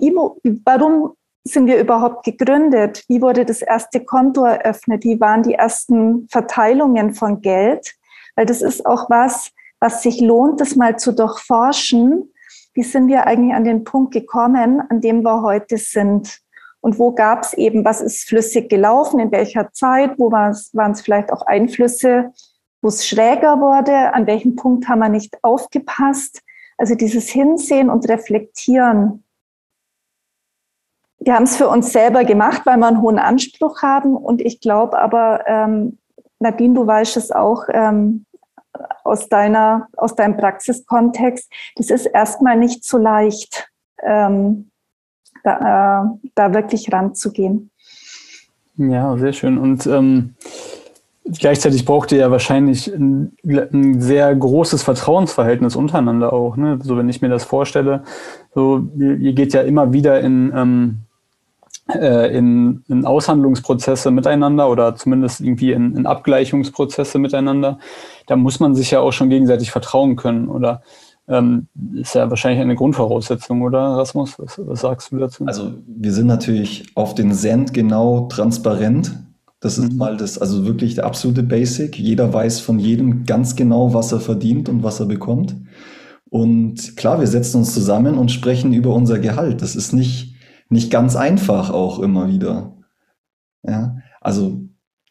warum 0.66 1.14
sind 1.44 1.68
wir 1.68 1.80
überhaupt 1.80 2.26
gegründet? 2.26 3.04
Wie 3.08 3.22
wurde 3.22 3.46
das 3.46 3.62
erste 3.62 4.04
Konto 4.04 4.44
eröffnet? 4.44 5.04
Wie 5.04 5.20
waren 5.20 5.44
die 5.44 5.56
ersten 5.56 6.28
Verteilungen 6.30 7.14
von 7.14 7.42
Geld? 7.42 7.96
Weil 8.36 8.46
das 8.46 8.62
ist 8.62 8.86
auch 8.86 9.10
was, 9.10 9.52
was 9.80 10.04
sich 10.04 10.22
lohnt, 10.22 10.62
das 10.62 10.76
mal 10.76 10.98
zu 10.98 11.14
durchforschen. 11.14 12.32
Wie 12.74 12.84
sind 12.84 13.08
wir 13.08 13.26
eigentlich 13.26 13.56
an 13.56 13.64
den 13.64 13.84
Punkt 13.84 14.14
gekommen, 14.14 14.82
an 14.90 15.02
dem 15.02 15.24
wir 15.24 15.42
heute 15.42 15.78
sind? 15.78 16.40
Und 16.82 16.98
wo 16.98 17.12
gab 17.12 17.44
es 17.44 17.54
eben, 17.54 17.84
was 17.84 18.02
ist 18.02 18.28
flüssig 18.28 18.70
gelaufen, 18.70 19.20
in 19.20 19.32
welcher 19.32 19.72
Zeit, 19.72 20.18
wo 20.18 20.32
waren 20.32 20.52
es 20.92 21.02
vielleicht 21.02 21.32
auch 21.32 21.42
Einflüsse, 21.42 22.32
wo 22.82 22.88
es 22.88 23.06
schräger 23.06 23.60
wurde, 23.60 24.14
an 24.14 24.28
welchem 24.28 24.56
Punkt 24.56 24.88
haben 24.88 25.00
wir 25.00 25.10
nicht 25.10 25.38
aufgepasst. 25.44 26.42
Also 26.78 26.96
dieses 26.96 27.30
Hinsehen 27.30 27.90
und 27.90 28.08
Reflektieren, 28.08 29.26
wir 31.20 31.36
haben 31.36 31.44
es 31.44 31.58
für 31.58 31.68
uns 31.68 31.92
selber 31.92 32.24
gemacht, 32.24 32.62
weil 32.66 32.78
wir 32.78 32.88
einen 32.88 33.02
hohen 33.02 33.20
Anspruch 33.20 33.82
haben. 33.82 34.16
Und 34.16 34.42
ich 34.42 34.62
glaube 34.62 34.98
aber, 34.98 35.46
ähm, 35.48 36.00
Nadine, 36.40 36.74
du 36.74 36.88
weißt 36.88 37.18
es 37.18 37.32
auch 37.32 37.66
ähm, 37.74 38.26
aus, 39.04 39.28
deiner, 39.28 39.90
aus 39.98 40.16
deinem 40.16 40.38
Praxiskontext, 40.38 41.52
das 41.76 41.90
ist 41.90 42.06
erstmal 42.06 42.56
nicht 42.58 42.86
so 42.86 42.98
leicht, 42.98 43.70
ähm, 44.02 44.69
da, 45.44 46.04
äh, 46.04 46.30
da 46.36 46.54
wirklich 46.54 46.92
ranzugehen. 46.92 47.70
Ja, 48.78 49.18
sehr 49.18 49.34
schön. 49.34 49.58
Und 49.58 49.86
ähm, 49.88 50.36
gleichzeitig 51.38 51.86
braucht 51.86 52.12
ihr 52.12 52.20
ja 52.20 52.32
wahrscheinlich 52.32 52.88
ein, 52.88 53.34
ein, 53.46 54.02
sehr 54.02 54.34
großes 54.34 54.84
Vertrauensverhältnis 54.84 55.76
untereinander 55.76 56.34
auch. 56.34 56.56
Ne? 56.56 56.80
So, 56.82 56.98
wenn 56.98 57.10
ich 57.10 57.22
mir 57.22 57.30
das 57.30 57.44
vorstelle, 57.44 58.04
so, 58.56 58.88
ihr, 58.98 59.34
geht 59.34 59.54
ja 59.54 59.62
immer 59.62 59.92
wieder 59.92 60.22
in, 60.22 60.54
ähm, 60.56 60.98
äh, 61.94 62.36
in, 62.36 62.84
in, 62.88 63.06
Aushandlungsprozesse 63.06 64.12
miteinander 64.12 64.70
oder 64.70 64.96
zumindest 64.96 65.42
irgendwie 65.42 65.74
in, 65.74 65.96
in, 65.98 66.06
Abgleichungsprozesse 66.06 67.20
miteinander, 67.20 67.80
da 68.28 68.36
muss 68.36 68.60
man 68.60 68.76
sich 68.76 68.92
ja 68.92 69.02
auch 69.02 69.12
schon 69.12 69.30
gegenseitig 69.30 69.72
vertrauen 69.72 70.16
können 70.16 70.48
oder 70.48 70.82
ähm, 71.30 71.68
ist 71.94 72.16
ja 72.16 72.30
wahrscheinlich 72.30 72.62
eine 72.62 72.76
Grundvoraussetzung, 72.76 73.62
oder 73.62 73.80
Rasmus? 73.80 74.38
Was, 74.38 74.60
was, 74.62 74.82
sagst 74.82 75.12
du 75.12 75.18
dazu? 75.18 75.46
Also 75.46 75.74
wir 75.88 76.12
sind 76.12 76.28
natürlich 76.28 76.92
auf 76.96 77.16
den 77.16 77.34
Cent 77.34 77.74
genau 77.74 78.28
transparent. 78.28 79.24
Das 79.62 79.78
ist 79.78 79.92
mhm. 79.92 79.98
mal 79.98 80.18
das, 80.18 80.38
also 80.38 80.66
wirklich 80.66 80.96
der 80.96 81.06
absolute 81.06 81.44
Basic. 81.44 81.98
Jeder 81.98 82.34
weiß 82.34 82.60
von 82.60 82.80
jedem 82.80 83.26
ganz 83.26 83.56
genau, 83.56 83.94
was 83.94 84.12
er 84.12 84.20
verdient 84.20 84.70
und 84.70 84.84
was 84.84 85.00
er 85.00 85.06
bekommt. 85.06 85.56
Und 86.30 86.98
klar, 86.98 87.20
wir 87.20 87.28
setzen 87.28 87.58
uns 87.58 87.74
zusammen 87.74 88.18
und 88.18 88.32
sprechen 88.32 88.74
über 88.74 88.94
unser 88.94 89.20
Gehalt. 89.20 89.62
Das 89.62 89.76
ist 89.76 89.94
nicht 89.94 90.36
nicht 90.70 90.92
ganz 90.92 91.16
einfach 91.16 91.72
auch 91.72 92.00
immer 92.00 92.30
wieder. 92.30 92.78
Ja, 93.64 93.98
also, 94.22 94.62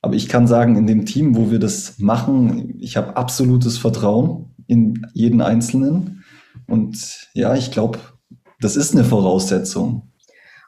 aber 0.00 0.14
ich 0.14 0.28
kann 0.28 0.46
sagen, 0.46 0.76
in 0.76 0.86
dem 0.86 1.04
Team, 1.04 1.36
wo 1.36 1.50
wir 1.50 1.58
das 1.58 1.98
machen, 1.98 2.76
ich 2.78 2.96
habe 2.96 3.16
absolutes 3.16 3.76
Vertrauen 3.76 4.47
in 4.68 5.06
jeden 5.14 5.40
Einzelnen. 5.40 6.24
Und 6.68 7.28
ja, 7.34 7.54
ich 7.56 7.72
glaube, 7.72 7.98
das 8.60 8.76
ist 8.76 8.94
eine 8.94 9.04
Voraussetzung. 9.04 10.08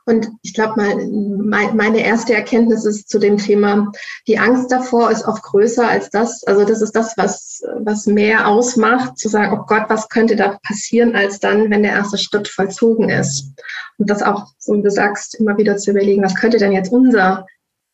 Und 0.06 0.28
ich 0.42 0.54
glaube, 0.54 0.74
mein, 0.76 1.76
meine 1.76 2.00
erste 2.00 2.34
Erkenntnis 2.34 2.84
ist 2.84 3.08
zu 3.08 3.20
dem 3.20 3.36
Thema, 3.36 3.92
die 4.26 4.40
Angst 4.40 4.72
davor 4.72 5.10
ist 5.10 5.24
oft 5.24 5.42
größer 5.42 5.88
als 5.88 6.10
das. 6.10 6.42
Also 6.44 6.64
das 6.64 6.82
ist 6.82 6.96
das, 6.96 7.16
was, 7.16 7.62
was 7.84 8.06
mehr 8.06 8.48
ausmacht, 8.48 9.18
zu 9.18 9.28
sagen, 9.28 9.56
oh 9.56 9.64
Gott, 9.66 9.84
was 9.88 10.08
könnte 10.08 10.34
da 10.34 10.58
passieren, 10.66 11.14
als 11.14 11.38
dann, 11.38 11.70
wenn 11.70 11.84
der 11.84 11.92
erste 11.92 12.18
Schritt 12.18 12.48
vollzogen 12.48 13.08
ist. 13.08 13.52
Und 13.98 14.10
das 14.10 14.22
auch, 14.22 14.46
so 14.58 14.74
wie 14.74 14.82
du 14.82 14.90
sagst, 14.90 15.38
immer 15.38 15.56
wieder 15.58 15.76
zu 15.76 15.92
überlegen, 15.92 16.24
was 16.24 16.34
könnte 16.34 16.58
denn 16.58 16.72
jetzt 16.72 16.90
unser 16.90 17.46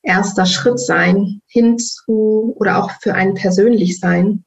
erster 0.03 0.47
Schritt 0.47 0.79
sein, 0.79 1.43
hinzu 1.49 2.55
oder 2.59 2.83
auch 2.83 2.93
für 3.03 3.13
einen 3.15 3.35
persönlich 3.35 4.01
sein. 4.01 4.46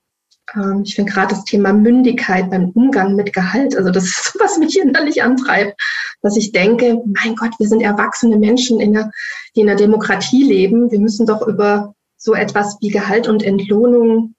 Ähm, 0.55 0.83
ich 0.85 0.95
finde 0.95 1.11
gerade 1.11 1.35
das 1.35 1.43
Thema 1.45 1.73
Mündigkeit 1.73 2.49
beim 2.49 2.69
Umgang 2.71 3.15
mit 3.15 3.33
Gehalt, 3.33 3.75
also 3.75 3.91
das 3.91 4.05
ist, 4.05 4.35
was 4.39 4.57
mich 4.57 4.79
innerlich 4.79 5.23
antreibt, 5.23 5.79
dass 6.21 6.37
ich 6.37 6.51
denke, 6.51 7.01
mein 7.05 7.35
Gott, 7.35 7.51
wir 7.59 7.67
sind 7.67 7.81
erwachsene 7.81 8.37
Menschen, 8.37 8.79
in 8.79 8.93
der, 8.93 9.11
die 9.55 9.61
in 9.61 9.67
der 9.67 9.75
Demokratie 9.75 10.43
leben. 10.43 10.91
Wir 10.91 10.99
müssen 10.99 11.25
doch 11.25 11.47
über 11.47 11.93
so 12.17 12.33
etwas 12.33 12.77
wie 12.81 12.89
Gehalt 12.89 13.27
und 13.27 13.43
Entlohnung 13.43 14.35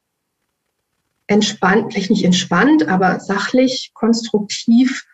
entspannt, 1.26 1.92
vielleicht 1.92 2.11
nicht 2.11 2.24
entspannt, 2.24 2.88
aber 2.88 3.20
sachlich, 3.20 3.92
konstruktiv 3.94 5.06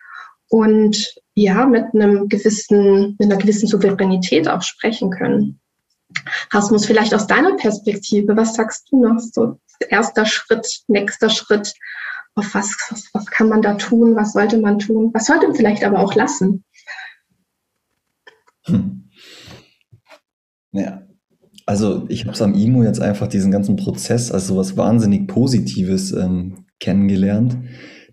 und 0.49 1.15
ja, 1.35 1.65
mit 1.67 1.93
einem 1.93 2.27
gewissen, 2.27 3.15
mit 3.19 3.31
einer 3.31 3.37
gewissen 3.37 3.67
Souveränität 3.67 4.49
auch 4.49 4.63
sprechen 4.63 5.11
können. 5.11 5.59
Rasmus, 6.51 6.85
vielleicht 6.85 7.13
aus 7.13 7.27
deiner 7.27 7.55
Perspektive, 7.57 8.35
was 8.35 8.55
sagst 8.55 8.87
du 8.91 9.03
noch 9.03 9.19
so 9.19 9.59
erster 9.89 10.25
Schritt, 10.25 10.81
nächster 10.87 11.29
Schritt? 11.29 11.73
Auf 12.35 12.53
was, 12.53 12.75
was, 12.89 13.09
was 13.13 13.25
kann 13.27 13.49
man 13.49 13.61
da 13.61 13.73
tun? 13.75 14.15
Was 14.15 14.33
sollte 14.33 14.59
man 14.59 14.79
tun? 14.79 15.11
Was 15.13 15.25
sollte 15.25 15.47
man 15.47 15.55
vielleicht 15.55 15.83
aber 15.83 15.99
auch 15.99 16.13
lassen? 16.13 16.63
Hm. 18.65 19.09
Ja, 20.71 21.01
also 21.65 22.05
ich 22.09 22.21
habe 22.21 22.33
es 22.33 22.41
am 22.41 22.53
IMO 22.53 22.83
jetzt 22.83 23.01
einfach 23.01 23.27
diesen 23.27 23.51
ganzen 23.51 23.75
Prozess 23.75 24.31
als 24.31 24.47
so 24.47 24.57
was 24.57 24.77
wahnsinnig 24.77 25.27
Positives 25.27 26.11
ähm, 26.11 26.65
kennengelernt, 26.79 27.57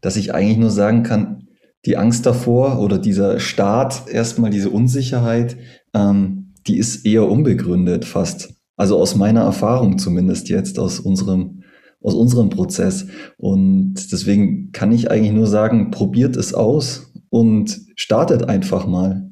dass 0.01 0.17
ich 0.17 0.35
eigentlich 0.35 0.59
nur 0.59 0.71
sagen 0.71 1.03
kann, 1.03 1.49
die 1.87 1.97
Angst 1.97 2.25
davor 2.25 2.81
oder 2.81 2.99
dieser 2.99 3.39
Start, 3.41 4.09
erstmal 4.09 4.51
diese 4.51 4.71
Unsicherheit, 4.71 5.57
ähm, 5.93 6.55
die 6.67 6.79
ist 6.79 7.05
eher 7.05 7.29
unbegründet 7.29 8.05
fast. 8.05 8.55
Also 8.77 8.99
aus 8.99 9.14
meiner 9.14 9.43
Erfahrung 9.43 9.99
zumindest 9.99 10.49
jetzt, 10.49 10.79
aus 10.79 11.01
unserem 11.01 11.62
aus 12.05 12.14
unserem 12.14 12.51
Prozess. 12.51 13.07
Und 13.39 13.95
deswegen 14.12 14.70
kann 14.72 14.93
ich 14.93 15.11
eigentlich 15.11 15.33
nur 15.33 15.47
sagen, 15.47 15.91
probiert 15.91 16.37
es 16.37 16.53
aus 16.55 17.12
und 17.31 17.81
startet 17.97 18.45
einfach 18.49 18.87
mal. 18.87 19.31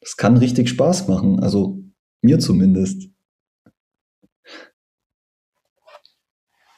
Das 0.00 0.16
kann 0.16 0.36
richtig 0.36 0.68
Spaß 0.68 1.08
machen, 1.08 1.40
also 1.40 1.82
mir 2.22 2.38
zumindest. 2.38 3.10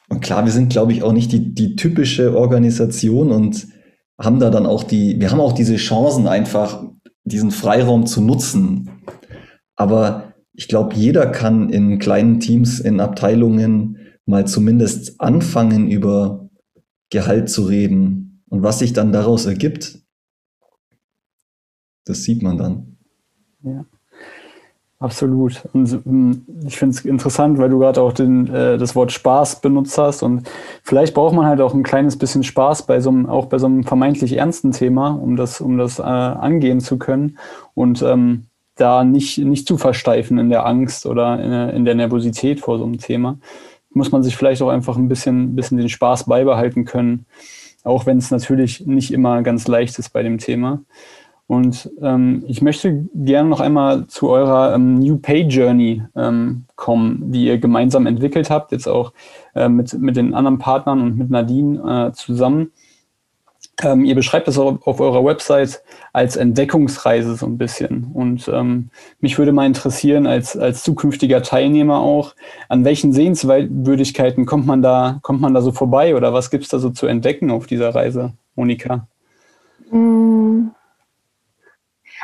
Und 0.09 0.21
klar, 0.21 0.45
wir 0.45 0.51
sind, 0.51 0.69
glaube 0.69 0.93
ich, 0.93 1.03
auch 1.03 1.13
nicht 1.13 1.31
die, 1.31 1.53
die 1.53 1.75
typische 1.75 2.35
Organisation 2.35 3.31
und 3.31 3.67
haben 4.19 4.39
da 4.39 4.49
dann 4.49 4.65
auch 4.65 4.83
die, 4.83 5.19
wir 5.19 5.31
haben 5.31 5.41
auch 5.41 5.53
diese 5.53 5.75
Chancen 5.75 6.27
einfach, 6.27 6.83
diesen 7.23 7.51
Freiraum 7.51 8.05
zu 8.05 8.21
nutzen. 8.21 8.89
Aber 9.75 10.34
ich 10.55 10.67
glaube, 10.67 10.95
jeder 10.95 11.27
kann 11.27 11.69
in 11.69 11.99
kleinen 11.99 12.39
Teams, 12.39 12.79
in 12.79 12.99
Abteilungen 12.99 13.97
mal 14.25 14.47
zumindest 14.47 15.19
anfangen, 15.21 15.89
über 15.89 16.49
Gehalt 17.09 17.49
zu 17.49 17.63
reden. 17.63 18.43
Und 18.49 18.63
was 18.63 18.79
sich 18.79 18.93
dann 18.93 19.11
daraus 19.11 19.45
ergibt, 19.45 19.99
das 22.05 22.23
sieht 22.23 22.41
man 22.41 22.57
dann. 22.57 22.97
Ja. 23.63 23.85
Absolut. 24.97 25.61
Und 25.73 25.91
hm, 25.91 26.45
ich 26.65 26.77
finde 26.77 26.95
es 26.95 27.03
interessant, 27.03 27.57
weil 27.57 27.69
du 27.69 27.79
gerade 27.79 28.01
auch 28.01 28.13
den, 28.13 28.47
äh, 28.47 28.77
das 28.77 28.95
Wort 28.95 29.11
Spaß 29.11 29.59
benutzt 29.59 29.97
hast. 29.97 30.23
Und 30.23 30.49
vielleicht 30.83 31.13
braucht 31.13 31.35
man 31.35 31.45
halt 31.45 31.59
auch 31.59 31.73
ein 31.73 31.83
kleines 31.83 32.17
bisschen 32.17 32.43
Spaß 32.43 32.87
bei 32.87 33.01
so 33.01 33.09
einem, 33.09 33.25
auch 33.25 33.47
bei 33.47 33.57
so 33.57 33.65
einem 33.65 33.83
vermeintlich 33.83 34.37
ernsten 34.37 34.71
Thema, 34.71 35.09
um 35.09 35.35
das, 35.35 35.59
um 35.59 35.77
das 35.77 35.99
äh, 35.99 36.03
angehen 36.03 36.79
zu 36.79 36.97
können. 36.97 37.37
Und 37.73 38.01
ähm, 38.01 38.45
da 38.75 39.03
nicht, 39.03 39.37
nicht 39.37 39.67
zu 39.67 39.77
versteifen 39.77 40.37
in 40.37 40.49
der 40.49 40.65
Angst 40.65 41.05
oder 41.05 41.41
in, 41.41 41.77
in, 41.77 41.85
der 41.85 41.95
Nervosität 41.95 42.59
vor 42.59 42.77
so 42.77 42.83
einem 42.83 42.97
Thema, 42.97 43.37
muss 43.91 44.11
man 44.11 44.23
sich 44.23 44.35
vielleicht 44.35 44.61
auch 44.61 44.69
einfach 44.69 44.97
ein 44.97 45.07
bisschen, 45.07 45.55
bisschen 45.55 45.77
den 45.77 45.89
Spaß 45.89 46.25
beibehalten 46.25 46.85
können, 46.85 47.25
auch 47.83 48.05
wenn 48.05 48.17
es 48.17 48.31
natürlich 48.31 48.85
nicht 48.85 49.11
immer 49.11 49.41
ganz 49.43 49.67
leicht 49.67 49.97
ist 49.99 50.09
bei 50.09 50.23
dem 50.23 50.37
Thema. 50.37 50.81
Und 51.47 51.91
ähm, 52.01 52.43
ich 52.47 52.63
möchte 52.63 53.07
gerne 53.13 53.47
noch 53.47 53.59
einmal 53.59 54.07
zu 54.07 54.29
eurer 54.29 54.73
ähm, 54.73 54.95
New 54.95 55.17
Pay 55.17 55.43
Journey 55.43 56.01
ähm, 56.15 56.65
kommen, 56.75 57.31
die 57.31 57.45
ihr 57.45 57.59
gemeinsam 57.59 58.07
entwickelt 58.07 58.49
habt, 58.49 58.71
jetzt 58.71 58.87
auch 58.87 59.13
äh, 59.53 59.69
mit, 59.69 59.93
mit 59.93 60.15
den 60.15 60.33
anderen 60.33 60.57
Partnern 60.57 61.01
und 61.01 61.17
mit 61.17 61.29
Nadine 61.29 62.09
äh, 62.09 62.13
zusammen. 62.13 62.71
Ähm, 63.83 64.05
ihr 64.05 64.15
beschreibt 64.15 64.47
das 64.47 64.57
auf, 64.57 64.85
auf 64.87 64.99
eurer 64.99 65.25
Website 65.25 65.83
als 66.13 66.37
Entdeckungsreise 66.37 67.35
so 67.35 67.45
ein 67.45 67.57
bisschen. 67.57 68.11
Und 68.13 68.47
ähm, 68.47 68.89
mich 69.19 69.37
würde 69.37 69.51
mal 69.51 69.65
interessieren, 69.65 70.27
als, 70.27 70.57
als 70.57 70.83
zukünftiger 70.83 71.43
Teilnehmer 71.43 71.99
auch, 71.99 72.35
an 72.69 72.85
welchen 72.85 73.11
Sehenswürdigkeiten 73.11 74.45
kommt 74.45 74.65
man 74.65 74.81
da, 74.81 75.19
kommt 75.23 75.41
man 75.41 75.53
da 75.53 75.61
so 75.61 75.73
vorbei 75.73 76.15
oder 76.15 76.33
was 76.33 76.49
gibt 76.49 76.63
es 76.63 76.69
da 76.69 76.79
so 76.79 76.89
zu 76.89 77.05
entdecken 77.05 77.51
auf 77.51 77.67
dieser 77.67 77.93
Reise, 77.93 78.33
Monika? 78.55 79.07
Mm. 79.91 80.69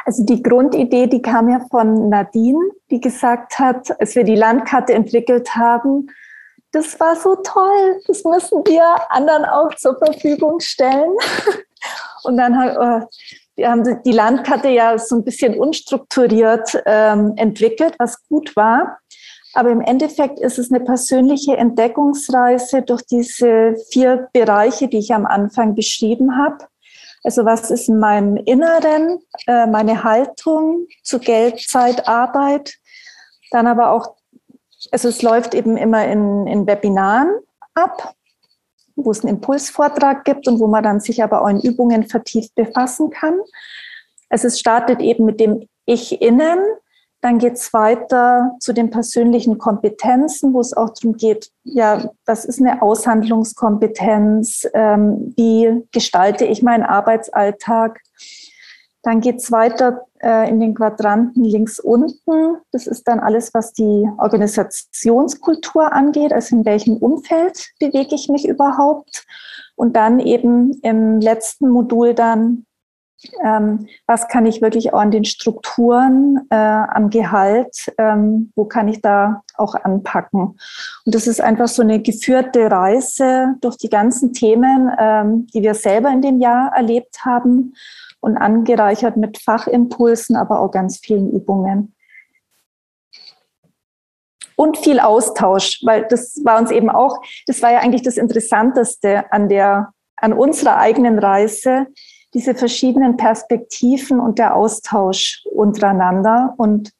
Also 0.06 0.26
die 0.26 0.42
Grundidee, 0.42 1.08
die 1.08 1.22
kam 1.22 1.50
ja 1.50 1.60
von 1.70 2.10
Nadine, 2.10 2.60
die 2.90 3.00
gesagt 3.00 3.60
hat, 3.60 4.00
als 4.00 4.16
wir 4.16 4.24
die 4.24 4.36
Landkarte 4.36 4.94
entwickelt 4.94 5.56
haben, 5.56 6.10
das 6.72 7.00
war 7.00 7.16
so 7.16 7.36
toll, 7.36 8.02
das 8.08 8.24
müssen 8.24 8.66
wir 8.66 9.12
anderen 9.12 9.46
auch 9.46 9.74
zur 9.76 9.98
Verfügung 9.98 10.60
stellen. 10.60 11.12
Und 12.24 12.38
dann 12.38 12.56
haben 12.58 13.86
wir 13.86 13.96
die 14.06 14.12
Landkarte 14.12 14.70
ja 14.70 14.98
so 14.98 15.16
ein 15.16 15.24
bisschen 15.24 15.60
unstrukturiert 15.60 16.82
ähm, 16.86 17.34
entwickelt, 17.36 17.96
was 17.98 18.26
gut 18.28 18.56
war. 18.56 19.00
Aber 19.54 19.70
im 19.70 19.82
Endeffekt 19.82 20.40
ist 20.40 20.58
es 20.58 20.72
eine 20.72 20.80
persönliche 20.80 21.58
Entdeckungsreise 21.58 22.84
durch 22.84 23.02
diese 23.06 23.76
vier 23.92 24.30
Bereiche, 24.32 24.88
die 24.88 25.00
ich 25.00 25.14
am 25.14 25.26
Anfang 25.26 25.76
beschrieben 25.76 26.38
habe. 26.38 26.68
Also 27.24 27.46
was 27.46 27.70
ist 27.70 27.90
in 27.90 28.00
meinem 28.00 28.38
Inneren, 28.38 29.20
äh, 29.48 29.68
meine 29.68 30.04
Haltung 30.04 30.88
zu 31.04 31.20
Geld, 31.20 31.60
Zeit, 31.60 32.08
Arbeit, 32.08 32.76
dann 33.52 33.68
aber 33.68 33.92
auch 33.92 34.16
also 34.92 35.08
es 35.08 35.22
läuft 35.22 35.56
eben 35.56 35.78
immer 35.78 36.06
in, 36.08 36.46
in 36.48 36.68
Webinaren 36.68 37.40
ab, 37.74 38.14
wo 38.96 39.12
es 39.12 39.24
einen 39.24 39.36
Impulsvortrag 39.36 40.26
gibt 40.26 40.48
und 40.48 40.60
wo 40.60 40.68
man 40.68 40.84
dann 40.84 41.00
sich 41.00 41.24
aber 41.24 41.42
auch 41.42 41.48
in 41.48 41.62
Übungen 41.62 42.04
vertieft 42.04 42.54
befassen 42.56 43.10
kann. 43.10 43.40
Also 44.30 44.48
es 44.48 44.60
startet 44.60 45.02
eben 45.02 45.26
mit 45.26 45.40
dem 45.40 45.68
Ich 45.86 46.22
innen, 46.22 46.60
dann 47.22 47.38
geht 47.38 47.54
es 47.54 47.72
weiter 47.72 48.56
zu 48.60 48.74
den 48.74 48.90
persönlichen 48.90 49.60
Kompetenzen, 49.60 50.54
wo 50.54 50.60
es 50.60 50.76
auch 50.76 50.90
darum 50.90 51.16
geht, 51.16 51.52
ja, 51.64 52.10
was 52.26 52.46
ist 52.46 52.60
eine 52.60 52.82
Aushandlungskompetenz, 52.82 54.68
ähm, 54.74 55.34
wie 55.38 55.88
gestalte 55.92 56.46
ich 56.46 56.64
meinen 56.64 56.84
Arbeitsalltag. 56.84 58.02
Dann 59.04 59.22
geht 59.22 59.38
es 59.38 59.52
weiter 59.52 60.08
äh, 60.22 60.50
in 60.50 60.60
den 60.60 60.74
Quadranten 60.74 61.44
links 61.44 61.80
unten. 61.80 62.58
Das 62.72 62.88
ist 62.88 63.08
dann 63.08 63.20
alles, 63.20 63.54
was 63.54 63.74
die 63.74 64.08
Organisationskultur 64.18 65.92
angeht, 65.92 66.34
also 66.34 66.56
in 66.56 66.66
welchem 66.66 66.98
Umfeld 66.98 67.72
bewege 67.80 68.16
ich 68.16 68.30
mich 68.30 68.48
überhaupt. 68.48 69.26
Und 69.76 69.96
dann 69.96 70.20
eben 70.20 70.80
im 70.84 71.20
letzten 71.20 71.70
Modul 71.70 72.14
dann, 72.14 72.66
ähm, 73.44 73.88
was 74.08 74.28
kann 74.28 74.46
ich 74.46 74.62
wirklich 74.62 74.94
auch 74.94 75.00
an 75.00 75.12
den 75.12 75.26
Strukturen, 75.26 76.48
äh, 76.50 76.56
am 76.56 77.10
Gehalt, 77.10 77.92
ähm, 77.98 78.52
wo 78.56 78.66
kann 78.66 78.88
ich 78.88 79.02
da 79.02 79.44
auch 79.56 79.76
anpacken. 79.76 80.58
Und 81.06 81.16
das 81.16 81.28
ist 81.28 81.42
einfach 81.42 81.68
so 81.68 81.82
eine 81.82 82.02
geführte 82.02 82.72
Reise 82.72 83.56
durch 83.62 83.78
die 83.78 83.90
ganzen 83.90 84.34
Themen, 84.34 84.92
ähm, 85.00 85.48
die 85.54 85.62
wir 85.62 85.76
selber 85.76 86.10
in 86.10 86.22
dem 86.22 86.40
Jahr 86.40 86.72
erlebt 86.76 87.24
haben 87.26 87.74
und 88.20 88.38
angereichert 88.38 89.18
mit 89.18 89.38
Fachimpulsen, 89.38 90.36
aber 90.36 90.60
auch 90.60 90.72
ganz 90.72 91.00
vielen 91.00 91.32
Übungen. 91.32 91.96
Und 94.56 94.78
viel 94.78 95.00
Austausch, 95.00 95.80
weil 95.84 96.06
das 96.08 96.40
war 96.44 96.60
uns 96.60 96.70
eben 96.70 96.90
auch, 96.90 97.20
das 97.48 97.64
war 97.64 97.72
ja 97.72 97.80
eigentlich 97.80 98.04
das 98.04 98.18
Interessanteste 98.18 99.32
an 99.32 99.50
der, 99.50 99.92
an 100.18 100.34
unserer 100.34 100.78
eigenen 100.78 101.18
Reise, 101.18 101.88
diese 102.34 102.56
verschiedenen 102.56 103.18
Perspektiven 103.18 104.20
und 104.20 104.40
der 104.40 104.56
Austausch 104.56 105.44
untereinander 105.52 106.54
und 106.58 106.92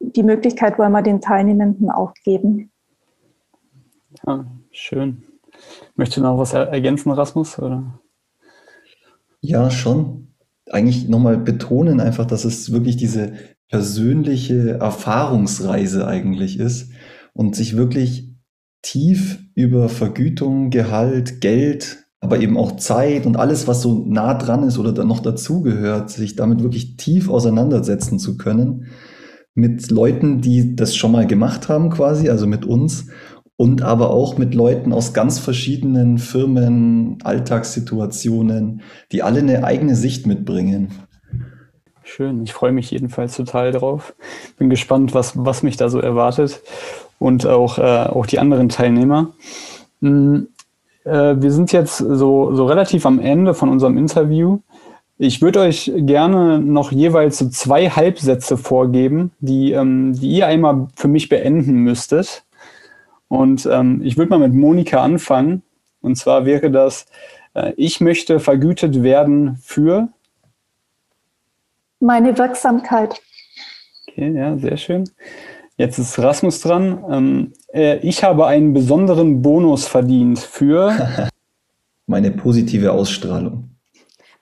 die 0.00 0.22
Möglichkeit 0.22 0.78
wollen 0.78 0.92
wir 0.92 1.02
den 1.02 1.20
Teilnehmenden 1.20 1.90
auch 1.90 2.14
geben. 2.24 2.70
Ja, 4.26 4.46
schön. 4.70 5.24
Möchtest 5.96 6.18
du 6.18 6.22
noch 6.22 6.38
was 6.38 6.52
ergänzen, 6.52 7.10
Rasmus? 7.10 7.58
Oder? 7.58 8.00
Ja, 9.40 9.70
schon 9.70 10.28
eigentlich 10.70 11.08
nochmal 11.08 11.38
betonen 11.38 12.00
einfach, 12.00 12.26
dass 12.26 12.44
es 12.44 12.72
wirklich 12.72 12.96
diese 12.96 13.32
persönliche 13.68 14.78
Erfahrungsreise 14.80 16.06
eigentlich 16.06 16.58
ist 16.58 16.92
und 17.32 17.56
sich 17.56 17.76
wirklich 17.76 18.34
tief 18.82 19.40
über 19.54 19.88
Vergütung, 19.88 20.70
Gehalt, 20.70 21.40
Geld, 21.40 22.07
aber 22.28 22.40
eben 22.42 22.58
auch 22.58 22.76
Zeit 22.76 23.24
und 23.24 23.38
alles, 23.38 23.66
was 23.66 23.80
so 23.80 24.04
nah 24.06 24.34
dran 24.34 24.64
ist 24.64 24.76
oder 24.76 24.92
dann 24.92 25.08
noch 25.08 25.20
dazugehört, 25.20 26.10
sich 26.10 26.36
damit 26.36 26.62
wirklich 26.62 26.98
tief 26.98 27.30
auseinandersetzen 27.30 28.18
zu 28.18 28.36
können 28.36 28.88
mit 29.54 29.90
Leuten, 29.90 30.42
die 30.42 30.76
das 30.76 30.94
schon 30.94 31.10
mal 31.12 31.26
gemacht 31.26 31.70
haben 31.70 31.88
quasi, 31.88 32.28
also 32.28 32.46
mit 32.46 32.66
uns 32.66 33.06
und 33.56 33.80
aber 33.80 34.10
auch 34.10 34.36
mit 34.36 34.54
Leuten 34.54 34.92
aus 34.92 35.14
ganz 35.14 35.38
verschiedenen 35.38 36.18
Firmen, 36.18 37.16
Alltagssituationen, 37.24 38.82
die 39.10 39.22
alle 39.22 39.38
eine 39.38 39.64
eigene 39.64 39.96
Sicht 39.96 40.26
mitbringen. 40.26 40.90
Schön, 42.04 42.42
ich 42.42 42.52
freue 42.52 42.72
mich 42.72 42.90
jedenfalls 42.90 43.36
total 43.36 43.72
drauf. 43.72 44.14
Bin 44.58 44.68
gespannt, 44.68 45.14
was, 45.14 45.32
was 45.34 45.62
mich 45.62 45.78
da 45.78 45.88
so 45.88 45.98
erwartet 45.98 46.60
und 47.18 47.46
auch, 47.46 47.78
äh, 47.78 48.06
auch 48.10 48.26
die 48.26 48.38
anderen 48.38 48.68
Teilnehmer. 48.68 49.32
Hm, 50.02 50.48
äh, 51.08 51.40
wir 51.40 51.50
sind 51.50 51.72
jetzt 51.72 51.98
so, 51.98 52.54
so 52.54 52.66
relativ 52.66 53.06
am 53.06 53.18
Ende 53.18 53.54
von 53.54 53.68
unserem 53.68 53.98
Interview. 53.98 54.60
Ich 55.16 55.42
würde 55.42 55.60
euch 55.60 55.90
gerne 55.96 56.60
noch 56.60 56.92
jeweils 56.92 57.38
so 57.38 57.48
zwei 57.48 57.88
Halbsätze 57.88 58.56
vorgeben, 58.56 59.32
die, 59.40 59.72
ähm, 59.72 60.12
die 60.14 60.30
ihr 60.30 60.46
einmal 60.46 60.86
für 60.94 61.08
mich 61.08 61.28
beenden 61.28 61.78
müsstet. 61.78 62.44
Und 63.26 63.66
ähm, 63.66 64.00
ich 64.04 64.16
würde 64.16 64.30
mal 64.30 64.38
mit 64.38 64.54
Monika 64.54 65.02
anfangen. 65.02 65.62
Und 66.00 66.16
zwar 66.16 66.46
wäre 66.46 66.70
das, 66.70 67.06
äh, 67.54 67.72
ich 67.76 68.00
möchte 68.00 68.38
vergütet 68.38 69.02
werden 69.02 69.58
für 69.62 70.08
meine 72.00 72.38
Wirksamkeit. 72.38 73.20
Okay, 74.08 74.32
ja, 74.32 74.56
sehr 74.56 74.76
schön. 74.76 75.04
Jetzt 75.78 75.98
ist 75.98 76.18
Rasmus 76.18 76.60
dran. 76.60 77.02
Ähm, 77.10 77.52
äh, 77.72 77.96
ich 78.06 78.22
habe 78.22 78.46
einen 78.46 78.74
besonderen 78.74 79.40
Bonus 79.40 79.88
verdient 79.88 80.38
für 80.38 81.30
meine 82.06 82.30
positive 82.30 82.92
Ausstrahlung. 82.92 83.70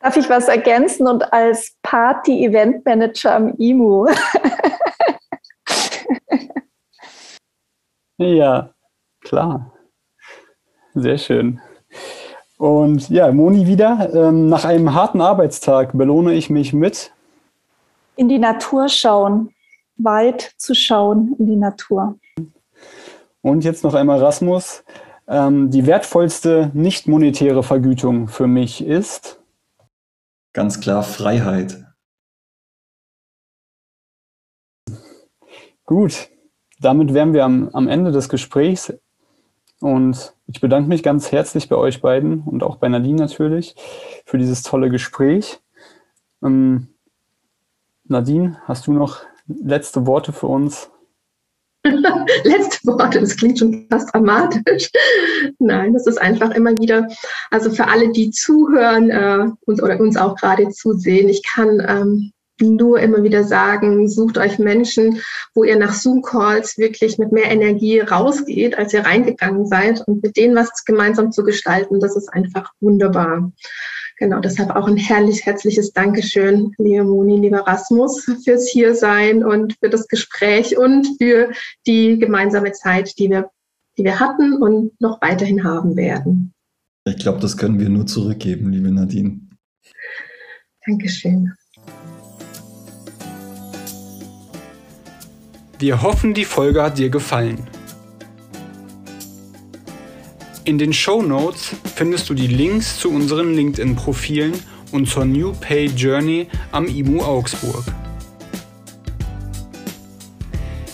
Darf 0.00 0.16
ich 0.16 0.28
was 0.28 0.48
ergänzen 0.48 1.06
und 1.06 1.32
als 1.32 1.76
Party-Event-Manager 1.82 3.36
am 3.36 3.54
IMU? 3.56 4.08
ja, 8.18 8.70
Klar. 9.26 9.72
Sehr 10.94 11.18
schön. 11.18 11.60
Und 12.58 13.10
ja, 13.10 13.32
Moni 13.32 13.66
wieder. 13.66 14.08
Ähm, 14.14 14.48
nach 14.48 14.64
einem 14.64 14.94
harten 14.94 15.20
Arbeitstag 15.20 15.98
belohne 15.98 16.32
ich 16.34 16.48
mich 16.48 16.72
mit. 16.72 17.12
In 18.14 18.28
die 18.28 18.38
Natur 18.38 18.88
schauen, 18.88 19.52
weit 19.96 20.52
zu 20.56 20.74
schauen 20.74 21.34
in 21.38 21.46
die 21.46 21.56
Natur. 21.56 22.18
Und 23.42 23.64
jetzt 23.64 23.84
noch 23.84 23.94
einmal 23.94 24.18
Rasmus. 24.18 24.84
Ähm, 25.28 25.70
die 25.70 25.86
wertvollste 25.86 26.70
nicht 26.74 27.08
monetäre 27.08 27.62
Vergütung 27.62 28.28
für 28.28 28.46
mich 28.46 28.84
ist? 28.84 29.40
Ganz 30.52 30.80
klar 30.80 31.02
Freiheit. 31.02 31.84
Gut, 35.84 36.28
damit 36.80 37.14
wären 37.14 37.32
wir 37.32 37.44
am, 37.44 37.70
am 37.72 37.88
Ende 37.88 38.10
des 38.10 38.28
Gesprächs. 38.28 38.92
Und 39.80 40.34
ich 40.46 40.60
bedanke 40.60 40.88
mich 40.88 41.02
ganz 41.02 41.32
herzlich 41.32 41.68
bei 41.68 41.76
euch 41.76 42.00
beiden 42.00 42.40
und 42.40 42.62
auch 42.62 42.76
bei 42.76 42.88
Nadine 42.88 43.20
natürlich 43.20 43.74
für 44.24 44.38
dieses 44.38 44.62
tolle 44.62 44.90
Gespräch. 44.90 45.60
Ähm, 46.42 46.88
Nadine, 48.04 48.58
hast 48.64 48.86
du 48.86 48.92
noch 48.92 49.22
letzte 49.46 50.06
Worte 50.06 50.32
für 50.32 50.46
uns? 50.46 50.90
letzte 52.44 52.86
Worte, 52.86 53.20
das 53.20 53.36
klingt 53.36 53.58
schon 53.58 53.86
fast 53.90 54.12
dramatisch. 54.12 54.90
Nein, 55.58 55.92
das 55.92 56.06
ist 56.06 56.20
einfach 56.20 56.50
immer 56.50 56.72
wieder, 56.78 57.08
also 57.50 57.70
für 57.70 57.86
alle, 57.88 58.10
die 58.10 58.30
zuhören 58.30 59.10
äh, 59.10 59.46
uns 59.66 59.82
oder 59.82 59.98
uns 60.00 60.16
auch 60.16 60.36
gerade 60.36 60.68
zusehen, 60.70 61.28
ich 61.28 61.42
kann 61.54 61.80
ähm, 61.86 62.32
nur 62.60 62.98
immer 63.00 63.22
wieder 63.22 63.44
sagen, 63.44 64.08
sucht 64.08 64.38
euch 64.38 64.58
Menschen, 64.58 65.20
wo 65.54 65.64
ihr 65.64 65.78
nach 65.78 65.92
Zoom-Calls 65.92 66.78
wirklich 66.78 67.18
mit 67.18 67.30
mehr 67.30 67.50
Energie 67.50 68.00
rausgeht, 68.00 68.78
als 68.78 68.94
ihr 68.94 69.04
reingegangen 69.04 69.66
seid 69.66 70.02
und 70.06 70.22
mit 70.22 70.36
denen 70.36 70.56
was 70.56 70.84
gemeinsam 70.84 71.32
zu 71.32 71.44
gestalten, 71.44 72.00
das 72.00 72.16
ist 72.16 72.32
einfach 72.32 72.72
wunderbar. 72.80 73.52
Genau, 74.18 74.40
deshalb 74.40 74.70
auch 74.70 74.88
ein 74.88 74.96
herrlich, 74.96 75.44
herzliches 75.44 75.92
Dankeschön, 75.92 76.72
liebe 76.78 77.04
Moni, 77.04 77.38
lieber 77.38 77.66
Rasmus, 77.66 78.24
fürs 78.44 78.66
Hiersein 78.66 79.44
und 79.44 79.76
für 79.78 79.90
das 79.90 80.08
Gespräch 80.08 80.78
und 80.78 81.06
für 81.18 81.50
die 81.86 82.18
gemeinsame 82.18 82.72
Zeit, 82.72 83.18
die 83.18 83.28
wir, 83.28 83.50
die 83.98 84.04
wir 84.04 84.18
hatten 84.18 84.54
und 84.54 84.98
noch 85.02 85.20
weiterhin 85.20 85.64
haben 85.64 85.96
werden. 85.96 86.54
Ich 87.04 87.18
glaube, 87.18 87.40
das 87.40 87.58
können 87.58 87.78
wir 87.78 87.90
nur 87.90 88.06
zurückgeben, 88.06 88.72
liebe 88.72 88.90
Nadine. 88.90 89.40
Dankeschön. 90.86 91.52
Wir 95.78 96.00
hoffen, 96.00 96.32
die 96.32 96.46
Folge 96.46 96.82
hat 96.82 96.96
dir 96.96 97.10
gefallen. 97.10 97.68
In 100.66 100.78
den 100.78 100.92
Show 100.92 101.22
Notes 101.22 101.76
findest 101.94 102.28
du 102.28 102.34
die 102.34 102.48
Links 102.48 102.98
zu 102.98 103.10
unseren 103.10 103.54
LinkedIn-Profilen 103.54 104.52
und 104.90 105.08
zur 105.08 105.24
New 105.24 105.52
Pay 105.52 105.86
Journey 105.86 106.48
am 106.72 106.88
IMU 106.88 107.22
Augsburg. 107.22 107.84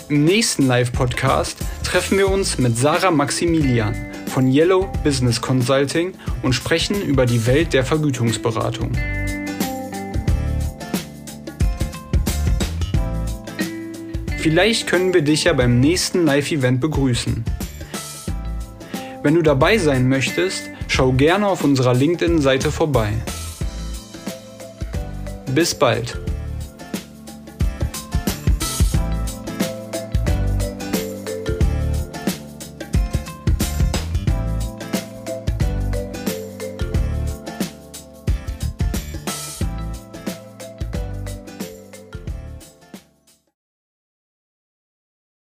Im 0.09 0.25
nächsten 0.25 0.67
Live-Podcast 0.67 1.57
treffen 1.83 2.19
wir 2.19 2.29
uns 2.29 2.59
mit 2.59 2.77
Sarah 2.77 3.09
Maximilian 3.09 3.95
von 4.27 4.47
Yellow 4.47 4.91
Business 5.03 5.41
Consulting 5.41 6.13
und 6.43 6.53
sprechen 6.53 7.01
über 7.01 7.25
die 7.25 7.43
Welt 7.47 7.73
der 7.73 7.83
Vergütungsberatung. 7.83 8.91
Vielleicht 14.37 14.85
können 14.85 15.15
wir 15.15 15.23
dich 15.23 15.45
ja 15.45 15.53
beim 15.53 15.79
nächsten 15.79 16.25
Live-Event 16.25 16.79
begrüßen. 16.79 17.43
Wenn 19.23 19.35
du 19.35 19.41
dabei 19.41 19.77
sein 19.77 20.09
möchtest, 20.09 20.69
schau 20.89 21.13
gerne 21.13 21.47
auf 21.47 21.63
unserer 21.63 21.93
LinkedIn-Seite 21.93 22.71
vorbei. 22.71 23.13
Bis 25.55 25.73
bald! 25.73 26.19